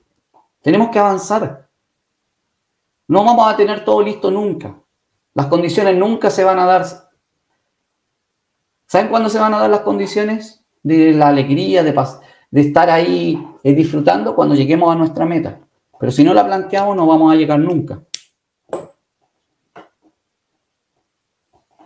Tenemos 0.61 0.89
que 0.89 0.99
avanzar. 0.99 1.69
No 3.07 3.23
vamos 3.23 3.51
a 3.51 3.55
tener 3.55 3.83
todo 3.83 4.01
listo 4.01 4.29
nunca. 4.31 4.79
Las 5.33 5.47
condiciones 5.47 5.95
nunca 5.95 6.29
se 6.29 6.43
van 6.43 6.59
a 6.59 6.65
dar. 6.65 6.85
¿Saben 8.85 9.09
cuándo 9.09 9.29
se 9.29 9.39
van 9.39 9.53
a 9.53 9.59
dar 9.59 9.69
las 9.69 9.81
condiciones 9.81 10.65
de 10.81 11.13
la 11.13 11.27
alegría, 11.27 11.83
de, 11.83 11.93
de 12.51 12.61
estar 12.61 12.89
ahí 12.89 13.41
eh, 13.63 13.73
disfrutando? 13.73 14.35
Cuando 14.35 14.55
lleguemos 14.55 14.91
a 14.91 14.95
nuestra 14.95 15.25
meta. 15.25 15.59
Pero 15.99 16.11
si 16.11 16.23
no 16.23 16.33
la 16.33 16.45
planteamos, 16.45 16.95
no 16.95 17.05
vamos 17.05 17.31
a 17.31 17.35
llegar 17.35 17.59
nunca. 17.59 18.01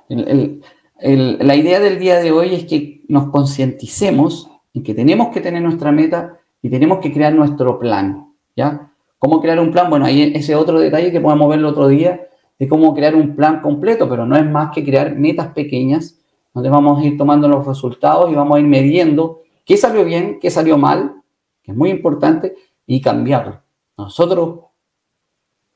la 0.10 1.56
idea 1.56 1.80
del 1.80 1.98
día 1.98 2.20
de 2.20 2.32
hoy 2.32 2.54
es 2.54 2.66
que 2.66 3.02
nos 3.08 3.30
concienticemos 3.32 4.50
en 4.74 4.84
que 4.84 4.94
tenemos 4.94 5.30
que 5.30 5.42
tener 5.42 5.62
nuestra 5.62 5.92
meta 5.92 6.38
y 6.62 6.70
tenemos 6.70 7.00
que 7.00 7.12
crear 7.12 7.34
nuestro 7.34 7.80
plan. 7.80 8.34
¿Ya? 8.56 8.92
¿Cómo 9.18 9.42
crear 9.42 9.60
un 9.60 9.72
plan? 9.72 9.90
Bueno, 9.90 10.06
ahí 10.06 10.32
ese 10.36 10.56
otro 10.56 10.80
detalle 10.80 11.12
que 11.12 11.20
podemos 11.20 11.50
ver 11.50 11.60
el 11.60 11.66
otro 11.66 11.88
día 11.88 12.28
de 12.64 12.70
cómo 12.70 12.94
crear 12.94 13.14
un 13.14 13.36
plan 13.36 13.62
completo, 13.62 14.08
pero 14.08 14.26
no 14.26 14.38
es 14.38 14.46
más 14.50 14.72
que 14.74 14.86
crear 14.86 15.16
metas 15.16 15.50
pequeñas 15.50 16.18
donde 16.54 16.70
vamos 16.70 16.98
a 16.98 17.04
ir 17.04 17.18
tomando 17.18 17.50
los 17.50 17.68
resultados 17.68 18.32
y 18.32 18.36
vamos 18.36 18.56
a 18.56 18.60
ir 18.62 18.66
midiendo 18.66 19.42
qué 19.66 19.76
salió 19.76 20.06
bien, 20.06 20.40
qué 20.40 20.50
salió 20.50 20.78
mal, 20.78 21.22
que 21.62 21.72
es 21.72 21.78
muy 21.78 21.90
importante, 21.90 22.56
y 22.86 23.02
cambiarlo. 23.02 23.62
Nosotros, 23.98 24.60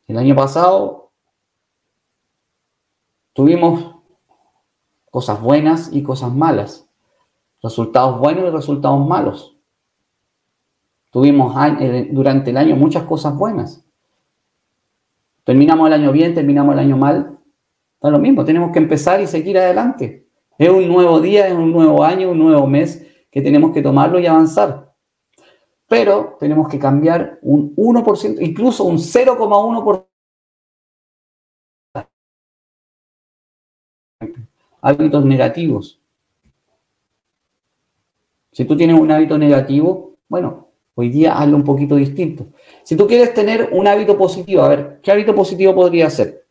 el 0.08 0.18
año 0.18 0.34
pasado, 0.34 1.12
tuvimos 3.34 3.96
cosas 5.12 5.42
buenas 5.42 5.90
y 5.92 6.04
cosas 6.04 6.34
malas, 6.34 6.90
resultados 7.62 8.18
buenos 8.18 8.46
y 8.46 8.50
resultados 8.50 9.06
malos. 9.06 9.58
Tuvimos 11.12 11.54
durante 12.12 12.52
el 12.52 12.58
año 12.58 12.78
muchas 12.78 13.04
cosas 13.04 13.36
buenas. 13.36 13.84
Terminamos 15.48 15.88
el 15.88 15.94
año 15.94 16.12
bien, 16.12 16.36
terminamos 16.36 16.74
el 16.74 16.80
año 16.80 16.98
mal. 16.98 17.40
Da 18.02 18.10
lo 18.10 18.20
mismo, 18.20 18.44
tenemos 18.44 18.74
que 18.74 18.80
empezar 18.80 19.22
y 19.22 19.28
seguir 19.28 19.58
adelante. 19.58 20.28
Es 20.58 20.70
un 20.70 20.90
nuevo 20.90 21.22
día, 21.22 21.48
es 21.48 21.54
un 21.54 21.72
nuevo 21.72 22.04
año, 22.04 22.32
un 22.32 22.38
nuevo 22.38 22.68
mes 22.68 23.08
que 23.32 23.42
tenemos 23.42 23.72
que 23.72 23.82
tomarlo 23.82 24.20
y 24.20 24.26
avanzar. 24.28 24.94
Pero 25.88 26.36
tenemos 26.38 26.68
que 26.68 26.78
cambiar 26.78 27.40
un 27.42 27.74
1%, 27.78 28.42
incluso 28.42 28.84
un 28.84 28.98
0,1% 28.98 30.06
hábitos 34.82 35.24
negativos. 35.24 36.02
Si 38.52 38.66
tú 38.66 38.76
tienes 38.76 39.00
un 39.00 39.10
hábito 39.12 39.38
negativo, 39.38 40.18
bueno, 40.28 40.67
hoy 41.00 41.10
día 41.10 41.38
hazlo 41.38 41.58
un 41.58 41.64
poquito 41.64 41.96
distinto. 41.96 42.48
Si 42.84 42.96
tú 42.96 43.06
quieres 43.06 43.32
tener 43.34 43.70
un 43.72 43.88
hábito 43.88 44.18
positivo, 44.18 44.64
a 44.64 44.70
ver, 44.70 45.00
¿qué 45.04 45.12
hábito 45.12 45.36
positivo 45.36 45.76
podría 45.76 46.10
ser? 46.10 46.48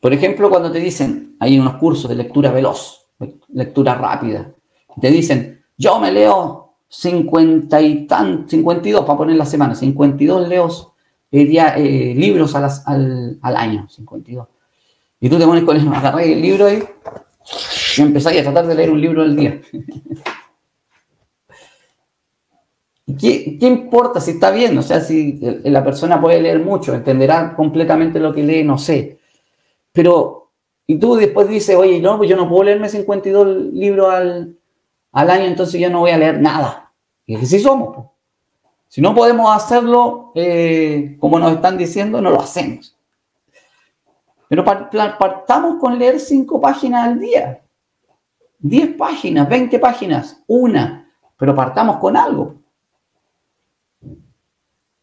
Por 0.00 0.14
ejemplo, 0.14 0.48
cuando 0.48 0.72
te 0.72 0.80
dicen, 0.80 1.36
hay 1.38 1.58
unos 1.58 1.74
cursos 1.76 2.08
de 2.08 2.16
lectura 2.16 2.50
veloz, 2.50 3.08
lectura 3.48 3.94
rápida, 3.94 4.54
te 4.98 5.10
dicen, 5.10 5.62
yo 5.76 5.98
me 5.98 6.10
leo 6.10 6.76
50 6.88 7.78
y 7.82 8.06
tan, 8.06 8.48
52 8.48 9.04
para 9.04 9.18
poner 9.18 9.36
la 9.36 9.44
semana, 9.44 9.74
52 9.74 10.48
leos 10.48 10.92
eh, 11.30 11.42
eh, 11.42 12.14
libros 12.16 12.54
al, 12.54 13.38
al, 13.42 13.56
año, 13.56 13.86
52. 13.86 14.48
Y 15.20 15.28
tú 15.28 15.38
te 15.38 15.44
pones 15.44 15.64
con 15.64 15.76
el, 15.76 15.86
agarré 15.88 16.32
el 16.32 16.40
libro 16.40 16.66
ahí 16.66 16.82
y 17.98 18.00
empezáis 18.00 18.40
a 18.40 18.44
tratar 18.44 18.66
de 18.66 18.74
leer 18.74 18.90
un 18.90 19.00
libro 19.00 19.20
al 19.20 19.36
día. 19.36 19.60
¿Qué, 23.06 23.56
¿Qué, 23.58 23.66
importa 23.66 24.20
si 24.20 24.32
está 24.32 24.50
bien? 24.50 24.76
O 24.78 24.82
sea, 24.82 25.00
si 25.00 25.38
la 25.64 25.84
persona 25.84 26.20
puede 26.20 26.42
leer 26.42 26.58
mucho, 26.58 26.92
entenderá 26.92 27.54
completamente 27.54 28.18
lo 28.18 28.34
que 28.34 28.42
lee, 28.42 28.64
no 28.64 28.78
sé. 28.78 29.20
Pero, 29.92 30.50
y 30.86 30.98
tú 30.98 31.14
después 31.14 31.48
dices, 31.48 31.76
oye, 31.76 32.00
no, 32.00 32.18
pues 32.18 32.28
yo 32.28 32.36
no 32.36 32.48
puedo 32.48 32.64
leerme 32.64 32.88
52 32.88 33.72
libros 33.72 34.12
al, 34.12 34.58
al 35.12 35.30
año, 35.30 35.44
entonces 35.44 35.80
yo 35.80 35.88
no 35.88 36.00
voy 36.00 36.10
a 36.10 36.18
leer 36.18 36.40
nada. 36.40 36.92
Y 37.26 37.34
es 37.34 37.40
que 37.40 37.46
sí 37.46 37.60
somos. 37.60 38.06
Si 38.88 39.00
no 39.00 39.14
podemos 39.14 39.54
hacerlo 39.54 40.32
eh, 40.34 41.16
como 41.20 41.38
nos 41.38 41.52
están 41.52 41.78
diciendo, 41.78 42.20
no 42.20 42.30
lo 42.30 42.40
hacemos. 42.40 42.96
Pero 44.48 44.64
partamos 44.64 45.80
con 45.80 45.98
leer 45.98 46.20
cinco 46.20 46.60
páginas 46.60 47.06
al 47.06 47.18
día. 47.18 47.62
10 48.58 48.96
páginas, 48.96 49.48
20 49.48 49.78
páginas, 49.78 50.42
una. 50.46 51.10
Pero 51.36 51.54
partamos 51.54 51.98
con 51.98 52.16
algo. 52.16 52.54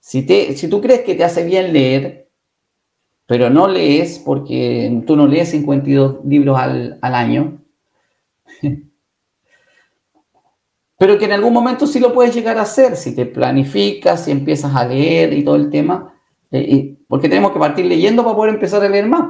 Si, 0.05 0.23
te, 0.23 0.53
si 0.57 0.67
tú 0.67 0.81
crees 0.81 1.03
que 1.03 1.15
te 1.15 1.23
hace 1.23 1.45
bien 1.45 1.71
leer, 1.71 2.29
pero 3.25 3.49
no 3.49 3.69
lees 3.69 4.19
porque 4.19 5.01
tú 5.07 5.15
no 5.15 5.27
lees 5.27 5.51
52 5.51 6.25
libros 6.25 6.59
al, 6.59 6.99
al 7.01 7.15
año, 7.15 7.61
pero 10.99 11.17
que 11.17 11.23
en 11.23 11.31
algún 11.31 11.53
momento 11.53 11.87
sí 11.87 12.01
lo 12.01 12.13
puedes 12.13 12.35
llegar 12.35 12.57
a 12.57 12.63
hacer, 12.63 12.97
si 12.97 13.15
te 13.15 13.25
planificas, 13.25 14.25
si 14.25 14.31
empiezas 14.31 14.75
a 14.75 14.85
leer 14.85 15.31
y 15.31 15.45
todo 15.45 15.55
el 15.55 15.69
tema, 15.69 16.13
eh, 16.51 16.97
porque 17.07 17.29
tenemos 17.29 17.53
que 17.53 17.59
partir 17.59 17.85
leyendo 17.85 18.25
para 18.25 18.35
poder 18.35 18.55
empezar 18.55 18.83
a 18.83 18.89
leer 18.89 19.07
más. 19.07 19.29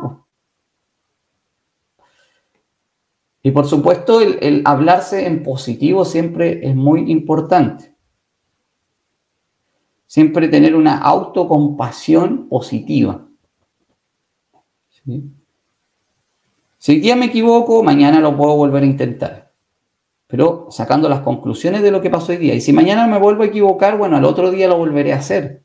Y 3.44 3.52
por 3.52 3.68
supuesto, 3.68 4.22
el, 4.22 4.64
hablarse 4.66 5.28
en 5.28 5.44
positivo 5.44 6.04
siempre 6.04 6.68
es 6.68 6.76
muy 6.76 7.12
importante. 7.12 7.93
Siempre 10.14 10.48
tener 10.48 10.76
una 10.76 11.00
autocompasión 11.00 12.48
positiva. 12.48 13.26
Si 16.78 16.92
hoy 16.92 17.00
día 17.00 17.16
me 17.16 17.26
equivoco, 17.26 17.82
mañana 17.82 18.20
lo 18.20 18.38
puedo 18.38 18.56
volver 18.56 18.84
a 18.84 18.86
intentar. 18.86 19.52
Pero 20.28 20.68
sacando 20.70 21.10
las 21.10 21.22
conclusiones 21.22 21.82
de 21.82 21.90
lo 21.90 22.00
que 22.00 22.12
pasó 22.12 22.32
hoy 22.32 22.38
día. 22.38 22.54
Y 22.54 22.62
si 22.62 22.74
mañana 22.74 23.08
me 23.08 23.18
vuelvo 23.18 23.42
a 23.42 23.48
equivocar, 23.48 23.98
bueno, 23.98 24.16
al 24.16 24.26
otro 24.26 24.52
día 24.52 24.68
lo 24.68 24.78
volveré 24.78 25.14
a 25.14 25.18
hacer. 25.18 25.64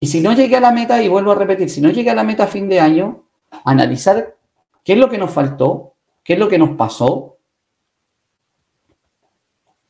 Y 0.00 0.06
si 0.06 0.20
no 0.20 0.34
llegué 0.34 0.56
a 0.56 0.60
la 0.60 0.72
meta, 0.72 1.02
y 1.02 1.08
vuelvo 1.08 1.32
a 1.32 1.36
repetir, 1.36 1.70
si 1.70 1.80
no 1.80 1.88
llegué 1.88 2.10
a 2.10 2.14
la 2.14 2.24
meta 2.24 2.44
a 2.44 2.48
fin 2.48 2.68
de 2.68 2.78
año, 2.78 3.24
analizar 3.64 4.36
qué 4.84 4.92
es 4.92 4.98
lo 4.98 5.08
que 5.08 5.16
nos 5.16 5.30
faltó, 5.30 5.94
qué 6.22 6.34
es 6.34 6.38
lo 6.38 6.50
que 6.50 6.58
nos 6.58 6.76
pasó. 6.76 7.31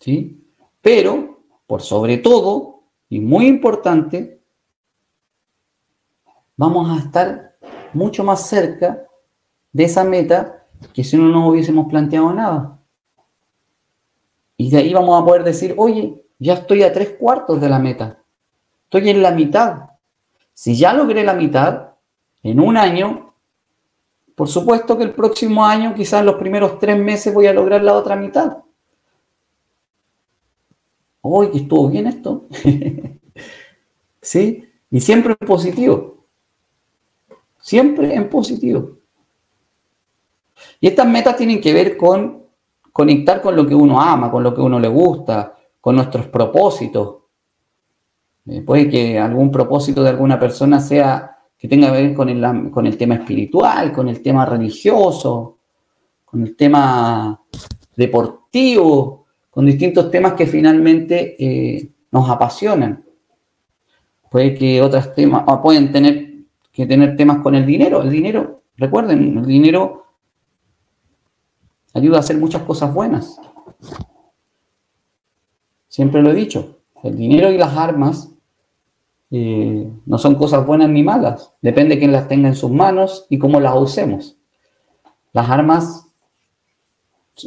¿Sí? 0.02 0.44
Pero, 0.80 1.44
por 1.68 1.80
sobre 1.80 2.18
todo, 2.18 2.82
y 3.08 3.20
muy 3.20 3.46
importante, 3.46 4.40
vamos 6.56 6.90
a 6.90 7.00
estar 7.04 7.56
mucho 7.92 8.24
más 8.24 8.48
cerca 8.48 9.06
de 9.70 9.84
esa 9.84 10.02
meta 10.02 10.66
que 10.92 11.04
si 11.04 11.16
no 11.16 11.28
nos 11.28 11.48
hubiésemos 11.48 11.86
planteado 11.88 12.32
nada. 12.32 12.80
Y 14.56 14.72
de 14.72 14.78
ahí 14.78 14.92
vamos 14.92 15.22
a 15.22 15.24
poder 15.24 15.44
decir, 15.44 15.72
oye, 15.78 16.26
ya 16.40 16.54
estoy 16.54 16.82
a 16.82 16.92
tres 16.92 17.10
cuartos 17.10 17.60
de 17.60 17.68
la 17.68 17.78
meta. 17.78 18.24
Estoy 18.82 19.08
en 19.08 19.22
la 19.22 19.30
mitad. 19.30 19.90
Si 20.52 20.76
ya 20.76 20.92
logré 20.92 21.22
la 21.22 21.34
mitad 21.34 21.90
en 22.42 22.58
un 22.58 22.76
año, 22.76 23.36
por 24.34 24.48
supuesto 24.48 24.98
que 24.98 25.04
el 25.04 25.12
próximo 25.12 25.64
año, 25.64 25.94
quizás 25.94 26.20
en 26.20 26.26
los 26.26 26.34
primeros 26.34 26.80
tres 26.80 26.98
meses, 26.98 27.32
voy 27.32 27.46
a 27.46 27.52
lograr 27.52 27.84
la 27.84 27.94
otra 27.94 28.16
mitad. 28.16 28.64
¡Uy, 31.22 31.50
que 31.50 31.58
estuvo 31.58 31.88
bien 31.88 32.06
esto! 32.06 32.46
¿Sí? 34.20 34.68
Y 34.90 35.00
siempre 35.00 35.36
en 35.38 35.46
positivo. 35.46 36.26
Siempre 37.60 38.14
en 38.14 38.28
positivo. 38.28 38.98
Y 40.80 40.88
estas 40.88 41.06
metas 41.06 41.36
tienen 41.36 41.60
que 41.60 41.72
ver 41.72 41.96
con 41.96 42.42
conectar 42.92 43.40
con 43.40 43.56
lo 43.56 43.66
que 43.66 43.74
uno 43.74 44.00
ama, 44.00 44.30
con 44.30 44.42
lo 44.42 44.54
que 44.54 44.60
uno 44.60 44.78
le 44.78 44.88
gusta, 44.88 45.56
con 45.80 45.96
nuestros 45.96 46.26
propósitos, 46.26 47.22
eh, 48.46 48.60
puede 48.62 48.88
que 48.88 49.18
algún 49.18 49.50
propósito 49.50 50.02
de 50.02 50.10
alguna 50.10 50.38
persona 50.38 50.80
sea 50.80 51.38
que 51.56 51.68
tenga 51.68 51.92
que 51.92 52.02
ver 52.02 52.14
con 52.14 52.86
el 52.86 52.96
tema 52.96 53.14
espiritual, 53.14 53.92
con 53.92 54.08
el 54.08 54.20
tema 54.20 54.44
religioso, 54.44 55.58
con 56.24 56.42
el 56.42 56.56
tema 56.56 57.40
deportivo, 57.94 59.21
con 59.52 59.66
distintos 59.66 60.10
temas 60.10 60.32
que 60.32 60.46
finalmente 60.46 61.36
eh, 61.38 61.90
nos 62.10 62.28
apasionan. 62.30 63.04
Puede 64.30 64.54
que 64.54 64.80
otros 64.80 65.14
temas, 65.14 65.44
pueden 65.60 65.92
tener 65.92 66.32
que 66.72 66.86
tener 66.86 67.18
temas 67.18 67.42
con 67.42 67.54
el 67.54 67.66
dinero. 67.66 68.00
El 68.00 68.08
dinero, 68.08 68.62
recuerden, 68.78 69.36
el 69.36 69.44
dinero 69.46 70.06
ayuda 71.92 72.16
a 72.16 72.20
hacer 72.20 72.38
muchas 72.38 72.62
cosas 72.62 72.94
buenas. 72.94 73.38
Siempre 75.86 76.22
lo 76.22 76.30
he 76.30 76.34
dicho, 76.34 76.78
el 77.02 77.14
dinero 77.14 77.50
y 77.50 77.58
las 77.58 77.76
armas 77.76 78.30
eh, 79.30 79.92
no 80.06 80.16
son 80.16 80.36
cosas 80.36 80.66
buenas 80.66 80.88
ni 80.88 81.02
malas, 81.02 81.52
depende 81.60 81.96
de 81.96 81.98
quién 81.98 82.12
las 82.12 82.26
tenga 82.26 82.48
en 82.48 82.54
sus 82.54 82.70
manos 82.70 83.26
y 83.28 83.38
cómo 83.38 83.60
las 83.60 83.76
usemos. 83.76 84.38
Las 85.34 85.50
armas, 85.50 86.06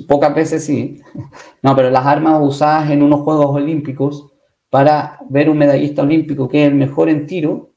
pocas 0.07 0.33
veces 0.33 0.65
sí, 0.65 1.01
no, 1.61 1.75
pero 1.75 1.89
las 1.89 2.05
armas 2.05 2.39
usadas 2.41 2.89
en 2.89 3.03
unos 3.03 3.21
Juegos 3.21 3.47
Olímpicos 3.47 4.31
para 4.69 5.19
ver 5.29 5.49
un 5.49 5.57
medallista 5.57 6.01
olímpico 6.01 6.49
que 6.49 6.63
es 6.65 6.71
el 6.71 6.75
mejor 6.75 7.09
en 7.09 7.27
tiro, 7.27 7.71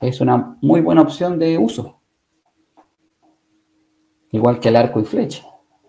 es 0.00 0.20
una 0.20 0.56
muy 0.60 0.80
buena 0.80 1.02
opción 1.02 1.38
de 1.38 1.56
uso. 1.58 2.00
Igual 4.32 4.58
que 4.58 4.68
el 4.68 4.76
arco 4.76 5.00
y 5.00 5.04
flecha, 5.04 5.44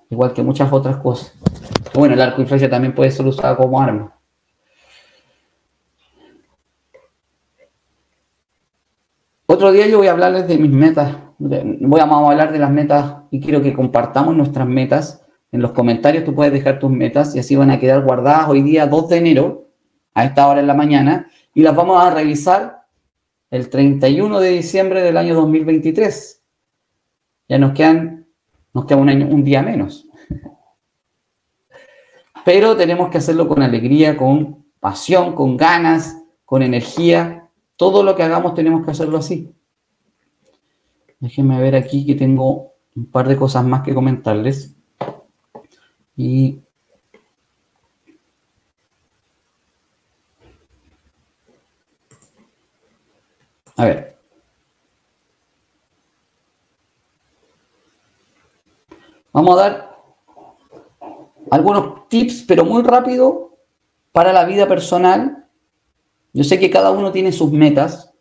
igual 0.09 0.33
que 0.33 0.43
muchas 0.43 0.71
otras 0.71 0.97
cosas. 0.97 1.33
Bueno, 1.95 2.13
el 2.13 2.21
arco 2.21 2.41
y 2.41 2.45
flecha 2.45 2.69
también 2.69 2.93
puede 2.93 3.09
ser 3.09 3.25
usado 3.25 3.57
como 3.57 3.81
arma. 3.81 4.15
Otro 9.47 9.71
día 9.71 9.87
yo 9.87 9.99
voy 9.99 10.07
a 10.07 10.11
hablarles 10.11 10.47
de 10.47 10.57
mis 10.57 10.71
metas. 10.71 11.15
Voy 11.37 11.99
a, 11.99 12.03
a 12.03 12.29
hablar 12.29 12.51
de 12.51 12.59
las 12.59 12.71
metas 12.71 13.23
y 13.31 13.39
quiero 13.39 13.61
que 13.61 13.73
compartamos 13.73 14.35
nuestras 14.35 14.67
metas. 14.67 15.24
En 15.55 15.61
los 15.61 15.71
comentarios 15.71 16.25
tú 16.25 16.35
puedes 16.35 16.51
dejar 16.51 16.79
tus 16.79 16.91
metas 16.91 17.33
y 17.33 17.39
así 17.39 17.55
van 17.55 17.71
a 17.71 17.79
quedar 17.79 18.03
guardadas 18.03 18.49
hoy 18.49 18.61
día 18.61 18.87
2 18.87 19.07
de 19.07 19.17
enero 19.19 19.69
a 20.13 20.25
esta 20.25 20.49
hora 20.49 20.59
en 20.59 20.67
la 20.67 20.73
mañana 20.73 21.31
y 21.53 21.61
las 21.61 21.73
vamos 21.73 22.03
a 22.03 22.09
revisar 22.09 22.83
el 23.51 23.69
31 23.69 24.41
de 24.41 24.49
diciembre 24.49 25.01
del 25.01 25.15
año 25.15 25.33
2023. 25.33 26.43
Ya 27.47 27.57
nos 27.57 27.71
quedan, 27.71 28.27
nos 28.73 28.85
queda 28.85 28.97
un, 28.97 29.07
año, 29.07 29.27
un 29.27 29.45
día 29.45 29.61
menos. 29.61 30.09
Pero 32.43 32.75
tenemos 32.75 33.09
que 33.09 33.19
hacerlo 33.19 33.47
con 33.47 33.63
alegría, 33.63 34.17
con 34.17 34.65
pasión, 34.81 35.35
con 35.35 35.55
ganas, 35.55 36.21
con 36.43 36.63
energía. 36.63 37.49
Todo 37.77 38.03
lo 38.03 38.13
que 38.17 38.23
hagamos 38.23 38.55
tenemos 38.55 38.83
que 38.83 38.91
hacerlo 38.91 39.19
así. 39.19 39.55
Déjenme 41.21 41.61
ver 41.61 41.77
aquí 41.77 42.05
que 42.05 42.15
tengo 42.15 42.73
un 42.93 43.05
par 43.05 43.29
de 43.29 43.37
cosas 43.37 43.63
más 43.63 43.83
que 43.83 43.93
comentarles. 43.93 44.74
Y 46.17 46.61
a 53.75 53.85
ver. 53.85 54.17
Vamos 59.33 59.59
a 59.59 59.61
dar 59.61 59.95
algunos 61.51 62.07
tips, 62.07 62.45
pero 62.47 62.63
muy 62.63 62.83
rápido, 62.83 63.57
para 64.11 64.31
la 64.31 64.45
vida 64.45 64.65
personal. 64.65 65.45
Yo 66.31 66.43
sé 66.45 66.57
que 66.57 66.69
cada 66.69 66.91
uno 66.91 67.11
tiene 67.11 67.33
sus 67.33 67.51
metas, 67.51 68.13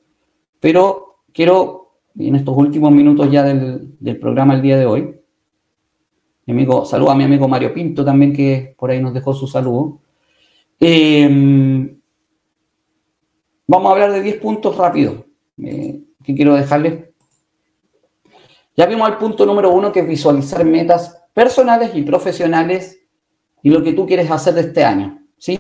pero 0.59 1.21
quiero, 1.33 1.93
en 2.19 2.35
estos 2.35 2.57
últimos 2.57 2.91
minutos 2.91 3.31
ya 3.31 3.45
del, 3.45 4.19
programa 4.21 4.55
el 4.55 4.63
día 4.63 4.77
de 4.77 4.87
hoy, 4.87 5.21
mi 6.47 6.53
amigo, 6.53 6.85
saludo 6.85 7.11
a 7.11 7.15
mi 7.15 7.25
amigo 7.25 7.49
Mario 7.49 7.73
Pinto 7.73 8.05
también, 8.05 8.33
que 8.33 8.75
por 8.79 8.91
ahí 8.91 9.01
nos 9.01 9.15
dejó 9.15 9.33
su 9.33 9.47
saludo. 9.47 10.01
Em, 10.79 11.99
vamos 13.67 13.89
a 13.89 13.93
hablar 13.93 14.13
de 14.13 14.21
10 14.21 14.37
puntos 14.37 14.77
rápidos 14.77 15.25
eh, 15.63 16.01
que 16.23 16.35
quiero 16.35 16.55
dejarles. 16.55 17.11
Ya 18.77 18.87
vimos 18.87 19.09
el 19.09 19.17
punto 19.17 19.47
número 19.47 19.71
uno, 19.71 19.93
que 19.93 20.01
es 20.01 20.09
visualizar 20.09 20.65
metas 20.65 21.23
personales 21.33 21.93
y 21.95 22.03
profesionales 22.03 23.01
y 23.63 23.71
lo 23.71 23.83
que 23.83 23.93
tú 23.93 24.07
quieres 24.07 24.31
hacer 24.31 24.55
de 24.55 24.63
este 24.63 24.85
año. 24.85 25.23
¿sí? 25.39 25.59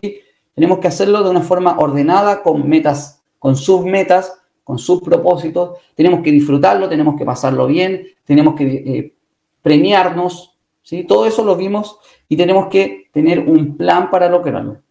Tenemos 0.54 0.78
que 0.78 0.88
hacerlo 0.88 1.22
de 1.22 1.30
una 1.30 1.40
forma 1.40 1.78
ordenada, 1.78 2.42
con 2.42 2.68
metas, 2.68 3.22
con 3.38 3.56
sus 3.56 3.84
metas, 3.84 4.40
con 4.62 4.78
sus 4.78 5.00
propósitos. 5.00 5.78
Tenemos 5.94 6.20
que 6.22 6.30
disfrutarlo, 6.30 6.88
tenemos 6.88 7.16
que 7.16 7.24
pasarlo 7.24 7.66
bien, 7.66 8.06
tenemos 8.24 8.54
que 8.54 8.64
eh, 8.64 9.14
premiarnos. 9.62 10.53
¿Sí? 10.84 11.02
Todo 11.02 11.26
eso 11.26 11.44
lo 11.44 11.56
vimos 11.56 11.98
y 12.28 12.36
tenemos 12.36 12.68
que 12.68 13.08
tener 13.12 13.40
un 13.40 13.76
plan 13.76 14.10
para 14.10 14.28
lograrlo. 14.28 14.82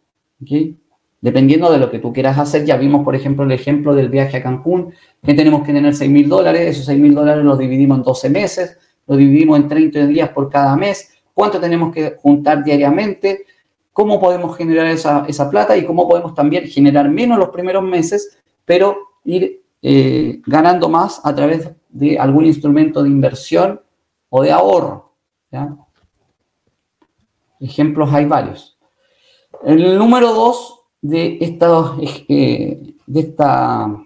¿okay? 0.42 0.78
Dependiendo 1.22 1.72
de 1.72 1.78
lo 1.78 1.90
que 1.90 2.00
tú 2.00 2.12
quieras 2.12 2.38
hacer, 2.38 2.66
ya 2.66 2.76
vimos, 2.76 3.06
por 3.06 3.16
ejemplo, 3.16 3.46
el 3.46 3.52
ejemplo 3.54 3.96
del 3.96 4.10
viaje 4.10 4.38
a 4.38 4.44
Cancún, 4.44 4.94
que 5.24 5.34
tenemos 5.34 5.66
que 5.66 5.72
tener 5.72 5.96
6 5.96 6.12
mil 6.12 6.28
dólares, 6.28 6.62
esos 6.62 6.86
6 6.88 7.00
mil 7.00 7.16
dólares 7.16 7.46
los 7.46 7.58
dividimos 7.58 8.00
en 8.00 8.04
12 8.04 8.30
meses, 8.30 8.78
los 9.08 9.18
dividimos 9.18 9.58
en 9.58 9.70
30 9.70 10.08
días 10.08 10.30
por 10.30 10.50
cada 10.50 10.76
mes, 10.76 11.14
cuánto 11.34 11.62
tenemos 11.62 11.94
que 11.94 12.16
juntar 12.18 12.62
diariamente, 12.64 13.46
cómo 13.94 14.20
podemos 14.20 14.58
generar 14.58 14.88
esa, 14.88 15.50
plata 15.50 15.78
y 15.78 15.86
cómo 15.86 16.10
podemos 16.10 16.34
también 16.34 16.66
generar 16.66 17.10
menos 17.10 17.38
los 17.38 17.50
primeros 17.50 17.84
meses, 17.84 18.38
pero 18.66 18.98
ir 19.24 19.64
eh, 19.82 20.42
ganando 20.46 20.90
más 20.90 21.22
a 21.24 21.34
través 21.34 21.70
de 21.90 22.18
algún 22.18 22.46
instrumento 22.46 23.04
de 23.04 23.10
inversión 23.10 23.80
o 24.30 24.42
de 24.42 24.52
ahorro. 24.52 25.14
Ejemplos 27.64 28.12
hay 28.12 28.26
varios. 28.26 28.78
El 29.64 29.98
número 29.98 30.34
dos 30.34 30.82
de 31.02 31.38
esta, 31.40 31.96
eh, 32.28 32.96
de 33.08 33.20
esta, 33.22 34.06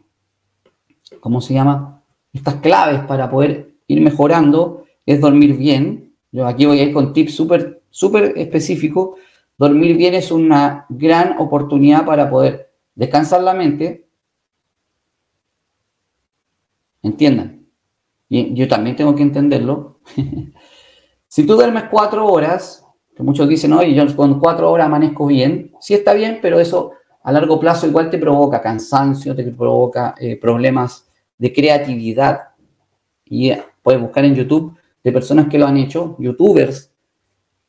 ¿cómo 1.19 1.41
se 1.41 1.55
llama? 1.55 2.03
Estas 2.31 2.57
claves 2.57 3.01
para 3.05 3.31
poder 3.31 3.73
ir 3.87 3.99
mejorando 4.01 4.85
es 5.07 5.19
dormir 5.19 5.57
bien. 5.57 6.13
Yo 6.31 6.45
aquí 6.45 6.67
voy 6.67 6.79
a 6.79 6.83
ir 6.83 6.93
con 6.93 7.13
tips 7.13 7.33
súper, 7.33 7.81
súper 7.89 8.37
específicos. 8.37 9.17
Dormir 9.57 9.97
bien 9.97 10.13
es 10.13 10.31
una 10.31 10.85
gran 10.87 11.39
oportunidad 11.39 12.05
para 12.05 12.29
poder 12.29 12.71
descansar 12.93 13.41
la 13.41 13.55
mente. 13.55 14.07
Entiendan. 17.01 17.65
Y 18.29 18.53
yo 18.53 18.67
también 18.67 18.95
tengo 18.95 19.15
que 19.15 19.23
entenderlo. 19.23 19.99
si 21.27 21.43
tú 21.47 21.55
duermes 21.55 21.85
cuatro 21.89 22.27
horas, 22.27 22.86
muchos 23.24 23.49
dicen, 23.49 23.74
oye, 23.74 23.93
yo 23.93 24.15
con 24.15 24.39
cuatro 24.39 24.72
horas 24.72 24.88
amanezco 24.88 25.26
bien. 25.26 25.72
Sí 25.80 25.93
está 25.93 26.13
bien, 26.13 26.39
pero 26.41 26.59
eso 26.59 26.91
a 27.24 27.32
largo 27.32 27.59
plazo 27.59 27.88
igual 27.88 28.09
te 28.09 28.18
provoca 28.18 28.61
cansancio, 28.61 29.36
te 29.36 29.43
provoca 29.51 30.15
eh, 30.20 30.38
problemas 30.38 31.07
de 31.38 31.51
creatividad. 31.51 32.41
Y 33.26 33.49
eh, 33.49 33.63
puedes 33.82 34.01
buscar 34.01 34.24
en 34.26 34.36
YouTube 34.36 34.78
de 35.03 35.11
personas 35.11 35.47
que 35.47 35.57
lo 35.57 35.65
han 35.65 35.78
hecho, 35.78 36.15
youtubers, 36.20 36.91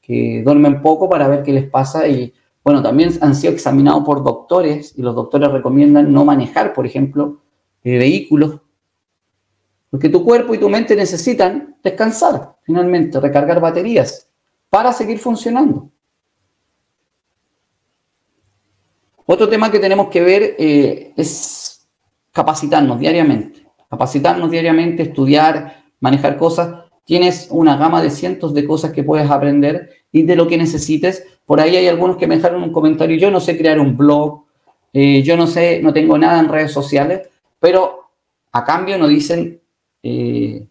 que 0.01 0.43
duermen 0.45 0.83
poco 0.83 1.09
para 1.09 1.29
ver 1.29 1.43
qué 1.43 1.53
les 1.53 1.69
pasa 1.69 2.07
y 2.07 2.33
bueno, 2.63 2.83
también 2.83 3.11
han 3.23 3.35
sido 3.35 3.55
examinados 3.55 4.05
por 4.05 4.23
doctores 4.23 4.93
y 4.99 5.01
los 5.01 5.15
doctores 5.15 5.51
recomiendan 5.51 6.13
no 6.13 6.25
manejar, 6.25 6.75
por 6.75 6.85
ejemplo, 6.85 7.41
eh, 7.83 7.97
vehículos, 7.97 8.61
porque 9.89 10.11
tu 10.11 10.23
cuerpo 10.23 10.55
y 10.55 10.59
tu 10.59 10.69
mente 10.69 10.95
necesitan 10.95 11.77
descansar, 11.83 12.57
finalmente, 12.63 13.19
recargar 13.21 13.61
baterías 13.61 14.28
para 14.71 14.93
seguir 14.93 15.19
funcionando. 15.19 15.91
Otro 19.27 19.49
tema 19.49 19.71
que 19.71 19.79
tenemos 19.79 20.09
que 20.09 20.23
ver 20.23 20.57
eh, 20.59 21.13
es 21.17 21.87
capacitarnos 22.33 22.99
diariamente. 22.99 23.67
Capacitarnos 23.91 24.51
diariamente, 24.51 25.03
estudiar, 25.03 25.85
manejar 26.01 26.39
cosas. 26.39 26.85
Tienes 27.05 27.49
una 27.51 27.77
gama 27.77 28.03
de 28.03 28.11
cientos 28.11 28.55
de 28.55 28.67
cosas 28.67 28.93
que 28.93 29.05
puedes 29.05 29.31
aprender 29.31 29.91
y 30.13 30.23
de 30.23 30.37
lo 30.37 30.47
que 30.49 30.57
necesites. 30.57 31.27
Por 31.45 31.61
ahí 31.61 31.77
hay 31.77 31.89
algunos 31.89 32.17
que 32.17 32.27
me 32.27 32.37
dejaron 32.37 32.63
un 32.63 32.73
comentario. 32.73 33.17
Yo 33.17 33.31
no 33.31 33.41
sé 33.41 33.57
crear 33.59 33.81
un 33.81 33.97
blog, 33.97 34.45
eh, 34.93 35.23
yo 35.23 35.37
no 35.37 35.47
sé, 35.47 35.81
no 35.83 35.93
tengo 35.93 36.17
nada 36.17 36.41
en 36.41 36.49
redes 36.49 36.73
sociales, 36.73 37.29
pero 37.59 38.11
a 38.53 38.65
cambio 38.65 38.99
nos 38.99 39.11
dicen 39.11 39.61
eh, 40.03 40.67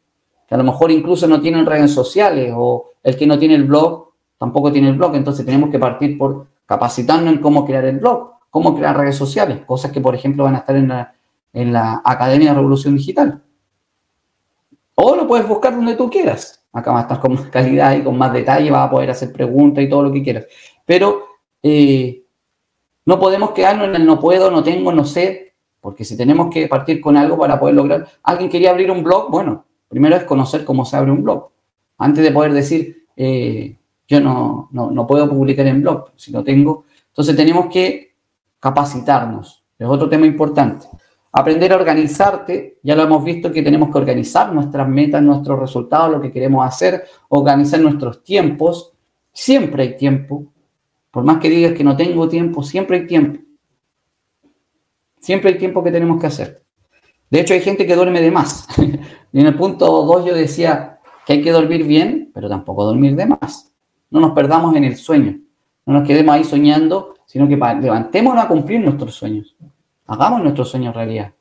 que 0.47 0.55
a 0.55 0.57
lo 0.57 0.63
mejor 0.63 0.91
incluso 0.91 1.27
no 1.27 1.41
tienen 1.41 1.65
redes 1.65 1.91
sociales 1.91 2.53
o 2.55 2.91
el 3.03 3.17
que 3.17 3.27
no 3.27 3.37
tiene 3.37 3.55
el 3.55 3.65
blog 3.65 4.07
tampoco 4.37 4.71
tiene 4.71 4.89
el 4.89 4.95
blog, 4.95 5.15
entonces 5.15 5.45
tenemos 5.45 5.69
que 5.69 5.79
partir 5.79 6.17
por 6.17 6.47
capacitarnos 6.65 7.33
en 7.33 7.41
cómo 7.41 7.65
crear 7.65 7.85
el 7.85 7.99
blog, 7.99 8.33
cómo 8.49 8.75
crear 8.75 8.95
redes 8.95 9.15
sociales, 9.15 9.61
cosas 9.65 9.91
que 9.91 10.01
por 10.01 10.15
ejemplo 10.15 10.43
van 10.43 10.55
a 10.55 10.59
estar 10.59 10.75
en 10.75 10.87
la, 10.89 11.13
en 11.53 11.73
la 11.73 12.01
Academia 12.03 12.49
de 12.49 12.55
Revolución 12.55 12.95
Digital. 12.95 13.41
O 14.95 15.15
lo 15.15 15.27
puedes 15.27 15.47
buscar 15.47 15.75
donde 15.75 15.95
tú 15.95 16.09
quieras. 16.09 16.63
Acá 16.73 16.91
va 16.91 16.99
a 16.99 17.01
estar 17.03 17.19
con 17.19 17.33
más 17.33 17.45
calidad 17.47 17.95
y 17.95 18.03
con 18.03 18.17
más 18.17 18.33
detalle, 18.33 18.71
vas 18.71 18.87
a 18.87 18.91
poder 18.91 19.09
hacer 19.09 19.31
preguntas 19.31 19.83
y 19.83 19.89
todo 19.89 20.03
lo 20.03 20.11
que 20.11 20.23
quieras. 20.23 20.45
Pero 20.85 21.23
eh, 21.63 22.23
no 23.05 23.19
podemos 23.19 23.51
quedarnos 23.51 23.87
en 23.87 23.95
el 23.95 24.05
no 24.05 24.19
puedo, 24.19 24.51
no 24.51 24.63
tengo, 24.63 24.91
no 24.91 25.05
sé, 25.05 25.53
porque 25.79 26.03
si 26.03 26.17
tenemos 26.17 26.49
que 26.51 26.67
partir 26.67 26.99
con 26.99 27.15
algo 27.15 27.37
para 27.37 27.59
poder 27.59 27.75
lograr. 27.75 28.07
Alguien 28.23 28.49
quería 28.49 28.71
abrir 28.71 28.91
un 28.91 29.03
blog, 29.03 29.31
bueno, 29.31 29.65
primero 29.87 30.15
es 30.15 30.23
conocer 30.23 30.65
cómo 30.65 30.85
se 30.85 30.97
abre 30.97 31.11
un 31.11 31.23
blog. 31.23 31.49
Antes 31.97 32.23
de 32.23 32.31
poder 32.31 32.53
decir, 32.53 33.05
eh, 33.15 33.77
yo 34.07 34.21
no, 34.21 34.69
no, 34.71 35.07
puedo 35.07 35.29
publicar 35.29 35.67
en 35.67 35.81
blog 35.81 36.11
si 36.15 36.31
no 36.31 36.43
tengo. 36.43 36.85
Entonces 37.07 37.35
tenemos 37.35 37.67
que 37.67 38.15
capacitarnos. 38.59 39.63
Es 39.77 39.87
otro 39.87 40.07
tema 40.07 40.25
importante. 40.25 40.87
Aprender 41.31 41.73
a 41.73 41.75
organizarte, 41.75 42.79
ya 42.81 42.95
lo 42.95 43.03
hemos 43.03 43.23
visto 43.23 43.51
que 43.51 43.61
tenemos 43.61 43.91
que 43.91 43.97
organizar 43.97 44.53
nuestras 44.53 44.87
metas, 44.87 45.21
nuestros 45.21 45.59
resultados, 45.59 46.11
lo 46.11 46.21
que 46.21 46.31
queremos 46.31 46.65
hacer, 46.65 47.03
organizar 47.29 47.79
nuestros 47.79 48.23
tiempos. 48.23 48.93
Siempre 49.31 49.83
hay 49.83 49.97
tiempo. 49.97 50.45
Por 51.11 51.23
más 51.23 51.39
que 51.39 51.49
digas 51.49 51.73
que 51.73 51.83
no 51.83 51.95
tengo 51.97 52.27
tiempo, 52.27 52.63
siempre 52.63 52.97
hay 52.97 53.07
tiempo. 53.07 53.41
Siempre 55.19 55.51
hay 55.51 55.57
tiempo 55.57 55.83
que 55.83 55.91
tenemos 55.91 56.19
que 56.21 56.27
hacer. 56.27 56.63
De 57.29 57.41
hecho, 57.41 57.53
hay 57.53 57.61
gente 57.61 57.85
que 57.85 57.95
duerme 57.95 58.21
de 58.21 58.31
más. 58.31 58.67
y 59.37 59.41
en 59.41 59.45
el 59.45 59.55
punto 59.55 59.85
2 59.85 60.25
yo 60.25 60.33
decía 60.33 60.97
que 61.23 61.33
hay 61.33 61.41
que 61.43 61.51
dormir 61.51 61.85
bien, 61.85 62.31
pero 62.33 62.49
tampoco 62.49 62.85
dormir 62.85 63.15
de 63.15 63.27
más. 63.27 63.71
No 64.09 64.19
nos 64.19 64.31
perdamos 64.31 64.75
en 64.75 64.83
el 64.83 64.95
sueño. 64.95 65.39
No 65.85 65.93
nos 65.93 66.07
quedemos 66.07 66.33
ahí 66.33 66.43
soñando, 66.43 67.13
sino 67.27 67.47
que 67.47 67.55
levantémonos 67.55 68.43
a 68.43 68.47
cumplir 68.47 68.81
nuestros 68.81 69.13
sueños. 69.13 69.55
Hagamos 70.07 70.41
nuestros 70.41 70.69
sueños 70.69 70.95
realidad. 70.95 71.35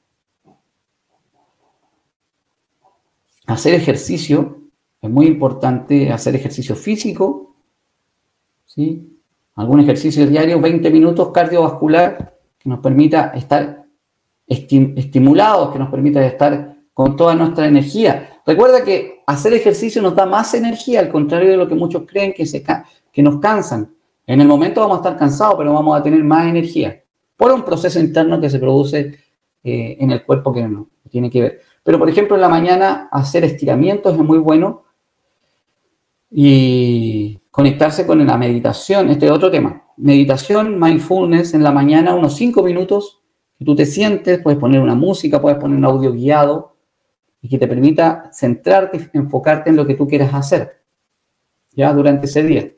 Hacer 3.46 3.72
ejercicio 3.72 4.58
es 5.00 5.08
muy 5.08 5.24
importante, 5.26 6.12
hacer 6.12 6.36
ejercicio 6.36 6.76
físico, 6.76 7.56
¿sí? 8.66 9.18
algún 9.54 9.80
ejercicio 9.80 10.26
diario, 10.26 10.60
20 10.60 10.90
minutos 10.90 11.30
cardiovascular, 11.32 12.36
que 12.58 12.68
nos 12.68 12.80
permita 12.80 13.28
estar 13.28 13.86
estimulados, 14.46 15.72
que 15.72 15.78
nos 15.78 15.88
permita 15.88 16.22
estar 16.26 16.75
con 16.96 17.14
toda 17.14 17.34
nuestra 17.34 17.66
energía. 17.66 18.40
Recuerda 18.46 18.82
que 18.82 19.22
hacer 19.26 19.52
ejercicio 19.52 20.00
nos 20.00 20.16
da 20.16 20.24
más 20.24 20.54
energía, 20.54 21.00
al 21.00 21.10
contrario 21.10 21.50
de 21.50 21.58
lo 21.58 21.68
que 21.68 21.74
muchos 21.74 22.04
creen 22.06 22.32
que, 22.32 22.46
se, 22.46 22.64
que 23.12 23.22
nos 23.22 23.38
cansan. 23.38 23.94
En 24.26 24.40
el 24.40 24.48
momento 24.48 24.80
vamos 24.80 24.96
a 24.96 25.00
estar 25.00 25.18
cansados, 25.18 25.56
pero 25.58 25.74
vamos 25.74 25.94
a 25.94 26.02
tener 26.02 26.24
más 26.24 26.46
energía 26.46 27.02
por 27.36 27.52
un 27.52 27.66
proceso 27.66 28.00
interno 28.00 28.40
que 28.40 28.48
se 28.48 28.58
produce 28.58 29.14
eh, 29.62 29.98
en 30.00 30.10
el 30.10 30.24
cuerpo 30.24 30.54
que 30.54 30.66
no 30.66 30.88
tiene 31.10 31.28
que 31.28 31.42
ver. 31.42 31.60
Pero, 31.82 31.98
por 31.98 32.08
ejemplo, 32.08 32.34
en 32.34 32.40
la 32.40 32.48
mañana 32.48 33.10
hacer 33.12 33.44
estiramientos 33.44 34.14
es 34.14 34.18
muy 34.18 34.38
bueno 34.38 34.84
y 36.30 37.38
conectarse 37.50 38.06
con 38.06 38.26
la 38.26 38.38
meditación. 38.38 39.10
Este 39.10 39.26
es 39.26 39.32
otro 39.32 39.50
tema. 39.50 39.82
Meditación, 39.98 40.80
mindfulness 40.80 41.52
en 41.52 41.62
la 41.62 41.72
mañana, 41.72 42.14
unos 42.14 42.36
cinco 42.36 42.62
minutos 42.62 43.20
que 43.58 43.66
tú 43.66 43.76
te 43.76 43.84
sientes, 43.84 44.38
puedes 44.38 44.58
poner 44.58 44.80
una 44.80 44.94
música, 44.94 45.42
puedes 45.42 45.58
poner 45.58 45.76
un 45.76 45.84
audio 45.84 46.10
guiado 46.10 46.75
y 47.40 47.48
que 47.48 47.58
te 47.58 47.68
permita 47.68 48.30
centrarte, 48.32 49.10
enfocarte 49.12 49.70
en 49.70 49.76
lo 49.76 49.86
que 49.86 49.94
tú 49.94 50.06
quieras 50.06 50.34
hacer, 50.34 50.82
ya 51.72 51.92
durante 51.92 52.26
ese 52.26 52.42
día. 52.42 52.72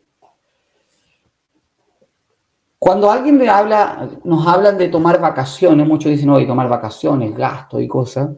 Cuando 2.78 3.10
alguien 3.10 3.36
me 3.36 3.48
habla, 3.48 4.08
nos 4.24 4.46
hablan 4.46 4.78
de 4.78 4.88
tomar 4.88 5.20
vacaciones, 5.20 5.86
muchos 5.86 6.12
dicen, 6.12 6.30
oye, 6.30 6.46
tomar 6.46 6.68
vacaciones, 6.68 7.34
gasto 7.34 7.80
y 7.80 7.88
cosas. 7.88 8.30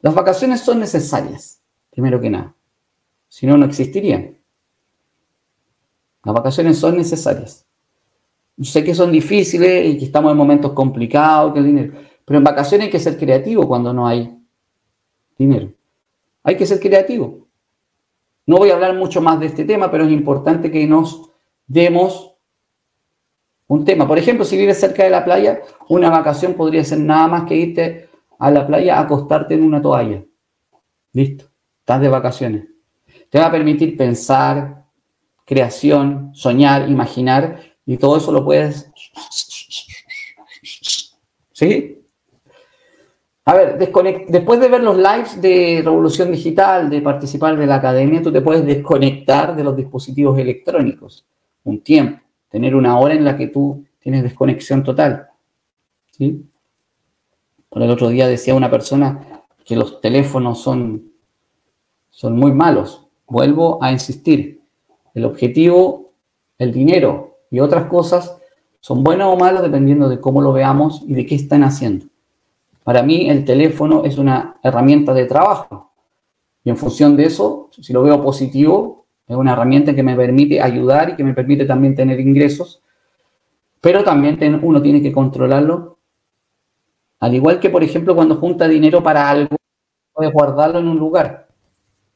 Las 0.00 0.14
vacaciones 0.14 0.60
son 0.60 0.80
necesarias, 0.80 1.60
primero 1.90 2.20
que 2.20 2.30
nada. 2.30 2.54
Si 3.28 3.46
no, 3.46 3.56
no 3.56 3.66
existirían. 3.66 4.38
Las 6.24 6.34
vacaciones 6.34 6.78
son 6.78 6.96
necesarias. 6.96 7.66
Sé 8.60 8.82
que 8.82 8.94
son 8.94 9.12
difíciles 9.12 9.86
y 9.86 9.98
que 9.98 10.04
estamos 10.06 10.32
en 10.32 10.36
momentos 10.36 10.72
complicados, 10.72 11.52
que 11.52 11.58
el 11.60 11.66
dinero. 11.66 11.94
Pero 12.24 12.38
en 12.38 12.44
vacaciones 12.44 12.86
hay 12.86 12.90
que 12.90 12.98
ser 12.98 13.18
creativo 13.18 13.68
cuando 13.68 13.92
no 13.92 14.06
hay 14.06 14.37
dinero. 15.38 15.72
Hay 16.42 16.56
que 16.56 16.66
ser 16.66 16.80
creativo. 16.80 17.46
No 18.46 18.56
voy 18.56 18.70
a 18.70 18.74
hablar 18.74 18.94
mucho 18.94 19.20
más 19.20 19.38
de 19.40 19.46
este 19.46 19.64
tema, 19.64 19.90
pero 19.90 20.04
es 20.04 20.10
importante 20.10 20.70
que 20.70 20.86
nos 20.86 21.30
demos 21.66 22.34
un 23.66 23.84
tema. 23.84 24.08
Por 24.08 24.18
ejemplo, 24.18 24.44
si 24.44 24.56
vives 24.56 24.80
cerca 24.80 25.04
de 25.04 25.10
la 25.10 25.24
playa, 25.24 25.60
una 25.88 26.10
vacación 26.10 26.54
podría 26.54 26.82
ser 26.82 26.98
nada 27.00 27.28
más 27.28 27.44
que 27.44 27.56
irte 27.56 28.08
a 28.38 28.50
la 28.50 28.66
playa 28.66 28.96
a 28.96 29.02
acostarte 29.02 29.54
en 29.54 29.62
una 29.62 29.80
toalla. 29.82 30.24
Listo, 31.12 31.44
estás 31.80 32.00
de 32.00 32.08
vacaciones. 32.08 32.64
Te 33.30 33.38
va 33.38 33.46
a 33.46 33.52
permitir 33.52 33.96
pensar, 33.96 34.86
creación, 35.44 36.30
soñar, 36.34 36.88
imaginar, 36.88 37.60
y 37.84 37.96
todo 37.98 38.16
eso 38.16 38.32
lo 38.32 38.44
puedes... 38.44 38.90
¿Sí? 41.52 41.97
A 43.48 43.54
ver, 43.54 43.78
después 43.78 44.60
de 44.60 44.68
ver 44.68 44.82
los 44.82 44.98
lives 44.98 45.40
de 45.40 45.80
Revolución 45.82 46.30
Digital, 46.30 46.90
de 46.90 47.00
participar 47.00 47.56
de 47.56 47.66
la 47.66 47.76
academia, 47.76 48.20
tú 48.20 48.30
te 48.30 48.42
puedes 48.42 48.62
desconectar 48.66 49.56
de 49.56 49.64
los 49.64 49.74
dispositivos 49.74 50.38
electrónicos 50.38 51.24
un 51.64 51.80
tiempo 51.80 52.20
tener 52.50 52.74
una 52.74 52.98
hora 52.98 53.14
en 53.14 53.24
la 53.24 53.38
que 53.38 53.46
tú 53.46 53.86
tienes 54.00 54.22
desconexión 54.22 54.84
total. 54.84 55.28
¿sí? 56.10 56.44
Por 57.70 57.82
el 57.82 57.90
otro 57.90 58.10
día 58.10 58.28
decía 58.28 58.54
una 58.54 58.70
persona 58.70 59.42
que 59.64 59.76
los 59.76 60.02
teléfonos 60.02 60.60
son, 60.60 61.10
son 62.10 62.36
muy 62.36 62.52
malos. 62.52 63.06
Vuelvo 63.26 63.82
a 63.82 63.90
insistir, 63.90 64.60
el 65.14 65.24
objetivo, 65.24 66.12
el 66.58 66.70
dinero 66.70 67.38
y 67.50 67.60
otras 67.60 67.86
cosas 67.86 68.36
son 68.80 69.02
buenas 69.02 69.28
o 69.28 69.36
malas 69.38 69.62
dependiendo 69.62 70.10
de 70.10 70.20
cómo 70.20 70.42
lo 70.42 70.52
veamos 70.52 71.02
y 71.06 71.14
de 71.14 71.24
qué 71.24 71.34
están 71.34 71.64
haciendo. 71.64 72.08
Para 72.88 73.02
mí 73.02 73.28
el 73.28 73.44
teléfono 73.44 74.02
es 74.06 74.16
una 74.16 74.56
herramienta 74.62 75.12
de 75.12 75.26
trabajo 75.26 75.92
y 76.64 76.70
en 76.70 76.76
función 76.78 77.16
de 77.16 77.24
eso, 77.24 77.68
si 77.70 77.92
lo 77.92 78.02
veo 78.02 78.22
positivo, 78.22 79.04
es 79.26 79.36
una 79.36 79.52
herramienta 79.52 79.94
que 79.94 80.02
me 80.02 80.16
permite 80.16 80.62
ayudar 80.62 81.10
y 81.10 81.16
que 81.16 81.22
me 81.22 81.34
permite 81.34 81.66
también 81.66 81.94
tener 81.94 82.18
ingresos, 82.18 82.82
pero 83.82 84.02
también 84.02 84.38
uno 84.62 84.80
tiene 84.80 85.02
que 85.02 85.12
controlarlo. 85.12 85.98
Al 87.20 87.34
igual 87.34 87.60
que, 87.60 87.68
por 87.68 87.84
ejemplo, 87.84 88.14
cuando 88.14 88.36
junta 88.36 88.66
dinero 88.66 89.02
para 89.02 89.28
algo, 89.28 89.54
puedes 90.14 90.32
guardarlo 90.32 90.78
en 90.78 90.88
un 90.88 90.98
lugar. 90.98 91.46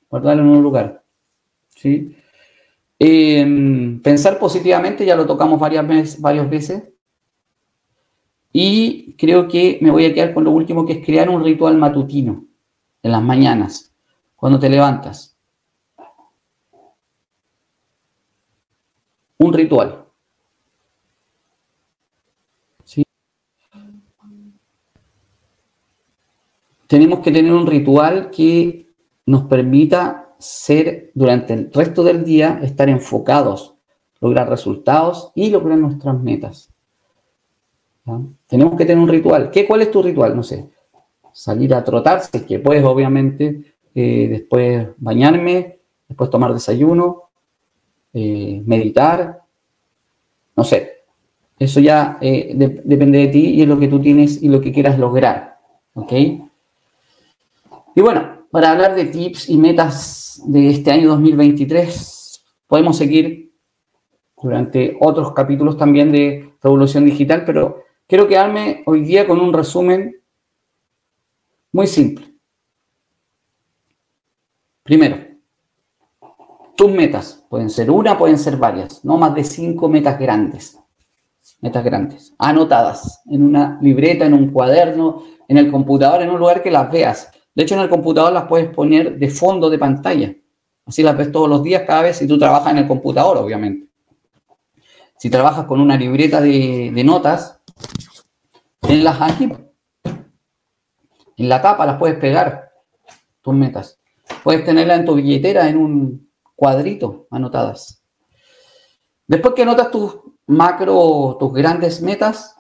Guardarlo 0.09 0.43
en 0.43 0.49
un 0.49 0.63
lugar. 0.63 1.03
¿sí? 1.69 2.17
Em, 2.99 4.01
pensar 4.01 4.39
positivamente, 4.39 5.05
ya 5.05 5.17
lo 5.17 5.27
tocamos 5.27 5.61
varias 5.61 5.87
veces, 5.87 6.19
varias 6.19 6.49
veces. 6.49 6.92
Y 8.53 9.15
creo 9.15 9.49
que 9.49 9.79
me 9.81 9.91
voy 9.91 10.05
a 10.05 10.15
quedar 10.15 10.35
con 10.35 10.45
lo 10.45 10.51
último, 10.51 10.85
que 10.85 10.95
es 10.95 11.05
crear 11.05 11.31
un 11.31 11.43
ritual 11.43 11.77
matutino 11.79 12.45
en 13.03 13.13
las 13.13 13.23
mañanas, 13.23 13.93
cuando 14.37 14.59
te 14.59 14.69
levantas. 14.69 15.33
un 19.43 19.53
ritual. 19.53 20.05
¿Sí? 22.85 23.05
Tenemos 26.87 27.21
que 27.21 27.33
tener 27.33 27.53
un 27.53 27.67
ritual 27.67 28.31
que 28.31 28.87
nos 29.27 29.45
permita 29.45 30.35
ser 30.39 31.11
durante 31.15 31.55
el 31.55 31.73
resto 31.73 32.03
del 32.03 32.25
día, 32.25 32.61
estar 32.63 32.89
enfocados, 32.89 33.75
lograr 34.21 34.49
resultados 34.49 35.33
y 35.35 35.51
lograr 35.51 35.79
nuestras 35.79 36.21
metas. 36.21 36.72
Tenemos 38.47 38.77
que 38.77 38.85
tener 38.85 39.03
un 39.03 39.09
ritual. 39.09 39.51
¿Qué, 39.51 39.67
¿Cuál 39.67 39.83
es 39.83 39.91
tu 39.91 40.03
ritual? 40.03 40.35
No 40.35 40.43
sé. 40.43 40.69
Salir 41.33 41.73
a 41.75 41.85
trotarse, 41.85 42.45
que 42.45 42.59
puedes 42.59 42.85
obviamente 42.85 43.75
eh, 43.95 44.29
después 44.29 44.89
bañarme, 44.99 45.79
después 46.09 46.31
tomar 46.31 46.53
desayuno, 46.53 47.31
eh, 48.13 48.63
meditar, 48.67 49.43
no 50.57 50.65
sé. 50.65 51.03
Eso 51.59 51.81
ya 51.81 52.19
eh, 52.21 52.53
depende 52.57 53.19
de 53.19 53.29
ti 53.29 53.51
y 53.51 53.63
es 53.63 53.69
lo 53.69 53.79
que 53.79 53.89
tú 53.89 54.01
tienes 54.01 54.43
y 54.43 54.49
lo 54.49 54.61
que 54.61 54.73
quieras 54.73 54.99
lograr. 54.99 55.59
¿Ok? 55.95 56.13
Y 57.95 58.01
bueno, 58.01 58.47
para 58.51 58.73
hablar 58.73 58.95
de 58.95 59.05
tips 59.05 59.49
y 59.49 59.59
metas 59.59 60.43
de 60.47 60.71
este 60.71 60.91
año 60.91 61.11
2023, 61.11 62.45
podemos 62.67 62.97
seguir 62.97 63.53
durante 64.43 64.97
otros 65.01 65.33
capítulos 65.33 65.77
también 65.77 66.11
de 66.11 66.53
Revolución 66.63 67.05
Digital, 67.05 67.45
pero 67.45 67.85
quiero 68.13 68.29
quedarme 68.29 68.83
hoy 68.85 69.01
día 69.05 69.27
con 69.27 69.41
un 69.41 69.55
resumen 69.55 70.15
muy 71.73 71.87
simple. 71.87 72.31
Primero, 74.83 75.17
tus 76.77 76.91
metas. 76.91 77.43
Pueden 77.49 77.71
ser 77.71 77.91
una, 77.91 78.19
pueden 78.19 78.37
ser 78.37 78.59
varias. 78.59 79.03
No 79.03 79.17
más 79.17 79.35
de 79.35 79.45
cinco 79.45 79.89
metas 79.89 80.19
grandes. 80.19 80.79
Metas 81.63 81.83
grandes. 81.83 82.35
Anotadas 82.37 83.23
en 83.31 83.45
una 83.45 83.79
libreta, 83.81 84.27
en 84.27 84.35
un 84.35 84.51
cuaderno, 84.51 85.25
en 85.49 85.57
el 85.57 85.71
computador, 85.71 86.21
en 86.21 86.29
un 86.29 86.39
lugar 86.39 86.63
que 86.63 86.71
las 86.71 86.93
veas. 86.93 87.31
De 87.55 87.63
hecho, 87.63 87.77
en 87.77 87.81
el 87.81 87.89
computador 87.89 88.31
las 88.31 88.45
puedes 88.45 88.69
poner 88.75 89.19
de 89.19 89.31
fondo 89.31 89.71
de 89.71 89.79
pantalla. 89.79 90.37
Así 90.85 91.03
las 91.03 91.17
ves 91.17 91.33
todos 91.33 91.49
los 91.49 91.63
días, 91.63 91.85
cada 91.87 92.03
vez 92.03 92.19
si 92.19 92.27
tú 92.27 92.39
trabajas 92.39 92.73
en 92.73 92.79
el 92.81 92.87
computador, 92.87 93.39
obviamente. 93.39 93.89
Si 95.17 95.31
trabajas 95.31 95.65
con 95.65 95.81
una 95.81 95.97
libreta 95.97 96.43
de, 96.43 96.91
de 96.95 97.05
notas, 97.05 97.62
tenlas 98.81 99.21
aquí. 99.21 99.53
En 101.37 101.49
la 101.49 101.63
tapa 101.63 101.87
las 101.87 101.99
puedes 101.99 102.19
pegar, 102.19 102.73
tus 103.41 103.55
metas. 103.55 104.01
Puedes 104.45 104.65
tenerla 104.65 104.97
en 104.97 105.05
tu 105.05 105.15
billetera, 105.15 105.69
en 105.69 105.77
un, 105.77 106.33
cuadritos 106.55 107.27
anotadas. 107.31 108.05
Después 109.27 109.55
que 109.55 109.63
anotas 109.63 109.91
tus 109.91 110.19
macro, 110.47 111.37
tus 111.39 111.53
grandes 111.53 112.03
metas, 112.03 112.57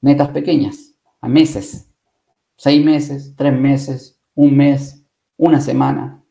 metas 0.00 0.28
pequeñas, 0.28 0.94
a 1.20 1.28
meses, 1.28 1.90
seis 2.56 2.84
meses, 2.84 3.34
tres 3.36 3.52
meses, 3.52 4.20
un 4.34 4.56
mes, 4.56 5.04
una 5.36 5.60
semana, 5.60 6.22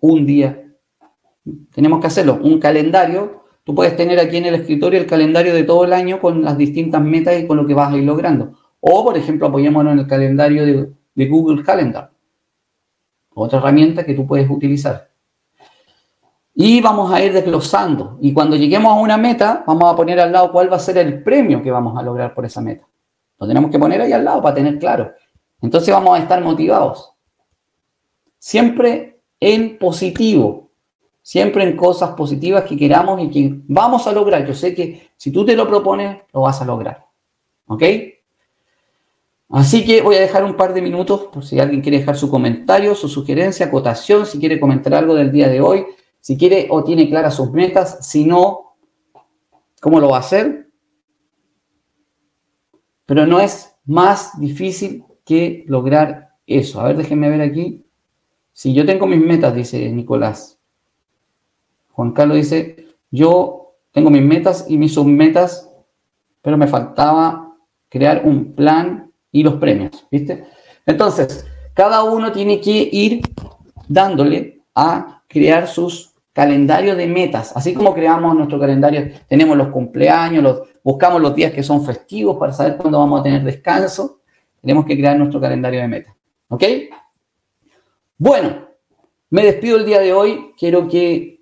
un 0.00 0.26
día. 0.26 0.62
Tenemos 1.72 2.00
que 2.00 2.06
hacerlo. 2.06 2.38
Un 2.42 2.58
calendario. 2.58 3.45
Tú 3.66 3.74
puedes 3.74 3.96
tener 3.96 4.18
aquí 4.18 4.38
en 4.38 4.46
el 4.46 4.54
escritorio 4.54 4.98
el 4.98 5.06
calendario 5.06 5.52
de 5.52 5.64
todo 5.64 5.84
el 5.84 5.92
año 5.92 6.20
con 6.20 6.42
las 6.42 6.56
distintas 6.56 7.02
metas 7.02 7.38
y 7.38 7.46
con 7.46 7.58
lo 7.58 7.66
que 7.66 7.74
vas 7.74 7.92
a 7.92 7.96
ir 7.98 8.04
logrando. 8.04 8.52
O, 8.80 9.04
por 9.04 9.18
ejemplo, 9.18 9.48
apoyémonos 9.48 9.92
en 9.92 9.98
el 9.98 10.06
calendario 10.06 10.64
de, 10.64 10.90
de 11.14 11.26
Google 11.26 11.62
Calendar 11.62 12.12
otra 13.36 13.58
herramienta 13.58 14.04
que 14.04 14.14
tú 14.14 14.26
puedes 14.26 14.48
utilizar. 14.48 15.10
Y 16.54 16.80
vamos 16.80 17.12
a 17.12 17.22
ir 17.22 17.34
desglosando. 17.34 18.16
Y 18.22 18.32
cuando 18.32 18.56
lleguemos 18.56 18.90
a 18.90 18.94
una 18.94 19.18
meta, 19.18 19.62
vamos 19.66 19.92
a 19.92 19.94
poner 19.94 20.18
al 20.18 20.32
lado 20.32 20.50
cuál 20.50 20.72
va 20.72 20.76
a 20.76 20.80
ser 20.80 20.96
el 20.96 21.22
premio 21.22 21.62
que 21.62 21.70
vamos 21.70 21.98
a 21.98 22.02
lograr 22.02 22.34
por 22.34 22.46
esa 22.46 22.62
meta. 22.62 22.88
Lo 23.38 23.46
tenemos 23.46 23.70
que 23.70 23.78
poner 23.78 24.00
ahí 24.00 24.12
al 24.12 24.24
lado 24.24 24.40
para 24.40 24.54
tener 24.54 24.78
claro. 24.78 25.12
Entonces 25.60 25.92
vamos 25.92 26.18
a 26.18 26.22
estar 26.22 26.42
motivados. 26.42 27.12
Siempre 28.38 29.20
en 29.38 29.76
positivo. 29.76 30.65
Siempre 31.26 31.64
en 31.64 31.76
cosas 31.76 32.10
positivas 32.10 32.62
que 32.62 32.76
queramos 32.76 33.20
y 33.20 33.28
que 33.28 33.52
vamos 33.66 34.06
a 34.06 34.12
lograr. 34.12 34.46
Yo 34.46 34.54
sé 34.54 34.76
que 34.76 35.10
si 35.16 35.32
tú 35.32 35.44
te 35.44 35.56
lo 35.56 35.66
propones, 35.66 36.18
lo 36.32 36.42
vas 36.42 36.62
a 36.62 36.64
lograr. 36.64 37.04
¿Ok? 37.66 37.82
Así 39.48 39.84
que 39.84 40.02
voy 40.02 40.14
a 40.14 40.20
dejar 40.20 40.44
un 40.44 40.56
par 40.56 40.72
de 40.72 40.80
minutos 40.80 41.22
por 41.32 41.44
si 41.44 41.58
alguien 41.58 41.80
quiere 41.80 41.98
dejar 41.98 42.16
su 42.16 42.30
comentario, 42.30 42.94
su 42.94 43.08
sugerencia, 43.08 43.66
acotación, 43.66 44.24
si 44.24 44.38
quiere 44.38 44.60
comentar 44.60 44.94
algo 44.94 45.16
del 45.16 45.32
día 45.32 45.48
de 45.48 45.60
hoy, 45.60 45.84
si 46.20 46.38
quiere 46.38 46.68
o 46.70 46.84
tiene 46.84 47.08
claras 47.08 47.34
sus 47.34 47.50
metas, 47.50 48.06
si 48.06 48.24
no, 48.24 48.76
¿cómo 49.80 49.98
lo 49.98 50.10
va 50.10 50.18
a 50.18 50.20
hacer? 50.20 50.70
Pero 53.04 53.26
no 53.26 53.40
es 53.40 53.74
más 53.84 54.38
difícil 54.38 55.04
que 55.24 55.64
lograr 55.66 56.36
eso. 56.46 56.80
A 56.80 56.84
ver, 56.84 56.98
déjenme 56.98 57.28
ver 57.28 57.40
aquí. 57.40 57.84
Si 58.52 58.72
yo 58.72 58.86
tengo 58.86 59.08
mis 59.08 59.20
metas, 59.20 59.56
dice 59.56 59.90
Nicolás. 59.90 60.55
Juan 61.96 62.12
Carlos 62.12 62.36
dice, 62.36 62.88
yo 63.10 63.72
tengo 63.90 64.10
mis 64.10 64.22
metas 64.22 64.66
y 64.68 64.76
mis 64.76 64.92
submetas, 64.92 65.70
pero 66.42 66.58
me 66.58 66.66
faltaba 66.66 67.56
crear 67.88 68.20
un 68.26 68.52
plan 68.52 69.10
y 69.32 69.42
los 69.42 69.54
premios, 69.54 70.06
¿viste? 70.10 70.44
Entonces, 70.84 71.46
cada 71.72 72.04
uno 72.04 72.32
tiene 72.32 72.60
que 72.60 72.90
ir 72.92 73.22
dándole 73.88 74.60
a 74.74 75.22
crear 75.26 75.66
sus 75.66 76.12
calendarios 76.34 76.98
de 76.98 77.06
metas, 77.06 77.56
así 77.56 77.72
como 77.72 77.94
creamos 77.94 78.36
nuestro 78.36 78.60
calendario, 78.60 79.10
tenemos 79.26 79.56
los 79.56 79.68
cumpleaños, 79.68 80.42
los, 80.42 80.60
buscamos 80.84 81.22
los 81.22 81.34
días 81.34 81.54
que 81.54 81.62
son 81.62 81.82
festivos 81.82 82.36
para 82.36 82.52
saber 82.52 82.76
cuándo 82.76 82.98
vamos 82.98 83.20
a 83.20 83.22
tener 83.22 83.42
descanso, 83.42 84.20
tenemos 84.60 84.84
que 84.84 84.98
crear 84.98 85.16
nuestro 85.16 85.40
calendario 85.40 85.80
de 85.80 85.88
metas, 85.88 86.14
¿ok? 86.48 86.62
Bueno, 88.18 88.68
me 89.30 89.46
despido 89.46 89.78
el 89.78 89.86
día 89.86 90.00
de 90.00 90.12
hoy, 90.12 90.52
quiero 90.58 90.86
que 90.86 91.35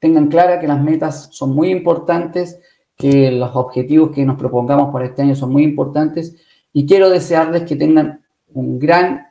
tengan 0.00 0.28
clara 0.28 0.58
que 0.58 0.66
las 0.66 0.82
metas 0.82 1.28
son 1.30 1.54
muy 1.54 1.70
importantes, 1.70 2.58
que 2.96 3.30
los 3.30 3.54
objetivos 3.54 4.10
que 4.10 4.24
nos 4.24 4.36
propongamos 4.36 4.92
para 4.92 5.06
este 5.06 5.22
año 5.22 5.34
son 5.34 5.52
muy 5.52 5.62
importantes 5.62 6.36
y 6.72 6.86
quiero 6.86 7.08
desearles 7.10 7.62
que 7.62 7.76
tengan 7.76 8.24
un 8.52 8.78
gran 8.78 9.28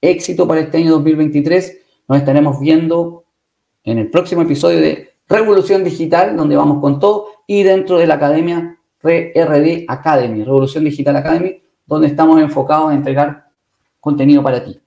éxito 0.00 0.46
para 0.48 0.60
este 0.60 0.78
año 0.78 0.92
2023. 0.92 1.78
Nos 2.08 2.18
estaremos 2.18 2.58
viendo 2.60 3.24
en 3.84 3.98
el 3.98 4.10
próximo 4.10 4.42
episodio 4.42 4.80
de 4.80 5.10
Revolución 5.28 5.84
Digital, 5.84 6.36
donde 6.36 6.56
vamos 6.56 6.80
con 6.80 6.98
todo, 6.98 7.28
y 7.46 7.62
dentro 7.62 7.98
de 7.98 8.06
la 8.06 8.14
academia 8.14 8.78
RD 9.02 9.84
Academy, 9.88 10.44
Revolución 10.44 10.84
Digital 10.84 11.16
Academy, 11.16 11.62
donde 11.86 12.08
estamos 12.08 12.40
enfocados 12.40 12.90
en 12.90 12.98
entregar 12.98 13.46
contenido 14.00 14.42
para 14.42 14.64
ti. 14.64 14.78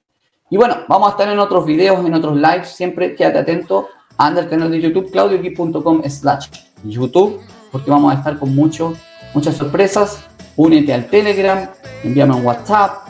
Y 0.49 0.57
bueno, 0.57 0.77
vamos 0.87 1.07
a 1.07 1.11
estar 1.11 1.29
en 1.29 1.39
otros 1.39 1.65
videos, 1.65 2.05
en 2.05 2.13
otros 2.13 2.35
lives, 2.35 2.69
siempre 2.69 3.15
quédate 3.15 3.39
atento, 3.39 3.87
anda 4.17 4.41
al 4.41 4.49
canal 4.49 4.71
de 4.71 4.81
YouTube, 4.81 5.11
claudioqui.com 5.11 6.01
slash 6.07 6.47
YouTube 6.83 7.41
porque 7.75 7.91
vamos 7.91 8.13
a 8.13 8.17
estar 8.17 8.39
con 8.39 8.55
mucho, 8.55 8.93
muchas 9.33 9.57
sorpresas. 9.57 10.19
Únete 10.55 10.93
al 10.93 11.07
Telegram, 11.07 11.69
envíame 12.05 12.33
un 12.35 12.45
WhatsApp, 12.45 13.09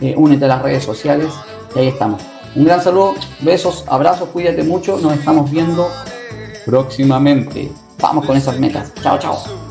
eh, 0.00 0.14
únete 0.16 0.44
a 0.44 0.48
las 0.48 0.62
redes 0.62 0.84
sociales 0.84 1.32
y 1.74 1.80
ahí 1.80 1.88
estamos. 1.88 2.22
Un 2.54 2.64
gran 2.64 2.80
saludo, 2.80 3.14
besos, 3.40 3.84
abrazos, 3.88 4.28
cuídate 4.28 4.62
mucho, 4.62 5.00
nos 5.00 5.14
estamos 5.14 5.50
viendo 5.50 5.88
próximamente. 6.64 7.72
Vamos 8.00 8.24
con 8.24 8.36
esas 8.36 8.60
metas. 8.60 8.92
Chao, 9.02 9.18
chao. 9.18 9.63